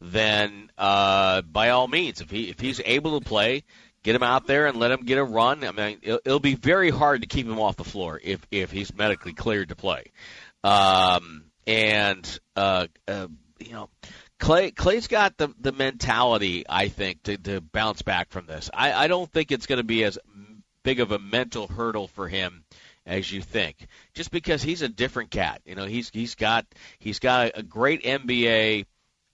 then 0.00 0.70
uh, 0.78 1.42
by 1.42 1.70
all 1.70 1.88
means, 1.88 2.20
if 2.20 2.30
he 2.30 2.50
if 2.50 2.60
he's 2.60 2.80
able 2.84 3.18
to 3.18 3.24
play, 3.24 3.64
get 4.02 4.14
him 4.14 4.22
out 4.22 4.46
there 4.46 4.66
and 4.66 4.78
let 4.78 4.90
him 4.90 5.00
get 5.04 5.18
a 5.18 5.24
run. 5.24 5.64
I 5.64 5.72
mean, 5.72 5.98
it'll, 6.02 6.20
it'll 6.24 6.40
be 6.40 6.54
very 6.54 6.90
hard 6.90 7.22
to 7.22 7.26
keep 7.26 7.46
him 7.46 7.58
off 7.58 7.76
the 7.76 7.84
floor 7.84 8.20
if 8.22 8.46
if 8.50 8.70
he's 8.70 8.94
medically 8.94 9.32
cleared 9.32 9.70
to 9.70 9.76
play, 9.76 10.12
um, 10.62 11.44
and 11.66 12.38
uh, 12.54 12.86
uh, 13.08 13.28
you 13.58 13.72
know. 13.72 13.88
Klay 14.38 14.72
Klay's 14.72 15.08
got 15.08 15.36
the 15.36 15.48
the 15.58 15.72
mentality, 15.72 16.64
I 16.68 16.88
think, 16.88 17.22
to, 17.24 17.36
to 17.38 17.60
bounce 17.60 18.02
back 18.02 18.30
from 18.30 18.46
this. 18.46 18.70
I, 18.72 18.92
I 18.92 19.08
don't 19.08 19.30
think 19.30 19.50
it's 19.50 19.66
going 19.66 19.78
to 19.78 19.84
be 19.84 20.04
as 20.04 20.18
big 20.82 21.00
of 21.00 21.10
a 21.10 21.18
mental 21.18 21.66
hurdle 21.66 22.08
for 22.08 22.28
him 22.28 22.64
as 23.06 23.30
you 23.30 23.40
think. 23.40 23.86
Just 24.14 24.30
because 24.30 24.62
he's 24.62 24.82
a 24.82 24.88
different 24.88 25.30
cat, 25.30 25.62
you 25.64 25.74
know, 25.74 25.86
he's 25.86 26.10
he's 26.10 26.34
got 26.34 26.66
he's 26.98 27.18
got 27.18 27.52
a, 27.54 27.62
great 27.62 28.02
NBA 28.02 28.84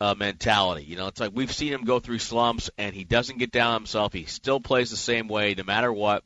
uh, 0.00 0.14
mentality. 0.16 0.84
You 0.84 0.96
know, 0.96 1.08
it's 1.08 1.20
like 1.20 1.32
we've 1.34 1.52
seen 1.52 1.72
him 1.72 1.84
go 1.84 1.98
through 1.98 2.18
slumps, 2.18 2.70
and 2.78 2.94
he 2.94 3.04
doesn't 3.04 3.38
get 3.38 3.50
down 3.50 3.74
himself. 3.74 4.12
He 4.12 4.24
still 4.24 4.60
plays 4.60 4.90
the 4.90 4.96
same 4.96 5.26
way, 5.26 5.54
no 5.56 5.64
matter 5.64 5.92
what. 5.92 6.22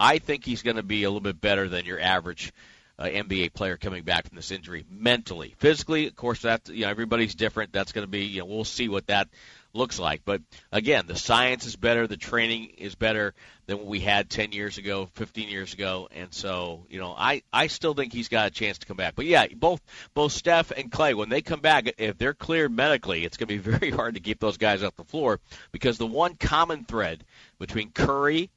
I 0.00 0.18
think 0.18 0.44
he's 0.44 0.62
going 0.62 0.76
to 0.76 0.82
be 0.82 1.04
a 1.04 1.08
little 1.08 1.20
bit 1.20 1.40
better 1.40 1.68
than 1.68 1.84
your 1.84 2.00
average 2.00 2.52
uh, 2.98 3.04
NBA 3.04 3.52
player 3.52 3.76
coming 3.76 4.04
back 4.04 4.28
from 4.28 4.36
this 4.36 4.50
injury 4.50 4.84
mentally. 4.88 5.54
Physically, 5.58 6.06
of 6.06 6.16
course, 6.16 6.42
that 6.42 6.68
you 6.68 6.82
know 6.82 6.90
everybody's 6.90 7.34
different. 7.34 7.72
That's 7.72 7.92
going 7.92 8.04
to 8.06 8.10
be 8.10 8.24
you 8.24 8.40
know 8.40 8.46
we'll 8.46 8.64
see 8.64 8.88
what 8.88 9.08
that 9.08 9.28
looks 9.72 9.98
like. 9.98 10.22
But 10.24 10.40
again, 10.70 11.06
the 11.06 11.16
science 11.16 11.66
is 11.66 11.74
better, 11.74 12.06
the 12.06 12.16
training 12.16 12.74
is 12.78 12.94
better 12.94 13.34
than 13.66 13.78
what 13.78 13.86
we 13.86 13.98
had 13.98 14.30
10 14.30 14.52
years 14.52 14.78
ago, 14.78 15.08
15 15.14 15.48
years 15.48 15.74
ago, 15.74 16.08
and 16.12 16.32
so 16.32 16.86
you 16.88 17.00
know 17.00 17.14
I 17.16 17.42
I 17.52 17.66
still 17.66 17.94
think 17.94 18.12
he's 18.12 18.28
got 18.28 18.46
a 18.46 18.50
chance 18.50 18.78
to 18.78 18.86
come 18.86 18.96
back. 18.96 19.16
But 19.16 19.26
yeah, 19.26 19.46
both 19.54 19.80
both 20.14 20.32
Steph 20.32 20.70
and 20.70 20.90
Klay 20.90 21.14
when 21.14 21.28
they 21.28 21.42
come 21.42 21.60
back, 21.60 21.94
if 21.98 22.16
they're 22.16 22.34
cleared 22.34 22.72
medically, 22.72 23.24
it's 23.24 23.36
going 23.36 23.48
to 23.48 23.54
be 23.54 23.70
very 23.78 23.90
hard 23.90 24.14
to 24.14 24.20
keep 24.20 24.38
those 24.38 24.56
guys 24.56 24.82
off 24.82 24.94
the 24.96 25.04
floor 25.04 25.40
because 25.72 25.98
the 25.98 26.06
one 26.06 26.36
common 26.36 26.84
thread 26.84 27.24
between 27.58 27.90
Curry 27.90 28.50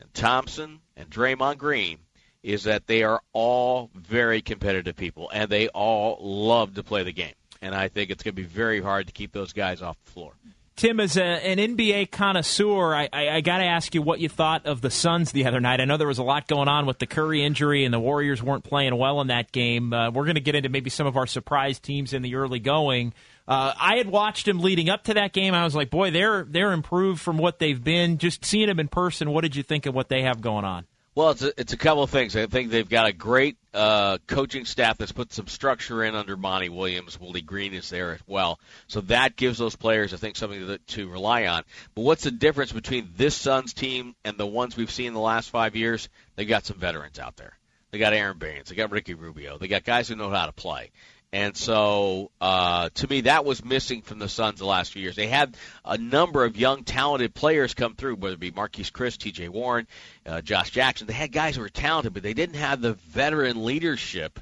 and 0.00 0.12
Thompson 0.12 0.80
and 0.96 1.08
Draymond 1.08 1.58
Green 1.58 1.98
is 2.44 2.64
that 2.64 2.86
they 2.86 3.02
are 3.02 3.20
all 3.32 3.90
very 3.94 4.42
competitive 4.42 4.94
people 4.94 5.30
and 5.32 5.50
they 5.50 5.68
all 5.68 6.18
love 6.20 6.74
to 6.74 6.82
play 6.82 7.02
the 7.02 7.12
game. 7.12 7.32
And 7.62 7.74
I 7.74 7.88
think 7.88 8.10
it's 8.10 8.22
going 8.22 8.34
to 8.36 8.42
be 8.42 8.46
very 8.46 8.82
hard 8.82 9.06
to 9.06 9.12
keep 9.12 9.32
those 9.32 9.54
guys 9.54 9.80
off 9.80 9.96
the 10.04 10.10
floor. 10.12 10.34
Tim, 10.76 10.98
as 10.98 11.16
a, 11.16 11.22
an 11.22 11.58
NBA 11.58 12.10
connoisseur, 12.10 12.94
I, 12.94 13.08
I, 13.12 13.28
I 13.36 13.40
got 13.40 13.58
to 13.58 13.64
ask 13.64 13.94
you 13.94 14.02
what 14.02 14.18
you 14.18 14.28
thought 14.28 14.66
of 14.66 14.80
the 14.80 14.90
Suns 14.90 15.30
the 15.30 15.46
other 15.46 15.60
night. 15.60 15.80
I 15.80 15.84
know 15.84 15.96
there 15.96 16.08
was 16.08 16.18
a 16.18 16.24
lot 16.24 16.48
going 16.48 16.68
on 16.68 16.84
with 16.84 16.98
the 16.98 17.06
Curry 17.06 17.44
injury, 17.44 17.84
and 17.84 17.94
the 17.94 18.00
Warriors 18.00 18.42
weren't 18.42 18.64
playing 18.64 18.96
well 18.98 19.20
in 19.20 19.28
that 19.28 19.52
game. 19.52 19.92
Uh, 19.92 20.10
we're 20.10 20.24
going 20.24 20.34
to 20.34 20.40
get 20.40 20.56
into 20.56 20.68
maybe 20.68 20.90
some 20.90 21.06
of 21.06 21.16
our 21.16 21.28
surprise 21.28 21.78
teams 21.78 22.12
in 22.12 22.22
the 22.22 22.34
early 22.34 22.58
going. 22.58 23.14
Uh, 23.46 23.72
I 23.78 23.96
had 23.98 24.08
watched 24.08 24.46
them 24.46 24.58
leading 24.58 24.90
up 24.90 25.04
to 25.04 25.14
that 25.14 25.32
game. 25.32 25.54
I 25.54 25.62
was 25.62 25.76
like, 25.76 25.90
boy, 25.90 26.10
they're 26.10 26.44
they're 26.44 26.72
improved 26.72 27.20
from 27.20 27.38
what 27.38 27.60
they've 27.60 27.82
been. 27.82 28.18
Just 28.18 28.44
seeing 28.44 28.66
them 28.66 28.80
in 28.80 28.88
person, 28.88 29.30
what 29.30 29.42
did 29.42 29.54
you 29.54 29.62
think 29.62 29.86
of 29.86 29.94
what 29.94 30.08
they 30.08 30.22
have 30.22 30.40
going 30.40 30.64
on? 30.64 30.86
Well, 31.16 31.30
it's 31.30 31.42
a, 31.42 31.60
it's 31.60 31.72
a 31.72 31.76
couple 31.76 32.02
of 32.02 32.10
things. 32.10 32.34
I 32.34 32.46
think 32.46 32.70
they've 32.70 32.88
got 32.88 33.06
a 33.06 33.12
great 33.12 33.56
uh, 33.72 34.18
coaching 34.26 34.64
staff 34.64 34.98
that's 34.98 35.12
put 35.12 35.32
some 35.32 35.46
structure 35.46 36.02
in 36.02 36.16
under 36.16 36.36
Monty 36.36 36.68
Williams. 36.68 37.20
Willie 37.20 37.40
Green 37.40 37.72
is 37.72 37.88
there 37.88 38.14
as 38.14 38.20
well, 38.26 38.58
so 38.88 39.00
that 39.02 39.36
gives 39.36 39.56
those 39.56 39.76
players, 39.76 40.12
I 40.12 40.16
think, 40.16 40.34
something 40.34 40.66
to, 40.66 40.78
to 40.78 41.08
rely 41.08 41.46
on. 41.46 41.62
But 41.94 42.02
what's 42.02 42.24
the 42.24 42.32
difference 42.32 42.72
between 42.72 43.10
this 43.16 43.36
Suns 43.36 43.74
team 43.74 44.16
and 44.24 44.36
the 44.36 44.46
ones 44.46 44.76
we've 44.76 44.90
seen 44.90 45.06
in 45.06 45.14
the 45.14 45.20
last 45.20 45.50
five 45.50 45.76
years? 45.76 46.08
They 46.34 46.46
got 46.46 46.66
some 46.66 46.78
veterans 46.78 47.20
out 47.20 47.36
there. 47.36 47.56
They 47.92 47.98
got 47.98 48.12
Aron 48.12 48.38
Baynes. 48.38 48.68
They 48.68 48.74
got 48.74 48.90
Ricky 48.90 49.14
Rubio. 49.14 49.56
They 49.56 49.68
got 49.68 49.84
guys 49.84 50.08
who 50.08 50.16
know 50.16 50.30
how 50.30 50.46
to 50.46 50.52
play. 50.52 50.90
And 51.34 51.56
so, 51.56 52.30
uh, 52.40 52.90
to 52.94 53.08
me, 53.08 53.22
that 53.22 53.44
was 53.44 53.64
missing 53.64 54.02
from 54.02 54.20
the 54.20 54.28
Suns 54.28 54.60
the 54.60 54.66
last 54.66 54.92
few 54.92 55.02
years. 55.02 55.16
They 55.16 55.26
had 55.26 55.56
a 55.84 55.98
number 55.98 56.44
of 56.44 56.56
young, 56.56 56.84
talented 56.84 57.34
players 57.34 57.74
come 57.74 57.96
through, 57.96 58.14
whether 58.14 58.34
it 58.34 58.38
be 58.38 58.52
Marquese 58.52 58.92
Chriss, 58.92 59.18
T.J. 59.18 59.48
Warren, 59.48 59.88
uh, 60.24 60.42
Josh 60.42 60.70
Jackson. 60.70 61.08
They 61.08 61.12
had 61.12 61.32
guys 61.32 61.56
who 61.56 61.62
were 61.62 61.68
talented, 61.68 62.14
but 62.14 62.22
they 62.22 62.34
didn't 62.34 62.54
have 62.54 62.80
the 62.80 62.92
veteran 62.92 63.64
leadership, 63.64 64.38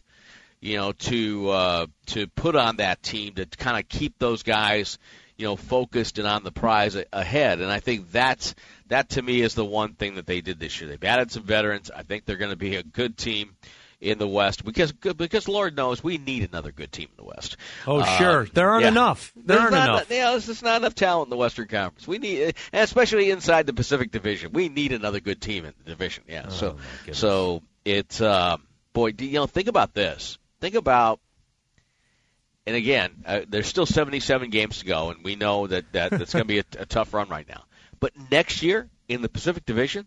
you 0.61 0.77
know, 0.77 0.93
to 0.93 1.49
uh, 1.49 1.87
to 2.09 2.27
put 2.27 2.57
on 2.57 2.77
that 2.77 3.03
team 3.03 3.37
to 3.37 3.47
kind 3.47 3.83
of 3.83 3.89
keep 3.89 4.19
those 4.19 4.43
guys, 4.43 4.99
you 5.39 5.47
know, 5.47 5.57
focused 5.57 6.19
and 6.19 6.29
on 6.29 6.45
the 6.45 6.53
prize 6.53 6.95
a- 6.95 7.07
ahead. 7.11 7.63
And 7.63 7.71
I 7.71 7.81
think 7.81 8.13
that's 8.13 8.55
that 8.89 9.09
to 9.11 9.23
me 9.23 9.41
is 9.41 9.55
the 9.55 9.65
one 9.65 9.95
thing 9.95 10.17
that 10.17 10.27
they 10.27 10.43
did 10.43 10.61
this 10.61 10.79
year. 10.79 10.91
They've 10.91 11.05
added 11.05 11.31
some 11.31 11.45
veterans. 11.45 11.91
I 11.91 12.03
think 12.03 12.27
they're 12.27 12.37
going 12.37 12.51
to 12.51 12.57
be 12.57 12.77
a 12.77 12.83
good 12.83 13.17
team 13.17 13.57
in 14.03 14.19
the 14.19 14.27
West 14.27 14.65
because 14.65 14.93
because 14.93 15.47
Lord 15.49 15.77
knows 15.77 16.03
we 16.03 16.19
need 16.19 16.43
another 16.43 16.73
good 16.73 16.91
team 16.91 17.09
in 17.11 17.17
the 17.17 17.25
West. 17.25 17.57
Oh, 17.87 18.01
Uh, 18.01 18.19
sure. 18.19 18.45
There 18.47 18.69
aren't 18.69 18.83
yeah. 18.83 18.89
enough. 18.89 19.33
There 19.37 19.57
There's 19.57 19.61
aren't 19.61 19.73
not, 19.73 19.89
enough. 19.89 20.11
Yeah, 20.11 20.31
there's 20.33 20.47
just 20.47 20.63
not 20.63 20.83
enough 20.83 20.95
talent 20.95 21.27
in 21.27 21.31
the 21.31 21.37
Western 21.37 21.69
Conference. 21.69 22.07
We 22.07 22.19
need, 22.19 22.55
especially 22.73 23.31
inside 23.31 23.67
the 23.67 23.73
Pacific 23.73 24.11
Division, 24.11 24.53
we 24.53 24.69
need 24.69 24.93
another 24.93 25.21
good 25.21 25.41
team 25.41 25.65
in 25.65 25.73
the 25.79 25.91
division. 25.91 26.25
Yeah. 26.29 26.49
so 26.49 26.77
so 27.13 27.63
it's 27.85 28.21
um, 28.21 28.65
boy, 28.93 29.13
do, 29.13 29.25
you 29.25 29.35
know, 29.35 29.47
think 29.47 29.69
about 29.69 29.95
this. 29.95 30.37
Think 30.61 30.75
about. 30.75 31.21
And 32.67 32.77
again, 32.77 33.11
uh, 33.27 33.41
there's 33.49 33.67
still 33.67 33.87
77 33.87 34.51
games 34.51 34.79
to 34.81 34.85
go, 34.87 35.11
and 35.11 35.25
we 35.25 35.35
know 35.35 35.67
that, 35.67 35.93
that 35.93 36.11
that's 36.13 36.33
going 36.33 36.45
to 36.45 36.49
be 36.49 36.59
a, 36.61 36.65
a 36.79 36.87
tough 36.87 37.13
run 37.13 37.29
right 37.29 37.49
now. 37.49 37.65
But 37.99 38.13
next 38.31 38.63
year 38.63 38.89
in 39.09 39.21
the 39.23 39.29
Pacific 39.29 39.65
Division, 39.65 40.07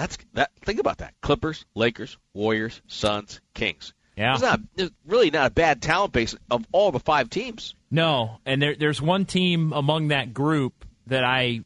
that's 0.00 0.18
that. 0.32 0.50
Think 0.62 0.80
about 0.80 0.98
that: 0.98 1.14
Clippers, 1.20 1.66
Lakers, 1.74 2.16
Warriors, 2.32 2.80
Suns, 2.86 3.40
Kings. 3.52 3.92
Yeah. 4.16 4.32
it's 4.34 4.42
not 4.42 4.60
there's 4.74 4.90
really 5.06 5.30
not 5.30 5.46
a 5.46 5.50
bad 5.50 5.80
talent 5.80 6.12
base 6.12 6.34
of 6.50 6.66
all 6.72 6.90
the 6.90 7.00
five 7.00 7.30
teams. 7.30 7.74
No, 7.90 8.38
and 8.46 8.60
there, 8.60 8.74
there's 8.74 9.00
one 9.00 9.24
team 9.24 9.72
among 9.72 10.08
that 10.08 10.32
group 10.32 10.84
that 11.06 11.24
I 11.24 11.64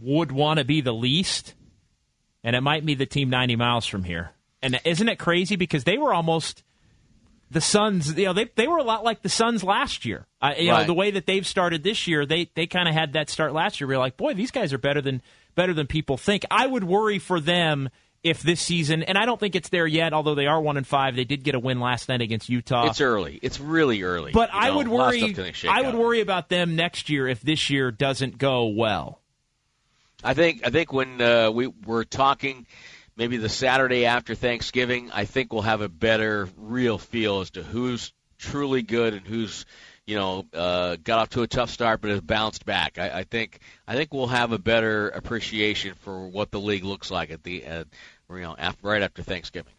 would 0.00 0.32
want 0.32 0.58
to 0.58 0.64
be 0.64 0.80
the 0.80 0.92
least, 0.92 1.54
and 2.44 2.54
it 2.54 2.60
might 2.60 2.84
be 2.84 2.94
the 2.94 3.06
team 3.06 3.30
90 3.30 3.56
miles 3.56 3.86
from 3.86 4.04
here. 4.04 4.30
And 4.62 4.80
isn't 4.84 5.08
it 5.08 5.18
crazy 5.18 5.56
because 5.56 5.84
they 5.84 5.98
were 5.98 6.12
almost 6.12 6.62
the 7.50 7.60
Suns? 7.60 8.16
You 8.16 8.26
know, 8.26 8.32
they 8.32 8.50
they 8.54 8.68
were 8.68 8.78
a 8.78 8.84
lot 8.84 9.04
like 9.04 9.22
the 9.22 9.28
Suns 9.28 9.64
last 9.64 10.04
year. 10.04 10.26
Uh, 10.40 10.54
you 10.56 10.70
know, 10.70 10.84
the 10.84 10.94
way 10.94 11.10
that 11.10 11.26
they've 11.26 11.46
started 11.46 11.82
this 11.82 12.06
year, 12.06 12.26
they 12.26 12.50
they 12.54 12.66
kind 12.66 12.88
of 12.88 12.94
had 12.94 13.14
that 13.14 13.28
start 13.28 13.52
last 13.52 13.80
year. 13.80 13.88
We 13.88 13.94
are 13.94 13.98
like, 13.98 14.16
boy, 14.16 14.34
these 14.34 14.50
guys 14.50 14.72
are 14.72 14.78
better 14.78 15.00
than 15.00 15.22
better 15.56 15.74
than 15.74 15.88
people 15.88 16.16
think. 16.16 16.44
I 16.50 16.64
would 16.68 16.84
worry 16.84 17.18
for 17.18 17.40
them 17.40 17.88
if 18.22 18.42
this 18.42 18.60
season, 18.60 19.02
and 19.02 19.16
I 19.18 19.24
don't 19.24 19.38
think 19.40 19.54
it's 19.56 19.68
there 19.70 19.86
yet. 19.86 20.12
Although 20.12 20.34
they 20.36 20.46
are 20.46 20.60
one 20.60 20.76
and 20.76 20.86
five, 20.86 21.16
they 21.16 21.24
did 21.24 21.42
get 21.44 21.54
a 21.54 21.58
win 21.60 21.80
last 21.80 22.08
night 22.08 22.20
against 22.22 22.48
Utah. 22.48 22.86
It's 22.88 23.00
early. 23.00 23.38
It's 23.42 23.58
really 23.60 24.02
early. 24.02 24.32
But 24.32 24.52
You 24.52 24.58
I 24.60 24.68
know, 24.68 24.76
would 24.78 24.86
a 24.86 24.90
lot 24.90 25.00
of 25.00 25.06
worry. 25.10 25.18
stuff's 25.20 25.32
gonna 25.36 25.52
shake 25.52 25.70
I 25.70 25.82
would 25.82 25.94
out. 25.94 26.00
worry 26.00 26.20
about 26.20 26.48
them 26.48 26.76
next 26.76 27.08
year 27.10 27.26
if 27.28 27.40
this 27.40 27.68
year 27.70 27.90
doesn't 27.90 28.38
go 28.38 28.66
well. 28.66 29.20
I 30.24 30.34
think 30.34 30.66
I 30.66 30.70
think 30.70 30.92
when 30.92 31.20
uh, 31.20 31.50
we 31.50 31.68
were 31.84 32.04
talking, 32.04 32.66
maybe 33.16 33.36
the 33.36 33.48
Saturday 33.48 34.06
after 34.06 34.34
Thanksgiving, 34.34 35.10
I 35.12 35.24
think 35.24 35.52
we'll 35.52 35.62
have 35.62 35.80
a 35.82 35.88
better 35.88 36.48
real 36.56 36.98
feel 36.98 37.40
as 37.40 37.50
to 37.50 37.62
who's 37.62 38.12
truly 38.38 38.82
good 38.82 39.14
and 39.14 39.26
who's 39.26 39.66
you 40.06 40.14
know, 40.16 40.46
uh, 40.54 40.96
got 41.02 41.18
off 41.18 41.30
to 41.30 41.42
a 41.42 41.46
tough 41.46 41.70
start 41.70 42.00
but 42.00 42.10
has 42.10 42.20
bounced 42.20 42.64
back. 42.64 42.98
I, 42.98 43.20
I 43.20 43.24
think 43.24 43.58
I 43.86 43.94
think 43.96 44.14
we'll 44.14 44.28
have 44.28 44.52
a 44.52 44.58
better 44.58 45.08
appreciation 45.08 45.94
for 46.00 46.28
what 46.28 46.50
the 46.50 46.60
league 46.60 46.84
looks 46.84 47.10
like 47.10 47.30
at 47.30 47.42
the 47.42 47.66
uh, 47.66 47.84
you 48.30 48.40
know 48.40 48.54
after, 48.56 48.86
right 48.86 49.02
after 49.02 49.22
Thanksgiving. 49.22 49.72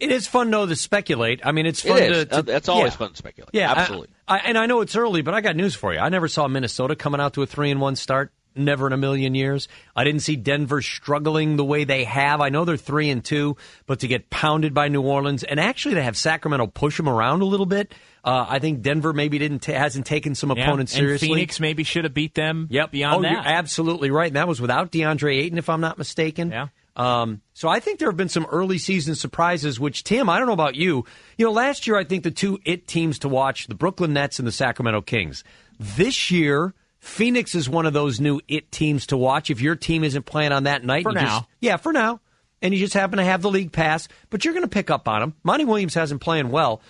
It 0.00 0.10
is 0.10 0.26
fun 0.26 0.50
though 0.50 0.66
to 0.66 0.74
speculate. 0.76 1.40
I 1.44 1.52
mean, 1.52 1.66
it's 1.66 1.82
fun 1.82 1.98
It 1.98 2.10
is. 2.10 2.24
to, 2.24 2.36
to. 2.36 2.42
That's 2.42 2.68
always 2.68 2.92
yeah. 2.92 2.96
fun 2.98 3.10
to 3.10 3.16
speculate. 3.16 3.50
Yeah, 3.52 3.72
I- 3.72 3.78
absolutely. 3.80 4.08
I, 4.26 4.38
and 4.38 4.56
I 4.56 4.66
know 4.66 4.80
it's 4.80 4.96
early, 4.96 5.22
but 5.22 5.34
I 5.34 5.40
got 5.40 5.56
news 5.56 5.74
for 5.74 5.92
you. 5.92 5.98
I 5.98 6.08
never 6.08 6.26
saw 6.28 6.48
Minnesota 6.48 6.96
coming 6.96 7.20
out 7.20 7.34
to 7.34 7.42
a 7.42 7.46
three 7.46 7.70
and 7.70 7.80
one 7.80 7.96
start. 7.96 8.32
Never 8.56 8.86
in 8.86 8.92
a 8.92 8.96
million 8.96 9.34
years. 9.36 9.68
I 9.94 10.02
didn't 10.02 10.22
see 10.22 10.34
Denver 10.34 10.82
struggling 10.82 11.56
the 11.56 11.64
way 11.64 11.84
they 11.84 12.04
have. 12.04 12.40
I 12.40 12.48
know 12.48 12.64
they're 12.64 12.76
three 12.76 13.08
and 13.10 13.24
two, 13.24 13.56
but 13.86 14.00
to 14.00 14.08
get 14.08 14.28
pounded 14.28 14.74
by 14.74 14.88
New 14.88 15.02
Orleans 15.02 15.44
and 15.44 15.60
actually 15.60 15.94
to 15.94 16.02
have 16.02 16.16
Sacramento 16.16 16.66
push 16.66 16.96
them 16.96 17.08
around 17.08 17.42
a 17.42 17.44
little 17.44 17.66
bit, 17.66 17.94
uh, 18.24 18.46
I 18.48 18.58
think 18.58 18.82
Denver 18.82 19.12
maybe 19.12 19.38
didn't 19.38 19.60
ta 19.60 19.72
hasn't 19.72 20.04
taken 20.04 20.34
some 20.34 20.50
Yeah, 20.50 20.64
opponents 20.64 20.94
and 20.94 21.00
seriously. 21.00 21.28
Phoenix 21.28 21.60
maybe 21.60 21.84
should 21.84 22.04
have 22.04 22.12
beat 22.12 22.34
them. 22.34 22.66
Yep. 22.70 22.90
Beyond 22.90 23.18
oh, 23.18 23.22
that, 23.22 23.32
you're 23.32 23.40
absolutely 23.40 24.10
right. 24.10 24.26
And 24.26 24.36
that 24.36 24.48
was 24.48 24.60
without 24.60 24.90
DeAndre 24.90 25.38
Ayton, 25.38 25.58
if 25.58 25.68
I'm 25.68 25.80
not 25.80 25.96
mistaken. 25.96 26.50
Yeah. 26.50 26.66
Um, 26.96 27.40
so 27.54 27.68
I 27.68 27.80
think 27.80 27.98
there 27.98 28.10
have 28.10 28.16
been 28.16 28.28
some 28.28 28.46
early 28.50 28.78
season 28.78 29.14
surprises, 29.14 29.78
which, 29.78 30.02
Tim, 30.04 30.28
I 30.28 30.38
don't 30.38 30.48
know 30.48 30.52
about 30.52 30.74
you. 30.74 31.04
You 31.38 31.46
know, 31.46 31.52
last 31.52 31.86
year 31.86 31.96
I 31.96 32.04
think 32.04 32.24
the 32.24 32.30
two 32.30 32.58
it 32.64 32.88
teams 32.88 33.20
to 33.20 33.28
watch, 33.28 33.68
the 33.68 33.76
Brooklyn 33.76 34.12
Nets 34.12 34.38
and 34.38 34.46
the 34.46 34.52
Sacramento 34.52 35.02
Kings. 35.02 35.44
This 35.78 36.30
year, 36.30 36.74
Phoenix 37.00 37.54
is 37.54 37.68
one 37.68 37.86
of 37.86 37.92
those 37.92 38.20
new 38.20 38.40
it 38.46 38.70
teams 38.70 39.06
to 39.06 39.16
watch. 39.16 39.50
If 39.50 39.60
your 39.60 39.74
team 39.74 40.04
isn't 40.04 40.24
playing 40.26 40.52
on 40.52 40.64
that 40.64 40.84
night, 40.84 41.02
For 41.02 41.10
you 41.10 41.14
just- 41.16 41.26
now. 41.26 41.48
yeah, 41.60 41.76
for 41.78 41.92
now, 41.92 42.20
and 42.62 42.72
you 42.74 42.78
just 42.80 42.94
happen 42.94 43.16
to 43.18 43.24
have 43.24 43.40
the 43.42 43.50
league 43.50 43.72
pass, 43.72 44.06
but 44.28 44.44
you're 44.44 44.52
going 44.54 44.64
to 44.64 44.68
pick 44.70 44.90
up 44.90 45.08
on 45.08 45.20
them. 45.20 45.34
Monty 45.42 45.64
Williams 45.64 45.94
hasn't 45.94 46.20
playing 46.20 46.50
well, 46.50 46.82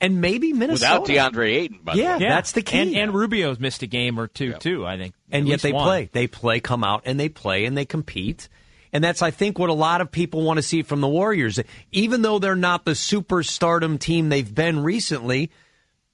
and 0.00 0.22
maybe 0.22 0.54
Minnesota 0.54 1.02
Without 1.02 1.34
DeAndre 1.34 1.50
Ayton, 1.56 1.80
by 1.84 1.92
Yeah, 1.92 2.16
the 2.18 2.24
way. 2.24 2.30
that's 2.30 2.52
the 2.52 2.62
key. 2.62 2.78
And, 2.78 2.96
and 2.96 3.14
Rubio's 3.14 3.60
missed 3.60 3.82
a 3.82 3.86
game 3.86 4.18
or 4.18 4.28
two 4.28 4.54
too. 4.54 4.86
I 4.86 4.96
think, 4.96 5.14
and 5.30 5.46
yet 5.46 5.60
they 5.60 5.72
one. 5.72 5.84
play. 5.84 6.08
They 6.10 6.26
play, 6.26 6.60
come 6.60 6.82
out, 6.82 7.02
and 7.04 7.20
they 7.20 7.28
play, 7.28 7.66
and 7.66 7.76
they 7.76 7.84
compete. 7.84 8.48
And 8.94 9.04
that's, 9.04 9.20
I 9.22 9.30
think, 9.30 9.56
what 9.58 9.68
a 9.70 9.74
lot 9.74 10.00
of 10.00 10.10
people 10.10 10.42
want 10.42 10.56
to 10.56 10.62
see 10.62 10.82
from 10.82 11.00
the 11.02 11.06
Warriors. 11.06 11.60
Even 11.92 12.22
though 12.22 12.38
they're 12.40 12.56
not 12.56 12.84
the 12.84 12.92
superstardom 12.92 14.00
team 14.00 14.30
they've 14.30 14.52
been 14.52 14.82
recently, 14.82 15.50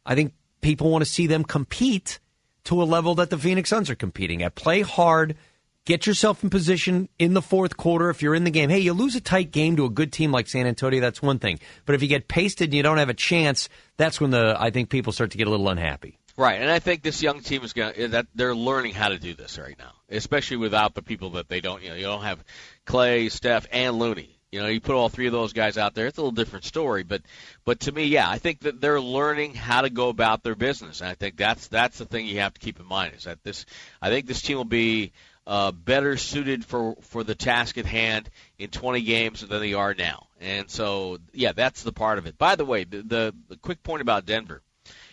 I 0.04 0.14
think 0.16 0.34
people 0.60 0.90
want 0.90 1.02
to 1.04 1.08
see 1.10 1.26
them 1.26 1.42
compete 1.44 2.18
to 2.66 2.82
a 2.82 2.84
level 2.84 3.14
that 3.16 3.30
the 3.30 3.38
Phoenix 3.38 3.70
Suns 3.70 3.90
are 3.90 3.94
competing 3.94 4.42
at. 4.42 4.54
Play 4.54 4.82
hard, 4.82 5.36
get 5.84 6.06
yourself 6.06 6.42
in 6.42 6.50
position 6.50 7.08
in 7.18 7.34
the 7.34 7.42
fourth 7.42 7.76
quarter 7.76 8.10
if 8.10 8.22
you're 8.22 8.34
in 8.34 8.44
the 8.44 8.50
game. 8.50 8.70
Hey, 8.70 8.80
you 8.80 8.92
lose 8.92 9.16
a 9.16 9.20
tight 9.20 9.50
game 9.50 9.76
to 9.76 9.84
a 9.84 9.90
good 9.90 10.12
team 10.12 10.32
like 10.32 10.48
San 10.48 10.66
Antonio, 10.66 11.00
that's 11.00 11.22
one 11.22 11.38
thing. 11.38 11.58
But 11.84 11.94
if 11.94 12.02
you 12.02 12.08
get 12.08 12.28
pasted 12.28 12.68
and 12.68 12.74
you 12.74 12.82
don't 12.82 12.98
have 12.98 13.08
a 13.08 13.14
chance, 13.14 13.68
that's 13.96 14.20
when 14.20 14.30
the 14.30 14.56
I 14.58 14.70
think 14.70 14.90
people 14.90 15.12
start 15.12 15.30
to 15.32 15.38
get 15.38 15.46
a 15.46 15.50
little 15.50 15.68
unhappy. 15.68 16.18
Right, 16.38 16.60
and 16.60 16.70
I 16.70 16.80
think 16.80 17.02
this 17.02 17.22
young 17.22 17.40
team 17.40 17.64
is 17.64 17.72
going 17.72 17.94
to 17.94 18.02
eh, 18.02 18.06
that 18.08 18.26
they're 18.34 18.54
learning 18.54 18.92
how 18.92 19.08
to 19.08 19.18
do 19.18 19.32
this 19.32 19.58
right 19.58 19.78
now, 19.78 19.92
especially 20.10 20.58
without 20.58 20.94
the 20.94 21.00
people 21.00 21.30
that 21.30 21.48
they 21.48 21.62
don't. 21.62 21.82
You 21.82 21.90
know, 21.90 21.94
you 21.94 22.02
don't 22.02 22.22
have 22.22 22.44
Klay, 22.86 23.30
Steph, 23.30 23.66
and 23.72 23.98
Looney. 23.98 24.35
You 24.52 24.62
know, 24.62 24.68
you 24.68 24.80
put 24.80 24.94
all 24.94 25.08
three 25.08 25.26
of 25.26 25.32
those 25.32 25.52
guys 25.52 25.76
out 25.76 25.94
there, 25.94 26.06
it's 26.06 26.18
a 26.18 26.20
little 26.20 26.30
different 26.30 26.64
story. 26.64 27.02
But, 27.02 27.22
but 27.64 27.80
to 27.80 27.92
me, 27.92 28.04
yeah, 28.04 28.30
I 28.30 28.38
think 28.38 28.60
that 28.60 28.80
they're 28.80 29.00
learning 29.00 29.54
how 29.54 29.80
to 29.80 29.90
go 29.90 30.08
about 30.08 30.42
their 30.44 30.54
business, 30.54 31.00
and 31.00 31.10
I 31.10 31.14
think 31.14 31.36
that's 31.36 31.66
that's 31.68 31.98
the 31.98 32.04
thing 32.04 32.26
you 32.26 32.40
have 32.40 32.54
to 32.54 32.60
keep 32.60 32.78
in 32.78 32.86
mind 32.86 33.14
is 33.16 33.24
that 33.24 33.42
this. 33.42 33.66
I 34.00 34.08
think 34.08 34.26
this 34.26 34.42
team 34.42 34.56
will 34.56 34.64
be 34.64 35.12
uh, 35.46 35.72
better 35.72 36.16
suited 36.16 36.64
for 36.64 36.96
for 37.02 37.24
the 37.24 37.34
task 37.34 37.76
at 37.76 37.86
hand 37.86 38.30
in 38.58 38.70
20 38.70 39.02
games 39.02 39.40
than 39.40 39.60
they 39.60 39.74
are 39.74 39.94
now, 39.94 40.28
and 40.40 40.70
so 40.70 41.18
yeah, 41.32 41.52
that's 41.52 41.82
the 41.82 41.92
part 41.92 42.18
of 42.18 42.26
it. 42.26 42.38
By 42.38 42.54
the 42.54 42.64
way, 42.64 42.84
the 42.84 43.02
the, 43.02 43.34
the 43.48 43.56
quick 43.56 43.82
point 43.82 44.02
about 44.02 44.26
Denver. 44.26 44.62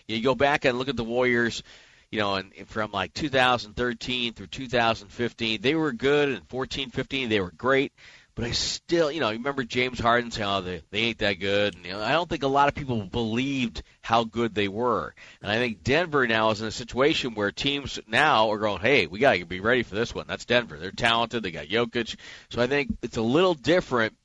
You 0.08 0.22
go 0.22 0.36
back 0.36 0.66
and 0.66 0.78
look 0.78 0.90
at 0.90 0.98
the 0.98 1.04
Warriors, 1.04 1.64
you 2.12 2.20
know, 2.20 2.36
and 2.36 2.52
from 2.68 2.92
like 2.92 3.14
2013 3.14 4.34
through 4.34 4.48
2015, 4.48 5.62
they 5.62 5.76
were 5.76 5.94
good, 5.94 6.30
and 6.30 6.48
14, 6.50 6.90
15, 6.90 7.30
they 7.30 7.40
were 7.40 7.52
great. 7.52 7.94
But 8.36 8.46
I 8.46 8.52
still, 8.52 9.12
you 9.12 9.20
know, 9.20 9.30
you 9.30 9.38
remember 9.38 9.64
James 9.64 10.00
Harden 10.00 10.32
saying, 10.32 10.50
"Oh, 10.50 10.62
they, 10.62 10.82
they 10.90 11.00
ain't 11.00 11.20
that 11.20 11.34
good." 11.34 11.76
And, 11.76 11.86
you 11.86 11.92
know, 11.92 12.02
I 12.02 12.14
don't 12.14 12.28
think 12.28 12.42
a 12.42 12.48
lot 12.48 12.68
of 12.68 12.74
people 12.74 13.00
believed 13.04 13.84
how 14.02 14.24
good 14.24 14.56
they 14.56 14.68
were. 14.68 15.14
And 15.42 15.52
I 15.52 15.58
think 15.58 15.84
Denver 15.84 16.26
now 16.26 16.50
is 16.50 16.60
in 16.60 16.68
a 16.68 16.72
situation 16.72 17.36
where 17.36 17.52
teams 17.52 18.00
now 18.08 18.52
are 18.52 18.58
going, 18.58 18.82
"Hey, 18.82 19.06
we 19.06 19.20
got 19.20 19.36
to 19.36 19.46
be 19.46 19.60
ready 19.60 19.84
for 19.84 19.94
this 19.94 20.16
one." 20.16 20.26
That's 20.28 20.46
Denver. 20.46 20.78
They're 20.78 20.92
talented. 20.92 21.44
They 21.44 21.52
got 21.52 21.68
Jokic. 21.68 22.16
So 22.50 22.62
I 22.62 22.68
think 22.68 22.98
it's 23.04 23.18
a 23.18 23.22
little 23.22 23.54
different 23.54 24.16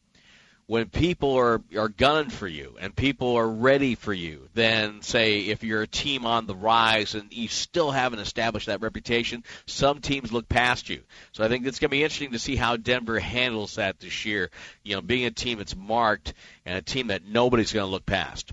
when 0.69 0.87
people 0.87 1.35
are 1.35 1.63
are 1.77 1.89
gunning 1.89 2.29
for 2.29 2.47
you 2.47 2.77
and 2.79 2.95
people 2.95 3.37
are 3.37 3.49
ready 3.49 3.95
for 3.95 4.13
you 4.13 4.49
then 4.53 5.01
say 5.01 5.41
if 5.41 5.65
you're 5.65 5.83
a 5.83 5.87
team 5.87 6.27
on 6.27 6.47
the 6.47 6.55
rise 6.55 7.15
and 7.15 7.33
you 7.33 7.49
still 7.49 7.91
haven't 7.91 8.19
established 8.19 8.67
that 8.67 8.83
reputation 8.83 9.43
some 9.67 10.01
teams 10.01 10.31
look 10.31 10.49
past 10.49 10.89
you. 10.89 11.01
So 11.33 11.43
i 11.43 11.49
think 11.49 11.67
it's 11.67 11.81
going 11.81 11.89
to 11.89 11.97
be 11.97 12.05
interesting 12.05 12.33
to 12.33 12.39
see 12.39 12.55
how 12.55 12.77
denver 12.77 13.19
handles 13.19 13.77
that 13.77 13.99
this 13.99 14.25
year. 14.27 14.51
You 14.85 14.95
know 14.95 15.01
being 15.01 15.25
a 15.25 15.31
team 15.31 15.59
that's 15.59 15.75
marked 15.75 16.35
and 16.65 16.77
a 16.77 16.83
team 16.83 17.09
that 17.09 17.27
nobody's 17.27 17.73
going 17.73 17.87
to 17.87 17.91
look 17.91 18.07
past 18.07 18.53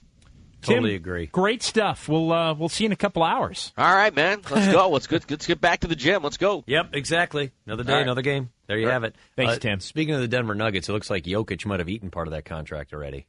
Totally 0.65 0.91
Tim, 0.91 0.95
agree. 0.95 1.25
Great 1.27 1.63
stuff. 1.63 2.09
We'll 2.09 2.31
uh, 2.31 2.53
we'll 2.53 2.69
see 2.69 2.83
you 2.83 2.87
in 2.87 2.91
a 2.91 2.95
couple 2.97 3.23
hours. 3.23 3.71
all 3.77 3.93
right 3.93 4.13
man 4.15 4.41
let's 4.49 4.71
go 4.71 4.89
let's 4.89 5.07
get 5.07 5.29
let's 5.29 5.47
get 5.47 5.61
back 5.61 5.81
to 5.81 5.87
the 5.87 5.95
gym 5.95 6.23
let's 6.23 6.37
go 6.37 6.63
Yep, 6.67 6.89
exactly. 6.93 7.51
Another 7.65 7.83
day, 7.83 7.91
All 7.91 7.97
right. 7.97 8.03
another 8.03 8.21
game. 8.21 8.49
There 8.67 8.77
you 8.77 8.83
All 8.85 8.89
right. 8.89 8.93
have 8.93 9.03
it. 9.03 9.15
Thanks, 9.35 9.53
Uh, 9.55 9.59
Tim. 9.59 9.79
Speaking 9.79 10.15
of 10.15 10.21
the 10.21 10.27
Denver 10.27 10.55
Nuggets, 10.55 10.89
it 10.89 10.91
looks 10.93 11.09
like 11.09 11.23
Jokic 11.25 11.65
might 11.65 11.79
have 11.79 11.89
eaten 11.89 12.09
part 12.09 12.27
of 12.27 12.31
that 12.33 12.45
contract 12.45 12.93
already. 12.93 13.27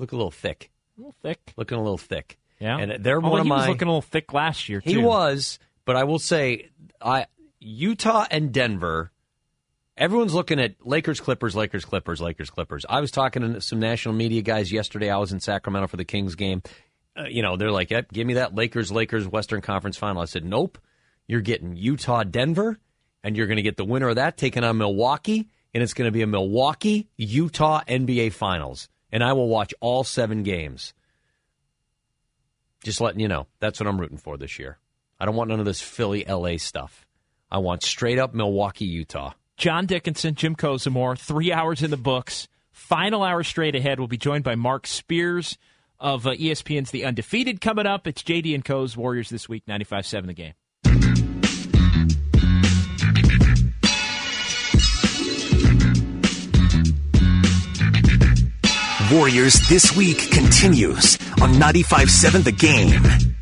Look 0.00 0.12
a 0.12 0.16
little 0.16 0.30
thick. 0.30 0.70
A 0.96 1.00
little 1.00 1.14
thick. 1.22 1.52
Looking 1.56 1.76
a 1.78 1.82
little 1.82 1.98
thick. 1.98 2.38
Yeah. 2.60 2.78
And 2.78 3.04
they're 3.04 3.18
oh, 3.24 3.28
one 3.30 3.40
of 3.40 3.44
he 3.46 3.50
my. 3.50 3.56
was 3.58 3.68
looking 3.68 3.88
a 3.88 3.90
little 3.90 4.00
thick 4.02 4.32
last 4.32 4.68
year. 4.68 4.80
he 4.80 4.94
too. 4.94 5.02
was, 5.02 5.58
but 5.84 5.96
I 5.96 6.04
will 6.04 6.18
say, 6.18 6.70
I 7.02 7.26
Utah 7.60 8.26
and 8.30 8.52
Denver. 8.52 9.10
Everyone's 9.96 10.34
looking 10.34 10.58
at 10.58 10.84
Lakers, 10.84 11.20
Clippers, 11.20 11.54
Lakers, 11.54 11.84
Clippers, 11.84 12.20
Lakers, 12.20 12.50
Clippers. 12.50 12.84
I 12.88 13.00
was 13.00 13.12
talking 13.12 13.42
to 13.42 13.60
some 13.60 13.78
national 13.78 14.14
media 14.14 14.42
guys 14.42 14.72
yesterday. 14.72 15.08
I 15.08 15.18
was 15.18 15.32
in 15.32 15.38
Sacramento 15.38 15.86
for 15.86 15.96
the 15.96 16.04
Kings 16.04 16.34
game. 16.34 16.62
Uh, 17.16 17.26
you 17.28 17.42
know, 17.42 17.56
they're 17.56 17.70
like, 17.70 17.90
yep, 17.90 18.10
give 18.12 18.26
me 18.26 18.34
that 18.34 18.56
Lakers, 18.56 18.90
Lakers 18.90 19.28
Western 19.28 19.60
Conference 19.60 19.96
final. 19.96 20.20
I 20.20 20.24
said, 20.24 20.44
nope. 20.44 20.78
You're 21.28 21.42
getting 21.42 21.76
Utah, 21.76 22.24
Denver, 22.24 22.78
and 23.22 23.36
you're 23.36 23.46
going 23.46 23.56
to 23.56 23.62
get 23.62 23.76
the 23.76 23.84
winner 23.84 24.08
of 24.08 24.16
that 24.16 24.36
taking 24.36 24.64
on 24.64 24.78
Milwaukee, 24.78 25.48
and 25.72 25.82
it's 25.82 25.94
going 25.94 26.08
to 26.08 26.12
be 26.12 26.22
a 26.22 26.26
Milwaukee, 26.26 27.08
Utah 27.16 27.80
NBA 27.88 28.32
Finals. 28.32 28.88
And 29.12 29.22
I 29.22 29.32
will 29.32 29.48
watch 29.48 29.72
all 29.80 30.02
seven 30.02 30.42
games. 30.42 30.92
Just 32.82 33.00
letting 33.00 33.20
you 33.20 33.28
know, 33.28 33.46
that's 33.60 33.78
what 33.78 33.86
I'm 33.86 33.98
rooting 33.98 34.18
for 34.18 34.36
this 34.36 34.58
year. 34.58 34.78
I 35.20 35.24
don't 35.24 35.36
want 35.36 35.50
none 35.50 35.60
of 35.60 35.66
this 35.66 35.80
Philly, 35.80 36.24
LA 36.28 36.56
stuff. 36.58 37.06
I 37.50 37.58
want 37.58 37.84
straight 37.84 38.18
up 38.18 38.34
Milwaukee, 38.34 38.86
Utah. 38.86 39.32
John 39.56 39.86
Dickinson, 39.86 40.34
Jim 40.34 40.56
Kozimor, 40.56 41.18
three 41.18 41.52
hours 41.52 41.82
in 41.82 41.90
the 41.90 41.96
books. 41.96 42.48
Final 42.72 43.22
hour 43.22 43.42
straight 43.42 43.76
ahead. 43.76 43.98
We'll 43.98 44.08
be 44.08 44.18
joined 44.18 44.44
by 44.44 44.56
Mark 44.56 44.86
Spears 44.86 45.56
of 46.00 46.26
uh, 46.26 46.30
ESPN's 46.32 46.90
The 46.90 47.04
Undefeated 47.04 47.60
coming 47.60 47.86
up. 47.86 48.06
It's 48.06 48.22
JD 48.22 48.54
and 48.54 48.64
Koz 48.64 48.96
Warriors 48.96 49.30
this 49.30 49.48
week, 49.48 49.64
95-7 49.66 50.26
the 50.26 50.32
game. 50.34 50.54
Warriors 59.12 59.54
This 59.68 59.94
Week 59.96 60.18
continues 60.30 61.16
on 61.40 61.52
95-7 61.54 62.42
The 62.42 62.52
Game. 62.52 63.33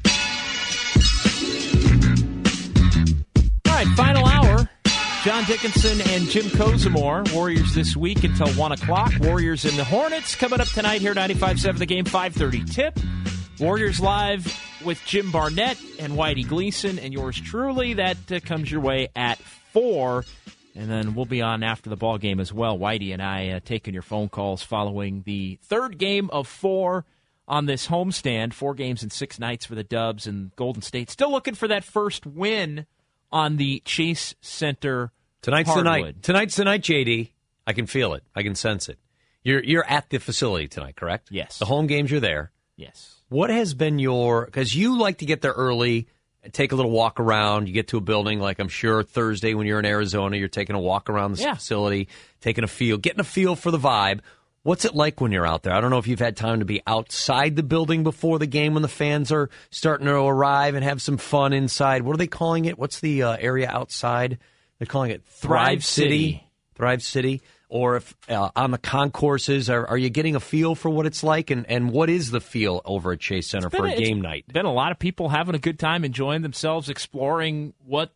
John 5.24 5.44
Dickinson 5.44 6.00
and 6.00 6.28
Jim 6.28 6.46
Kozimor, 6.46 7.32
Warriors 7.32 7.72
this 7.76 7.94
week 7.94 8.24
until 8.24 8.48
1 8.54 8.72
o'clock. 8.72 9.12
Warriors 9.20 9.64
and 9.64 9.78
the 9.78 9.84
Hornets 9.84 10.34
coming 10.34 10.60
up 10.60 10.66
tonight 10.66 11.00
here, 11.00 11.14
95.7 11.14 11.78
the 11.78 11.86
game, 11.86 12.04
5.30 12.04 12.74
tip. 12.74 12.98
Warriors 13.60 14.00
live 14.00 14.44
with 14.84 15.00
Jim 15.06 15.30
Barnett 15.30 15.78
and 16.00 16.14
Whitey 16.14 16.44
Gleason 16.44 16.98
and 16.98 17.12
yours 17.12 17.40
truly. 17.40 17.94
That 17.94 18.16
uh, 18.32 18.40
comes 18.40 18.68
your 18.68 18.80
way 18.80 19.10
at 19.14 19.38
4. 19.38 20.24
And 20.74 20.90
then 20.90 21.14
we'll 21.14 21.24
be 21.24 21.40
on 21.40 21.62
after 21.62 21.88
the 21.88 21.96
ball 21.96 22.18
game 22.18 22.40
as 22.40 22.52
well. 22.52 22.76
Whitey 22.76 23.12
and 23.12 23.22
I 23.22 23.50
uh, 23.50 23.60
taking 23.64 23.94
your 23.94 24.02
phone 24.02 24.28
calls 24.28 24.64
following 24.64 25.22
the 25.24 25.60
third 25.62 25.98
game 25.98 26.30
of 26.30 26.48
four 26.48 27.04
on 27.46 27.66
this 27.66 27.86
homestand. 27.86 28.54
Four 28.54 28.74
games 28.74 29.04
in 29.04 29.10
six 29.10 29.38
nights 29.38 29.66
for 29.66 29.76
the 29.76 29.84
Dubs 29.84 30.26
and 30.26 30.50
Golden 30.56 30.82
State. 30.82 31.10
Still 31.10 31.30
looking 31.30 31.54
for 31.54 31.68
that 31.68 31.84
first 31.84 32.26
win 32.26 32.86
on 33.32 33.56
the 33.56 33.80
Chase 33.84 34.34
Center. 34.40 35.12
Tonight's 35.42 35.68
hardwood. 35.68 35.86
the 35.86 35.90
night. 35.90 36.22
Tonight's 36.22 36.56
the 36.56 36.64
night, 36.64 36.82
JD. 36.82 37.30
I 37.66 37.72
can 37.72 37.86
feel 37.86 38.14
it. 38.14 38.22
I 38.34 38.42
can 38.42 38.54
sense 38.54 38.88
it. 38.88 38.98
You're 39.44 39.62
you're 39.64 39.84
at 39.88 40.08
the 40.10 40.18
facility 40.18 40.68
tonight, 40.68 40.94
correct? 40.96 41.28
Yes. 41.32 41.58
The 41.58 41.64
home 41.64 41.86
games, 41.88 42.10
you're 42.10 42.20
there. 42.20 42.52
Yes. 42.76 43.16
What 43.28 43.50
has 43.50 43.74
been 43.74 43.98
your 43.98 44.44
because 44.46 44.74
you 44.74 44.98
like 44.98 45.18
to 45.18 45.26
get 45.26 45.40
there 45.42 45.52
early, 45.52 46.06
take 46.52 46.70
a 46.72 46.76
little 46.76 46.90
walk 46.92 47.18
around. 47.18 47.66
You 47.66 47.72
get 47.74 47.88
to 47.88 47.96
a 47.96 48.00
building 48.00 48.38
like 48.38 48.58
I'm 48.60 48.68
sure 48.68 49.02
Thursday 49.02 49.54
when 49.54 49.66
you're 49.66 49.78
in 49.80 49.84
Arizona, 49.86 50.36
you're 50.36 50.48
taking 50.48 50.76
a 50.76 50.80
walk 50.80 51.08
around 51.10 51.36
the 51.36 51.42
Yeah. 51.42 51.54
facility, 51.54 52.08
taking 52.40 52.62
a 52.62 52.68
feel, 52.68 52.98
getting 52.98 53.20
a 53.20 53.24
feel 53.24 53.56
for 53.56 53.70
the 53.72 53.78
vibe. 53.78 54.20
What's 54.64 54.84
it 54.84 54.94
like 54.94 55.20
when 55.20 55.32
you're 55.32 55.46
out 55.46 55.64
there? 55.64 55.74
I 55.74 55.80
don't 55.80 55.90
know 55.90 55.98
if 55.98 56.06
you've 56.06 56.20
had 56.20 56.36
time 56.36 56.60
to 56.60 56.64
be 56.64 56.82
outside 56.86 57.56
the 57.56 57.64
building 57.64 58.04
before 58.04 58.38
the 58.38 58.46
game 58.46 58.74
when 58.74 58.82
the 58.82 58.88
fans 58.88 59.32
are 59.32 59.50
starting 59.70 60.06
to 60.06 60.14
arrive 60.14 60.76
and 60.76 60.84
have 60.84 61.02
some 61.02 61.16
fun 61.16 61.52
inside. 61.52 62.02
What 62.02 62.14
are 62.14 62.18
they 62.18 62.28
calling 62.28 62.66
it? 62.66 62.78
What's 62.78 63.00
the 63.00 63.24
uh, 63.24 63.36
area 63.40 63.68
outside? 63.68 64.38
They're 64.78 64.86
calling 64.86 65.10
it 65.10 65.24
Thrive, 65.24 65.66
Thrive 65.66 65.84
City. 65.84 66.46
Thrive 66.76 67.02
City. 67.02 67.42
Or 67.68 67.96
if 67.96 68.14
uh, 68.28 68.50
on 68.54 68.70
the 68.70 68.78
concourses, 68.78 69.68
are, 69.68 69.86
are 69.86 69.98
you 69.98 70.10
getting 70.10 70.36
a 70.36 70.40
feel 70.40 70.74
for 70.74 70.90
what 70.90 71.06
it's 71.06 71.24
like? 71.24 71.50
And, 71.50 71.68
and 71.68 71.90
what 71.90 72.08
is 72.10 72.30
the 72.30 72.40
feel 72.40 72.82
over 72.84 73.12
at 73.12 73.20
Chase 73.20 73.48
Center 73.48 73.70
for 73.70 73.86
a 73.86 73.90
Been 73.90 73.98
game 73.98 74.20
night? 74.20 74.44
Been 74.52 74.66
a 74.66 74.72
lot 74.72 74.92
of 74.92 74.98
people 74.98 75.30
having 75.30 75.54
a 75.56 75.58
good 75.58 75.78
time, 75.78 76.04
enjoying 76.04 76.42
themselves, 76.42 76.88
exploring 76.88 77.72
what 77.84 78.12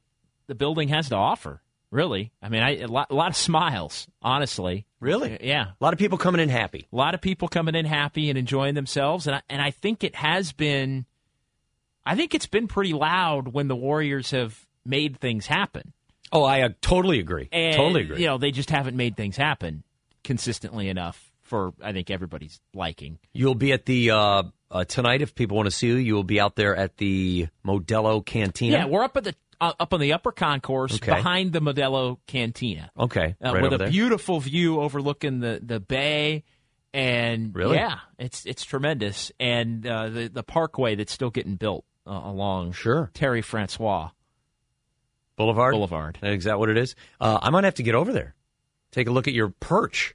the 0.47 0.55
building 0.55 0.89
has 0.89 1.09
to 1.09 1.17
offer. 1.17 1.61
Really, 1.91 2.33
I 2.43 2.49
mean, 2.49 2.63
I, 2.63 2.79
a, 2.79 2.87
lot, 2.87 3.11
a 3.11 3.15
lot 3.15 3.29
of 3.29 3.37
smiles. 3.37 4.09
Honestly, 4.21 4.87
Really? 5.01 5.39
yeah, 5.41 5.69
A 5.81 5.85
lot 5.85 5.93
of 5.93 5.99
people 5.99 6.19
coming 6.19 6.41
in 6.41 6.49
happy. 6.49 6.89
a 6.93 6.97
lot 6.97 7.15
of 7.15 7.21
people 7.21 7.49
coming 7.49 7.75
in 7.75 7.85
happy 7.87 8.29
and 8.29 8.39
enjoying 8.39 8.75
themselves, 8.75 9.27
and 9.27 9.37
I, 9.37 9.43
and 9.49 9.63
I 9.63 9.71
think 9.71 10.03
it 10.03 10.17
has 10.17 10.53
been, 10.53 11.07
I 12.05 12.17
think 12.17 12.35
it's 12.35 12.47
been 12.47 12.67
pretty 12.67 12.93
loud 12.93 13.49
when 13.49 13.69
the 13.69 13.77
Warriors 13.77 14.33
have 14.33 14.67
made 14.85 15.19
things 15.21 15.47
happen. 15.47 15.93
Oh, 16.33 16.43
I 16.43 16.63
uh, 16.63 16.71
totally 16.81 17.21
agree. 17.21 17.49
And, 17.53 17.77
totally 17.77 18.03
agree. 18.03 18.21
You 18.21 18.27
know, 18.27 18.39
they 18.39 18.51
just 18.51 18.71
haven't 18.71 18.97
made 18.97 19.17
things 19.17 19.37
happen 19.37 19.85
consistently 20.25 20.89
enough 20.89 21.31
for 21.43 21.73
I 21.81 21.93
think 21.93 22.11
everybody's 22.11 22.61
liking. 22.75 23.19
You'll 23.33 23.55
be 23.55 23.73
at 23.73 23.87
the 23.87 24.11
uh, 24.11 24.43
uh, 24.71 24.85
tonight 24.85 25.23
if 25.23 25.35
people 25.37 25.57
want 25.57 25.69
to 25.69 25.71
see 25.71 25.87
you. 25.87 25.95
You 25.95 26.15
will 26.15 26.25
be 26.25 26.41
out 26.41 26.57
there 26.57 26.75
at 26.75 26.97
the 26.97 27.47
Modelo 27.65 28.25
Cantina. 28.27 28.79
Yeah, 28.79 28.87
we're 28.87 29.05
up 29.05 29.17
at 29.17 29.23
the 29.25 29.35
uh, 29.61 29.73
up 29.81 29.93
on 29.95 30.01
the 30.01 30.13
upper 30.13 30.33
concourse 30.33 30.95
Okay. 30.97 31.15
behind 31.15 31.53
the 31.53 31.61
Modelo 31.61 32.19
Cantina. 32.27 32.91
okay, 32.99 33.35
uh, 33.45 33.53
right 33.55 33.63
with 33.63 33.73
a 33.73 33.79
there. 33.79 33.91
beautiful 33.91 34.41
view 34.41 34.81
overlooking 34.81 35.41
the 35.41 35.61
the 35.63 35.81
bay. 35.81 36.45
And 36.95 37.55
Really? 37.55 37.77
yeah, 37.77 37.99
it's 38.19 38.47
it's 38.47 38.65
tremendous, 38.65 39.31
and 39.39 39.87
uh, 39.87 40.09
the 40.09 40.29
the 40.29 40.43
parkway 40.43 40.95
that's 40.95 41.13
still 41.13 41.29
getting 41.31 41.57
built 41.57 41.85
uh, 42.07 42.21
along 42.25 42.73
Sure. 42.73 43.11
Terry 43.13 43.43
Francois 43.43 44.11
Boulevard. 45.37 45.73
Boulevard. 45.75 46.19
Is 46.23 46.45
that 46.45 46.59
what 46.59 46.71
it 46.71 46.79
is? 46.79 46.95
Uh, 47.21 47.39
I 47.43 47.51
might 47.51 47.65
have 47.65 47.75
to 47.75 47.83
get 47.83 47.95
over 47.95 48.13
there. 48.13 48.35
Take 48.93 49.09
a 49.09 49.11
look 49.11 49.29
at 49.29 49.35
your 49.35 49.51
perch, 49.61 50.15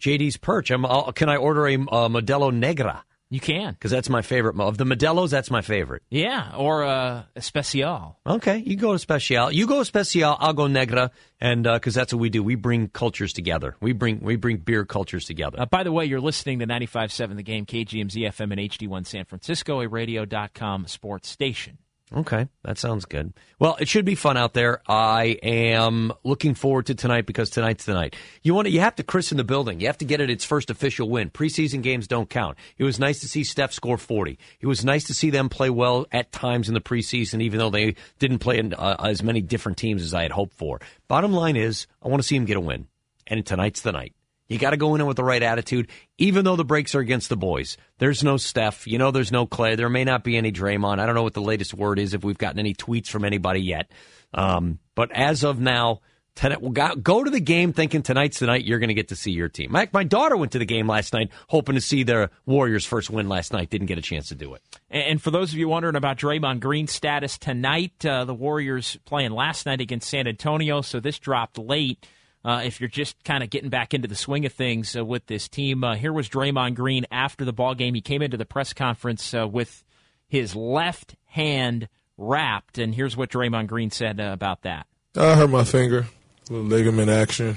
JD's 0.00 0.36
perch. 0.36 0.72
I'm, 0.72 0.84
I'll, 0.84 1.12
can 1.12 1.28
I 1.28 1.36
order 1.36 1.68
a 1.68 1.74
uh, 1.74 2.08
Modelo 2.08 2.52
Negra? 2.52 3.04
You 3.32 3.38
can, 3.38 3.74
Because 3.74 3.92
that's 3.92 4.08
my 4.08 4.22
favorite 4.22 4.58
of 4.60 4.76
the 4.76 4.84
Modelos. 4.84 5.30
That's 5.30 5.52
my 5.52 5.60
favorite. 5.60 6.02
yeah, 6.10 6.52
or 6.56 6.82
uh, 6.82 7.22
Especial. 7.36 8.18
Okay, 8.26 8.58
you 8.58 8.74
go 8.76 8.92
to 8.92 8.98
Special. 8.98 9.52
You 9.52 9.68
go 9.68 9.84
Special. 9.84 10.36
I'll 10.38 10.52
go 10.52 10.66
Negra, 10.66 11.12
and 11.40 11.62
because 11.62 11.94
that's 11.94 12.12
what 12.12 12.18
we 12.18 12.28
do. 12.28 12.42
We 12.42 12.56
bring 12.56 12.88
cultures 12.88 13.32
together. 13.32 13.76
We 13.80 13.92
bring 13.92 14.18
we 14.20 14.34
bring 14.34 14.56
beer 14.56 14.84
cultures 14.84 15.26
together. 15.26 15.60
Uh, 15.60 15.66
by 15.66 15.84
the 15.84 15.92
way, 15.92 16.06
you're 16.06 16.20
listening 16.20 16.58
to 16.58 16.66
95.7 16.66 17.36
The 17.36 17.42
Game, 17.44 17.66
KGMZ 17.66 18.16
FM 18.16 18.50
and 18.50 18.60
HD1 18.70 19.06
San 19.06 19.24
Francisco, 19.24 19.80
a 19.80 19.88
radio.com 19.88 20.88
sports 20.88 21.28
station. 21.28 21.78
Okay, 22.14 22.48
that 22.64 22.76
sounds 22.76 23.04
good. 23.04 23.32
Well, 23.60 23.76
it 23.78 23.86
should 23.86 24.04
be 24.04 24.16
fun 24.16 24.36
out 24.36 24.52
there. 24.52 24.82
I 24.88 25.38
am 25.44 26.12
looking 26.24 26.54
forward 26.54 26.86
to 26.86 26.96
tonight 26.96 27.24
because 27.24 27.50
tonight's 27.50 27.84
the 27.84 27.94
night. 27.94 28.16
You 28.42 28.52
want 28.52 28.66
to, 28.66 28.72
you 28.72 28.80
have 28.80 28.96
to 28.96 29.04
christen 29.04 29.36
the 29.36 29.44
building. 29.44 29.80
You 29.80 29.86
have 29.86 29.98
to 29.98 30.04
get 30.04 30.20
it 30.20 30.28
its 30.28 30.44
first 30.44 30.70
official 30.70 31.08
win. 31.08 31.30
Preseason 31.30 31.82
games 31.82 32.08
don't 32.08 32.28
count. 32.28 32.58
It 32.78 32.84
was 32.84 32.98
nice 32.98 33.20
to 33.20 33.28
see 33.28 33.44
Steph 33.44 33.72
score 33.72 33.96
40. 33.96 34.38
It 34.60 34.66
was 34.66 34.84
nice 34.84 35.04
to 35.04 35.14
see 35.14 35.30
them 35.30 35.48
play 35.48 35.70
well 35.70 36.06
at 36.10 36.32
times 36.32 36.66
in 36.66 36.74
the 36.74 36.80
preseason, 36.80 37.40
even 37.42 37.60
though 37.60 37.70
they 37.70 37.94
didn't 38.18 38.40
play 38.40 38.58
in 38.58 38.74
uh, 38.74 38.96
as 38.98 39.22
many 39.22 39.40
different 39.40 39.78
teams 39.78 40.02
as 40.02 40.12
I 40.12 40.22
had 40.22 40.32
hoped 40.32 40.54
for. 40.54 40.80
Bottom 41.06 41.32
line 41.32 41.54
is, 41.56 41.86
I 42.02 42.08
want 42.08 42.22
to 42.22 42.26
see 42.26 42.36
them 42.36 42.44
get 42.44 42.56
a 42.56 42.60
win. 42.60 42.88
And 43.28 43.46
tonight's 43.46 43.82
the 43.82 43.92
night. 43.92 44.14
You 44.50 44.58
got 44.58 44.70
to 44.70 44.76
go 44.76 44.96
in 44.96 45.06
with 45.06 45.16
the 45.16 45.24
right 45.24 45.42
attitude, 45.42 45.88
even 46.18 46.44
though 46.44 46.56
the 46.56 46.64
breaks 46.64 46.94
are 46.96 47.00
against 47.00 47.28
the 47.28 47.36
boys. 47.36 47.76
There's 47.98 48.24
no 48.24 48.36
Steph. 48.36 48.84
You 48.86 48.98
know, 48.98 49.12
there's 49.12 49.30
no 49.30 49.46
Klay. 49.46 49.76
There 49.76 49.88
may 49.88 50.04
not 50.04 50.24
be 50.24 50.36
any 50.36 50.50
Draymond. 50.50 50.98
I 50.98 51.06
don't 51.06 51.14
know 51.14 51.22
what 51.22 51.34
the 51.34 51.40
latest 51.40 51.72
word 51.72 52.00
is 52.00 52.14
if 52.14 52.24
we've 52.24 52.36
gotten 52.36 52.58
any 52.58 52.74
tweets 52.74 53.06
from 53.06 53.24
anybody 53.24 53.60
yet. 53.60 53.90
Um, 54.34 54.80
but 54.96 55.12
as 55.12 55.44
of 55.44 55.60
now, 55.60 56.00
tonight, 56.34 56.60
go- 56.72 56.96
go 56.96 57.22
to 57.22 57.30
the 57.30 57.40
game 57.40 57.72
thinking 57.72 58.02
tonight's 58.02 58.40
the 58.40 58.46
night 58.46 58.64
you're 58.64 58.80
going 58.80 58.88
to 58.88 58.94
get 58.94 59.08
to 59.08 59.16
see 59.16 59.30
your 59.30 59.48
team. 59.48 59.70
My, 59.70 59.88
my 59.92 60.02
daughter 60.02 60.36
went 60.36 60.50
to 60.52 60.58
the 60.58 60.64
game 60.64 60.88
last 60.88 61.12
night 61.12 61.30
hoping 61.48 61.76
to 61.76 61.80
see 61.80 62.02
their 62.02 62.30
Warriors' 62.44 62.84
first 62.84 63.08
win 63.08 63.28
last 63.28 63.52
night. 63.52 63.70
Didn't 63.70 63.86
get 63.86 63.98
a 63.98 64.02
chance 64.02 64.28
to 64.28 64.34
do 64.34 64.54
it. 64.54 64.62
And 64.90 65.22
for 65.22 65.30
those 65.30 65.52
of 65.52 65.58
you 65.58 65.68
wondering 65.68 65.96
about 65.96 66.18
Draymond 66.18 66.58
Green's 66.58 66.92
status 66.92 67.38
tonight, 67.38 68.04
uh, 68.04 68.24
the 68.24 68.34
Warriors 68.34 68.98
playing 69.04 69.30
last 69.30 69.64
night 69.64 69.80
against 69.80 70.10
San 70.10 70.26
Antonio, 70.26 70.80
so 70.80 70.98
this 70.98 71.20
dropped 71.20 71.56
late. 71.56 72.04
Uh, 72.44 72.62
if 72.64 72.80
you're 72.80 72.88
just 72.88 73.22
kind 73.24 73.42
of 73.42 73.50
getting 73.50 73.68
back 73.68 73.92
into 73.92 74.08
the 74.08 74.14
swing 74.14 74.46
of 74.46 74.52
things 74.52 74.96
uh, 74.96 75.04
with 75.04 75.26
this 75.26 75.48
team, 75.48 75.84
uh, 75.84 75.94
here 75.94 76.12
was 76.12 76.28
Draymond 76.28 76.74
Green 76.74 77.06
after 77.10 77.44
the 77.44 77.52
ball 77.52 77.74
game. 77.74 77.94
He 77.94 78.00
came 78.00 78.22
into 78.22 78.36
the 78.36 78.46
press 78.46 78.72
conference 78.72 79.34
uh, 79.34 79.46
with 79.46 79.84
his 80.26 80.56
left 80.56 81.16
hand 81.26 81.88
wrapped, 82.16 82.78
and 82.78 82.94
here's 82.94 83.16
what 83.16 83.30
Draymond 83.30 83.66
Green 83.66 83.90
said 83.90 84.20
uh, 84.20 84.30
about 84.32 84.62
that. 84.62 84.86
I 85.16 85.34
hurt 85.34 85.50
my 85.50 85.64
finger, 85.64 86.06
a 86.48 86.52
little 86.52 86.66
ligament 86.68 87.10
action, 87.10 87.56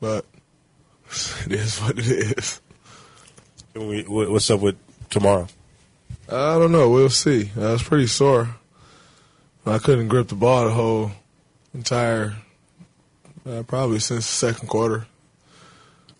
but 0.00 0.24
it 1.46 1.52
is 1.52 1.78
what 1.78 1.98
it 1.98 2.06
is. 2.06 2.60
What's 3.74 4.50
up 4.50 4.60
with 4.60 4.76
tomorrow? 5.08 5.48
I 6.28 6.58
don't 6.58 6.72
know. 6.72 6.90
We'll 6.90 7.10
see. 7.10 7.50
I 7.56 7.72
was 7.72 7.82
pretty 7.82 8.06
sore. 8.06 8.56
I 9.66 9.78
couldn't 9.78 10.08
grip 10.08 10.28
the 10.28 10.34
ball 10.36 10.64
the 10.66 10.70
whole 10.72 11.10
entire, 11.74 12.36
uh, 13.46 13.62
probably 13.66 13.98
since 13.98 14.26
the 14.26 14.52
second 14.52 14.68
quarter, 14.68 15.06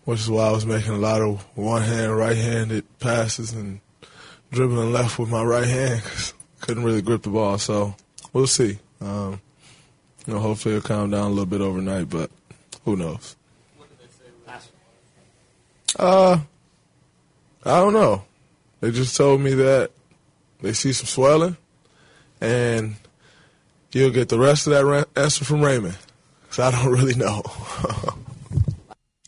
which 0.05 0.19
is 0.19 0.29
why 0.29 0.47
I 0.47 0.51
was 0.51 0.65
making 0.65 0.93
a 0.93 0.97
lot 0.97 1.21
of 1.21 1.41
one 1.55 1.81
hand, 1.81 2.15
right 2.15 2.35
handed 2.35 2.85
passes 2.99 3.53
and 3.53 3.79
dribbling 4.51 4.91
left 4.91 5.19
with 5.19 5.29
my 5.29 5.43
right 5.43 5.67
hand 5.67 6.03
'cause 6.03 6.33
couldn't 6.59 6.83
really 6.83 7.01
grip 7.01 7.23
the 7.23 7.29
ball. 7.29 7.57
So 7.57 7.95
we'll 8.33 8.47
see. 8.47 8.79
Um, 8.99 9.41
you 10.25 10.33
know, 10.33 10.39
hopefully 10.39 10.75
it'll 10.75 10.87
calm 10.87 11.09
down 11.09 11.25
a 11.25 11.29
little 11.29 11.45
bit 11.45 11.61
overnight, 11.61 12.09
but 12.09 12.29
who 12.85 12.95
knows? 12.95 13.35
Uh, 15.97 16.39
I 17.65 17.79
don't 17.79 17.93
know. 17.93 18.23
They 18.79 18.91
just 18.91 19.15
told 19.15 19.41
me 19.41 19.53
that 19.55 19.91
they 20.61 20.73
see 20.73 20.93
some 20.93 21.05
swelling, 21.05 21.57
and 22.39 22.95
you'll 23.91 24.11
get 24.11 24.29
the 24.29 24.39
rest 24.39 24.67
of 24.67 24.73
that 24.73 25.07
answer 25.15 25.45
from 25.45 25.61
Raymond. 25.61 25.97
So 26.51 26.63
I 26.63 26.71
don't 26.71 26.91
really 26.91 27.15
know. 27.15 27.41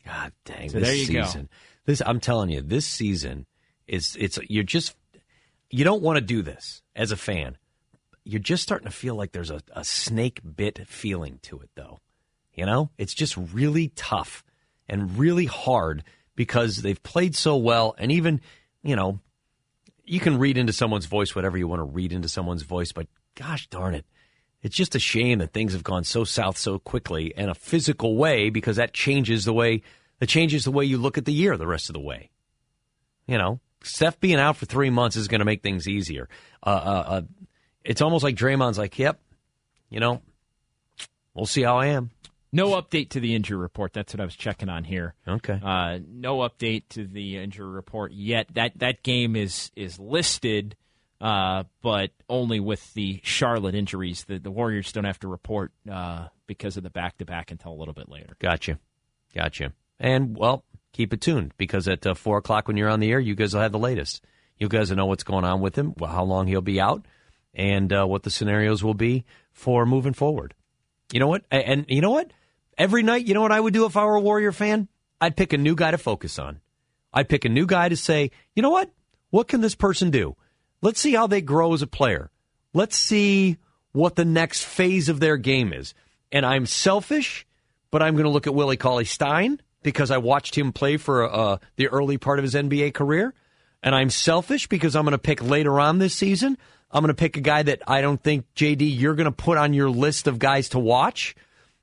God 0.06 0.32
dang, 0.46 0.70
So 0.70 0.80
this 0.80 0.88
there 0.88 0.96
you 0.96 1.08
go. 1.14 1.24
season. 1.26 1.50
This 1.86 2.02
I'm 2.06 2.20
telling 2.20 2.50
you, 2.50 2.62
this 2.62 2.86
season 2.86 3.46
is 3.88 4.16
it's 4.20 4.38
you're 4.50 4.64
just 4.64 4.96
you 5.70 5.84
don't 5.84 6.02
want 6.02 6.18
to 6.18 6.22
do 6.22 6.42
this 6.42 6.82
as 6.96 7.12
a 7.12 7.18
fan. 7.18 7.58
You're 8.26 8.40
just 8.40 8.64
starting 8.64 8.88
to 8.88 8.94
feel 8.94 9.16
like 9.16 9.32
there's 9.32 9.50
a, 9.50 9.62
a 9.74 9.84
snake 9.84 10.42
bit 10.56 10.88
feeling 10.88 11.40
to 11.44 11.60
it 11.60 11.70
though. 11.76 12.00
You 12.54 12.66
know? 12.66 12.92
It's 12.98 13.14
just 13.14 13.36
really 13.38 13.90
tough 13.96 14.44
and 14.88 15.18
really 15.18 15.46
hard 15.46 16.04
because 16.36 16.78
they've 16.78 17.02
played 17.02 17.36
so 17.36 17.58
well 17.58 17.96
and 17.98 18.12
even, 18.12 18.42
you 18.84 18.96
know, 18.96 19.20
you 20.06 20.20
can 20.20 20.38
read 20.38 20.58
into 20.58 20.74
someone's 20.74 21.06
voice 21.06 21.34
whatever 21.36 21.58
you 21.58 21.68
want 21.68 21.80
to 21.80 21.86
read 21.86 22.12
into 22.12 22.28
someone's 22.28 22.64
voice, 22.64 22.92
but 22.92 23.08
gosh 23.36 23.68
darn 23.68 23.96
it. 23.96 24.06
It's 24.64 24.76
just 24.76 24.96
a 24.96 25.00
shame 25.00 25.40
that 25.40 25.52
things 25.52 25.74
have 25.74 25.84
gone 25.84 26.06
so 26.06 26.24
south 26.24 26.58
so 26.58 26.80
quickly 26.80 27.34
in 27.36 27.50
a 27.50 27.54
physical 27.54 28.16
way 28.16 28.50
because 28.50 28.78
that 28.78 28.94
changes 28.94 29.46
the 29.46 29.54
way 29.54 29.84
that 30.20 30.28
changes 30.28 30.64
the 30.64 30.72
way 30.72 30.86
you 30.86 30.98
look 30.98 31.18
at 31.18 31.26
the 31.26 31.34
year 31.34 31.58
the 31.58 31.68
rest 31.68 31.90
of 31.90 31.94
the 31.94 32.00
way. 32.00 32.30
You 33.28 33.38
know, 33.38 33.60
Steph 33.84 34.20
being 34.20 34.40
out 34.40 34.58
for 34.58 34.66
three 34.66 34.90
months 34.90 35.18
is 35.18 35.28
going 35.28 35.40
to 35.40 35.46
make 35.46 35.62
things 35.62 35.88
easier. 35.88 36.30
Uh, 36.66 36.70
uh, 36.70 37.04
uh, 37.08 37.22
it's 37.84 38.02
almost 38.02 38.24
like 38.24 38.36
Draymond's 38.36 38.78
like, 38.78 38.98
"Yep, 38.98 39.20
you 39.90 40.00
know, 40.00 40.22
we'll 41.34 41.46
see 41.46 41.64
how 41.64 41.78
I 41.78 41.88
am." 41.88 42.12
No 42.56 42.80
update 42.80 43.10
to 43.10 43.20
the 43.20 43.36
injury 43.36 43.58
report. 43.58 43.94
That's 43.94 44.14
what 44.14 44.22
I 44.22 44.26
was 44.26 44.36
checking 44.36 44.70
on 44.70 44.84
here. 44.84 45.16
Okay. 45.28 45.60
Uh, 45.62 46.00
no 46.08 46.38
update 46.38 46.84
to 46.90 47.08
the 47.08 47.38
injury 47.38 47.68
report 47.68 48.14
yet. 48.14 48.48
That 48.54 48.80
that 48.80 49.04
game 49.04 49.36
is 49.36 49.72
is 49.76 50.00
listed, 50.00 50.76
uh, 51.24 51.64
but 51.82 52.12
only 52.28 52.60
with 52.60 52.94
the 52.96 53.22
Charlotte 53.24 53.76
injuries. 53.76 54.26
The 54.26 54.40
the 54.40 54.52
Warriors 54.52 54.92
don't 54.92 55.06
have 55.06 55.22
to 55.22 55.30
report 55.30 55.72
uh, 55.90 56.28
because 56.48 56.76
of 56.76 56.84
the 56.84 56.90
back 56.90 57.18
to 57.20 57.26
back 57.26 57.50
until 57.50 57.72
a 57.72 57.80
little 57.80 57.94
bit 57.94 58.10
later. 58.10 58.36
Gotcha, 58.40 58.78
gotcha. 59.34 59.72
And 60.02 60.38
well, 60.38 60.66
keep 60.92 61.14
it 61.14 61.22
tuned 61.22 61.54
because 61.56 61.88
at 61.88 62.06
uh, 62.06 62.14
four 62.14 62.40
o'clock 62.40 62.68
when 62.68 62.76
you're 62.76 62.90
on 62.90 63.00
the 63.00 63.10
air, 63.10 63.22
you 63.22 63.36
guys 63.36 63.54
will 63.54 63.62
have 63.62 63.72
the 63.72 63.80
latest. 63.80 64.22
You 64.60 64.68
guys 64.68 64.90
will 64.90 64.98
know 64.98 65.06
what's 65.06 65.24
going 65.24 65.46
on 65.46 65.62
with 65.62 65.78
him, 65.78 65.94
how 65.98 66.26
long 66.26 66.48
he'll 66.48 66.62
be 66.62 66.82
out, 66.82 67.06
and 67.54 67.92
uh, 67.94 68.06
what 68.06 68.24
the 68.24 68.30
scenarios 68.30 68.84
will 68.84 68.94
be 68.94 69.24
for 69.54 69.86
moving 69.86 70.14
forward. 70.14 70.54
You 71.14 71.22
know 71.22 71.28
what? 71.28 71.46
And 71.50 71.86
you 71.88 72.02
know 72.02 72.12
what? 72.12 72.32
Every 72.78 73.02
night, 73.02 73.26
you 73.26 73.34
know 73.34 73.42
what 73.42 73.52
I 73.54 73.62
would 73.62 73.74
do 73.74 73.86
if 73.86 73.96
I 73.96 74.04
were 74.06 74.16
a 74.16 74.22
Warrior 74.22 74.52
fan? 74.52 74.90
I'd 75.22 75.38
pick 75.38 75.54
a 75.54 75.58
new 75.58 75.76
guy 75.76 75.92
to 75.92 75.98
focus 75.98 76.38
on. 76.38 76.60
I'd 77.14 77.30
pick 77.30 77.46
a 77.46 77.50
new 77.50 77.66
guy 77.66 77.88
to 77.88 77.96
say, 77.96 78.32
you 78.56 78.62
know 78.62 78.72
what? 78.72 78.92
What 79.30 79.48
can 79.48 79.62
this 79.62 79.76
person 79.76 80.12
do? 80.12 80.36
Let's 80.84 81.00
see 81.00 81.14
how 81.14 81.28
they 81.28 81.40
grow 81.40 81.74
as 81.74 81.82
a 81.82 81.88
player. 81.88 82.30
Let's 82.74 82.98
see 82.98 83.58
what 83.94 84.18
the 84.18 84.26
next 84.26 84.66
phase 84.66 85.08
of 85.08 85.22
their 85.22 85.38
game 85.38 85.72
is. 85.72 85.94
And 86.30 86.46
I'm 86.46 86.66
selfish, 86.66 87.48
but 87.90 88.04
I'm 88.04 88.16
going 88.16 88.26
to 88.26 88.30
look 88.30 88.48
at 88.48 88.54
Willie 88.54 88.76
Cauley 88.76 89.06
Stein 89.06 89.62
because 89.82 90.12
I 90.12 90.18
watched 90.18 90.56
him 90.56 90.74
play 90.74 90.98
for 90.98 91.24
uh, 91.24 91.58
the 91.78 91.88
early 91.88 92.18
part 92.18 92.38
of 92.38 92.44
his 92.44 92.54
NBA 92.54 92.94
career, 92.94 93.34
and 93.82 93.96
I'm 93.96 94.10
selfish 94.10 94.68
because 94.68 94.94
I'm 94.94 95.06
going 95.06 95.14
to 95.14 95.18
pick 95.18 95.42
later 95.42 95.80
on 95.80 96.00
this 96.00 96.16
season. 96.16 96.58
I'm 96.92 97.02
going 97.02 97.16
to 97.16 97.20
pick 97.20 97.38
a 97.38 97.42
guy 97.42 97.64
that 97.64 97.82
I 97.88 98.02
don't 98.02 98.22
think 98.22 98.46
JD 98.54 99.00
you're 99.00 99.16
going 99.16 99.26
to 99.26 99.32
put 99.32 99.58
on 99.58 99.74
your 99.74 99.90
list 99.90 100.28
of 100.28 100.38
guys 100.38 100.68
to 100.70 100.80
watch, 100.80 101.34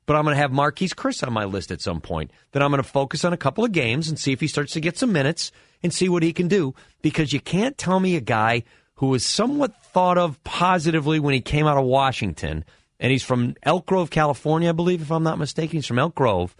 but 0.04 0.14
I'm 0.14 0.24
going 0.24 0.34
to 0.36 0.42
have 0.42 0.50
Marquese 0.50 0.94
Chriss 0.94 1.26
on 1.26 1.32
my 1.32 1.44
list 1.46 1.70
at 1.70 1.80
some 1.80 2.02
point. 2.02 2.32
Then 2.52 2.62
I'm 2.62 2.70
going 2.70 2.82
to 2.82 2.88
focus 2.88 3.24
on 3.24 3.32
a 3.32 3.38
couple 3.38 3.64
of 3.64 3.72
games 3.72 4.10
and 4.10 4.18
see 4.18 4.32
if 4.32 4.40
he 4.40 4.46
starts 4.46 4.74
to 4.74 4.80
get 4.80 4.98
some 4.98 5.12
minutes 5.12 5.52
and 5.82 5.94
see 5.94 6.10
what 6.10 6.22
he 6.22 6.34
can 6.34 6.48
do 6.48 6.74
because 7.00 7.32
you 7.32 7.40
can't 7.40 7.78
tell 7.78 7.98
me 7.98 8.14
a 8.16 8.20
guy 8.20 8.64
who 9.00 9.06
was 9.06 9.24
somewhat 9.24 9.74
thought 9.82 10.18
of 10.18 10.42
positively 10.44 11.18
when 11.18 11.32
he 11.32 11.40
came 11.40 11.66
out 11.66 11.78
of 11.78 11.84
Washington, 11.84 12.66
and 13.00 13.10
he's 13.10 13.22
from 13.22 13.54
Elk 13.62 13.86
Grove, 13.86 14.10
California, 14.10 14.68
I 14.68 14.72
believe, 14.72 15.00
if 15.00 15.10
I'm 15.10 15.22
not 15.22 15.38
mistaken. 15.38 15.78
He's 15.78 15.86
from 15.86 15.98
Elk 15.98 16.14
Grove. 16.14 16.54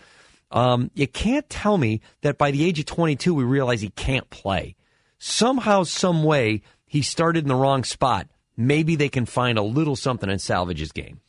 Um, 0.51 0.91
you 0.95 1.07
can't 1.07 1.49
tell 1.51 1.77
me 1.77 2.01
that 2.23 2.39
by 2.39 2.51
the 2.51 2.65
age 2.65 2.79
of 2.79 2.87
22, 2.87 3.35
we 3.35 3.45
realize 3.45 3.83
he 3.83 3.91
can't 3.91 4.29
play. 4.31 4.75
Somehow, 5.19 5.83
some 5.83 6.25
way, 6.25 6.63
he 6.87 7.03
started 7.03 7.45
in 7.45 7.49
the 7.49 7.55
wrong 7.55 7.85
spot. 7.85 8.27
Maybe 8.57 8.97
they 8.97 9.11
can 9.11 9.27
find 9.27 9.59
a 9.59 9.63
little 9.63 9.95
something 9.95 10.31
and 10.31 10.41
salvage 10.41 10.79
his 10.79 10.93
game. 10.93 11.21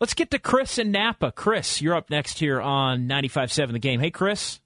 Let's 0.00 0.14
get 0.14 0.30
to 0.30 0.38
Chris 0.38 0.78
in 0.78 0.90
Napa. 0.90 1.32
Chris, 1.32 1.82
you're 1.82 1.94
up 1.94 2.08
next 2.08 2.38
here 2.38 2.62
on 2.62 3.06
95.7 3.06 3.72
The 3.72 3.78
Game. 3.78 4.00
Hey, 4.00 4.10
Chris. 4.10 4.60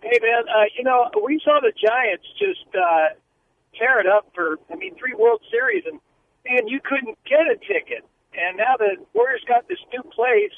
Hey, 0.00 0.20
man. 0.22 0.44
Uh, 0.48 0.66
you 0.78 0.84
know, 0.84 1.10
we 1.24 1.40
saw 1.44 1.58
the 1.60 1.72
Giants 1.72 2.24
just 2.38 2.72
uh, 2.76 3.16
tear 3.78 4.00
it 4.00 4.06
up 4.06 4.28
for, 4.34 4.58
I 4.70 4.76
mean, 4.76 4.94
three 4.96 5.14
World 5.14 5.40
Series, 5.50 5.84
and 5.86 6.00
man, 6.44 6.68
you 6.68 6.80
couldn't 6.82 7.18
get 7.24 7.46
a 7.46 7.56
ticket. 7.56 8.04
And 8.32 8.56
now 8.56 8.76
the 8.78 8.96
Warriors 9.12 9.44
got 9.46 9.68
this 9.68 9.80
new 9.92 10.02
place. 10.10 10.54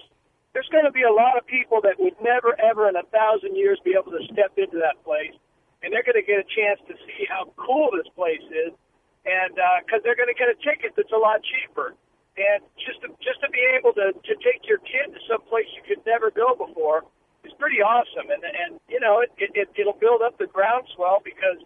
There's 0.53 0.69
going 0.71 0.87
to 0.87 0.95
be 0.95 1.03
a 1.03 1.11
lot 1.11 1.37
of 1.37 1.47
people 1.47 1.83
that 1.83 1.99
would 1.99 2.15
never, 2.23 2.55
ever 2.62 2.89
in 2.89 2.95
a 2.95 3.03
thousand 3.11 3.57
years 3.57 3.79
be 3.83 3.99
able 3.99 4.15
to 4.15 4.23
step 4.31 4.55
into 4.55 4.79
that 4.79 5.03
place, 5.03 5.35
and 5.83 5.91
they're 5.91 6.07
going 6.07 6.19
to 6.19 6.27
get 6.27 6.39
a 6.39 6.47
chance 6.47 6.79
to 6.87 6.95
see 6.95 7.27
how 7.27 7.51
cool 7.59 7.91
this 7.91 8.07
place 8.15 8.45
is, 8.55 8.71
and 9.27 9.59
because 9.83 9.99
uh, 9.99 10.05
they're 10.07 10.15
going 10.15 10.31
to 10.31 10.39
get 10.39 10.47
a 10.47 10.59
ticket 10.62 10.95
that's 10.95 11.11
a 11.11 11.19
lot 11.19 11.43
cheaper. 11.43 11.99
And 12.35 12.62
just 12.79 12.99
to, 13.03 13.11
just 13.23 13.39
to 13.47 13.51
be 13.51 13.62
able 13.79 13.95
to 13.95 14.11
to 14.11 14.35
take 14.43 14.67
your 14.67 14.83
kid 14.83 15.15
to 15.15 15.21
some 15.31 15.43
place 15.47 15.71
you 15.71 15.87
could 15.87 16.03
never 16.03 16.35
go 16.35 16.55
before 16.59 17.07
is 17.47 17.55
pretty 17.59 17.79
awesome. 17.79 18.27
And 18.27 18.43
and 18.43 18.79
you 18.91 18.99
know 18.99 19.23
it, 19.23 19.31
it 19.39 19.71
it'll 19.79 19.99
build 19.99 20.23
up 20.23 20.39
the 20.39 20.47
groundswell 20.51 21.23
because 21.23 21.62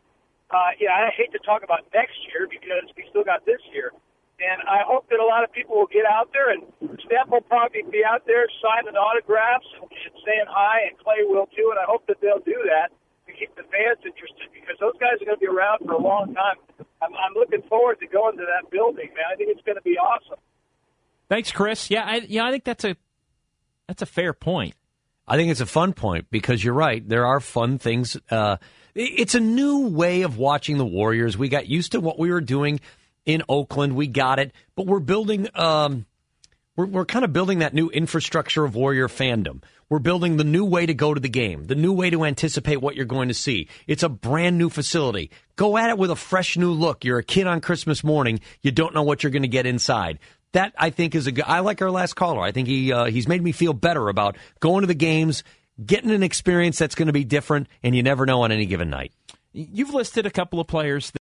uh, 0.51 0.73
yeah, 0.81 0.97
I 0.97 1.13
hate 1.13 1.33
to 1.33 1.43
talk 1.45 1.63
about 1.63 1.85
next 1.93 2.17
year 2.33 2.49
because 2.49 2.89
we 2.97 3.05
still 3.11 3.25
got 3.25 3.45
this 3.45 3.61
year. 3.73 3.93
And 4.39 4.63
I 4.71 4.87
hope 4.87 5.11
that 5.11 5.19
a 5.19 5.27
lot 5.27 5.43
of 5.43 5.51
people 5.51 5.75
will 5.75 5.91
get 5.91 6.07
out 6.07 6.31
there, 6.31 6.55
and 6.55 6.63
Steph 7.03 7.27
will 7.27 7.43
probably 7.43 7.83
be 7.91 8.07
out 8.07 8.23
there 8.23 8.47
signing 8.63 8.95
autographs 8.95 9.67
and, 9.83 9.91
saying 10.23 10.47
hi, 10.47 10.87
and 10.87 10.95
Klay 11.03 11.27
will 11.27 11.51
too. 11.51 11.75
And 11.75 11.79
I 11.79 11.85
hope 11.91 12.07
that 12.07 12.23
they'll 12.23 12.45
do 12.47 12.55
that 12.71 12.95
to 13.27 13.35
keep 13.35 13.51
the 13.59 13.67
fans 13.67 13.99
interested 14.07 14.47
because 14.55 14.79
those 14.79 14.95
guys 15.03 15.19
are 15.21 15.27
going 15.27 15.37
to 15.37 15.43
be 15.43 15.51
around 15.51 15.83
for 15.83 15.99
a 15.99 16.01
long 16.01 16.39
time. 16.39 16.55
I'm, 17.03 17.11
I'm 17.19 17.35
looking 17.35 17.67
forward 17.67 17.99
to 17.99 18.07
going 18.07 18.39
to 18.39 18.47
that 18.47 18.71
building, 18.71 19.11
man. 19.11 19.27
I 19.27 19.35
think 19.35 19.51
it's 19.51 19.65
going 19.67 19.77
to 19.77 19.83
be 19.83 19.99
awesome. 19.99 20.39
Thanks, 21.29 21.51
Chris. 21.51 21.91
Yeah, 21.91 22.07
I, 22.07 22.23
yeah, 22.23 22.47
I 22.47 22.51
think 22.53 22.63
that's 22.63 22.85
a 22.85 22.97
that's 23.89 24.03
a 24.03 24.07
fair 24.07 24.33
point. 24.33 24.75
I 25.27 25.37
think 25.37 25.51
it's 25.51 25.61
a 25.61 25.67
fun 25.67 25.93
point 25.93 26.31
because 26.31 26.63
you're 26.63 26.75
right. 26.75 27.07
There 27.07 27.27
are 27.27 27.41
fun 27.41 27.79
things. 27.79 28.17
Uh, 28.31 28.57
it's 28.99 29.37
a 29.37 29.41
new 29.41 29.89
way 29.89 30.23
of 30.23 30.39
watching 30.39 30.77
the 30.77 30.85
Warriors. 30.85 31.39
We 31.39 31.49
got 31.49 31.69
used 31.69 31.93
to 31.93 32.01
what 32.01 32.19
we 32.19 32.31
were 32.31 32.41
doing 32.41 32.81
in 33.25 33.43
Oakland. 33.49 33.95
We 33.95 34.09
got 34.09 34.41
it, 34.41 34.53
but 34.75 34.87
we're 34.87 34.99
building. 34.99 35.49
Um, 35.55 36.07
we're, 36.75 36.87
we're 36.87 37.05
kind 37.05 37.25
of 37.25 37.33
building 37.33 37.61
that 37.61 37.75
new 37.75 37.89
infrastructure 37.91 38.65
of 38.65 38.75
Warrior 38.75 39.09
fandom. 39.09 39.63
We're 39.89 40.01
building 40.01 40.37
the 40.37 40.45
new 40.45 40.65
way 40.65 40.85
to 40.85 40.95
go 40.95 41.15
to 41.15 41.21
the 41.21 41.29
game, 41.29 41.65
the 41.65 41.75
new 41.75 41.93
way 41.93 42.11
to 42.11 42.25
anticipate 42.25 42.77
what 42.77 42.95
you're 42.95 43.07
going 43.07 43.29
to 43.29 43.35
see. 43.35 43.69
It's 43.87 44.03
a 44.03 44.09
brand 44.09 44.59
new 44.59 44.69
facility. 44.69 45.31
Go 45.57 45.79
at 45.79 45.91
it 45.91 45.97
with 45.97 46.11
a 46.11 46.17
fresh 46.17 46.57
new 46.57 46.73
look. 46.73 47.05
You're 47.05 47.19
a 47.19 47.25
kid 47.25 47.47
on 47.47 47.61
Christmas 47.61 48.05
morning. 48.05 48.41
You 48.61 48.71
don't 48.71 48.95
know 48.95 49.03
what 49.03 49.23
you're 49.23 49.31
going 49.31 49.43
to 49.43 49.49
get 49.49 49.65
inside. 49.65 50.19
That 50.53 50.73
I 50.77 50.91
think 50.91 51.15
is 51.15 51.27
a 51.27 51.33
good. 51.33 51.45
I 51.47 51.61
like 51.61 51.81
our 51.83 51.91
last 51.91 52.15
caller. 52.15 52.43
I 52.43 52.53
think 52.53 52.69
he 52.69 52.93
uh, 52.93 53.07
he's 53.07 53.29
made 53.29 53.43
me 53.43 53.53
feel 53.53 53.75
better 53.75 54.09
about 54.09 54.37
going 54.61 54.81
to 54.81 54.87
the 54.87 54.95
games, 54.95 55.45
getting 55.85 56.11
an 56.11 56.23
experience 56.23 56.79
that's 56.79 56.95
going 56.95 57.07
to 57.07 57.13
be 57.13 57.25
different, 57.25 57.69
and 57.83 57.95
you 57.95 58.03
never 58.03 58.27
know 58.27 58.43
on 58.43 58.53
any 58.53 58.67
given 58.67 58.91
night. 58.91 59.13
You've 59.53 59.95
listed 59.95 60.27
a 60.27 60.31
couple 60.31 60.61
of 60.61 60.67
players. 60.67 61.11
That- 61.11 61.19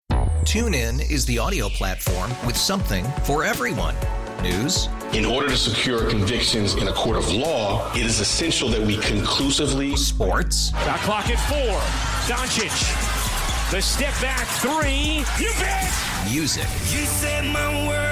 Tune 0.44 0.74
in 0.74 1.00
is 1.00 1.24
the 1.26 1.38
audio 1.38 1.68
platform 1.68 2.30
with 2.46 2.56
something 2.56 3.04
for 3.24 3.44
everyone. 3.44 3.94
News. 4.42 4.88
In 5.12 5.24
order 5.24 5.48
to 5.48 5.56
secure 5.56 6.10
convictions 6.10 6.74
in 6.74 6.88
a 6.88 6.92
court 6.92 7.16
of 7.16 7.32
law, 7.32 7.92
it 7.94 8.04
is 8.04 8.18
essential 8.18 8.68
that 8.70 8.80
we 8.80 8.96
conclusively. 8.98 9.94
Sports. 9.96 10.70
Got 10.72 10.98
clock 11.00 11.30
at 11.30 11.38
four. 11.48 11.78
Doncic. 12.26 13.70
The 13.70 13.80
step 13.80 14.12
back 14.20 14.46
three. 14.58 15.24
You 15.42 15.52
bet. 15.60 15.92
Music. 16.28 16.64
You 16.90 17.04
set 17.06 17.44
my 17.46 17.86
world 17.86 18.11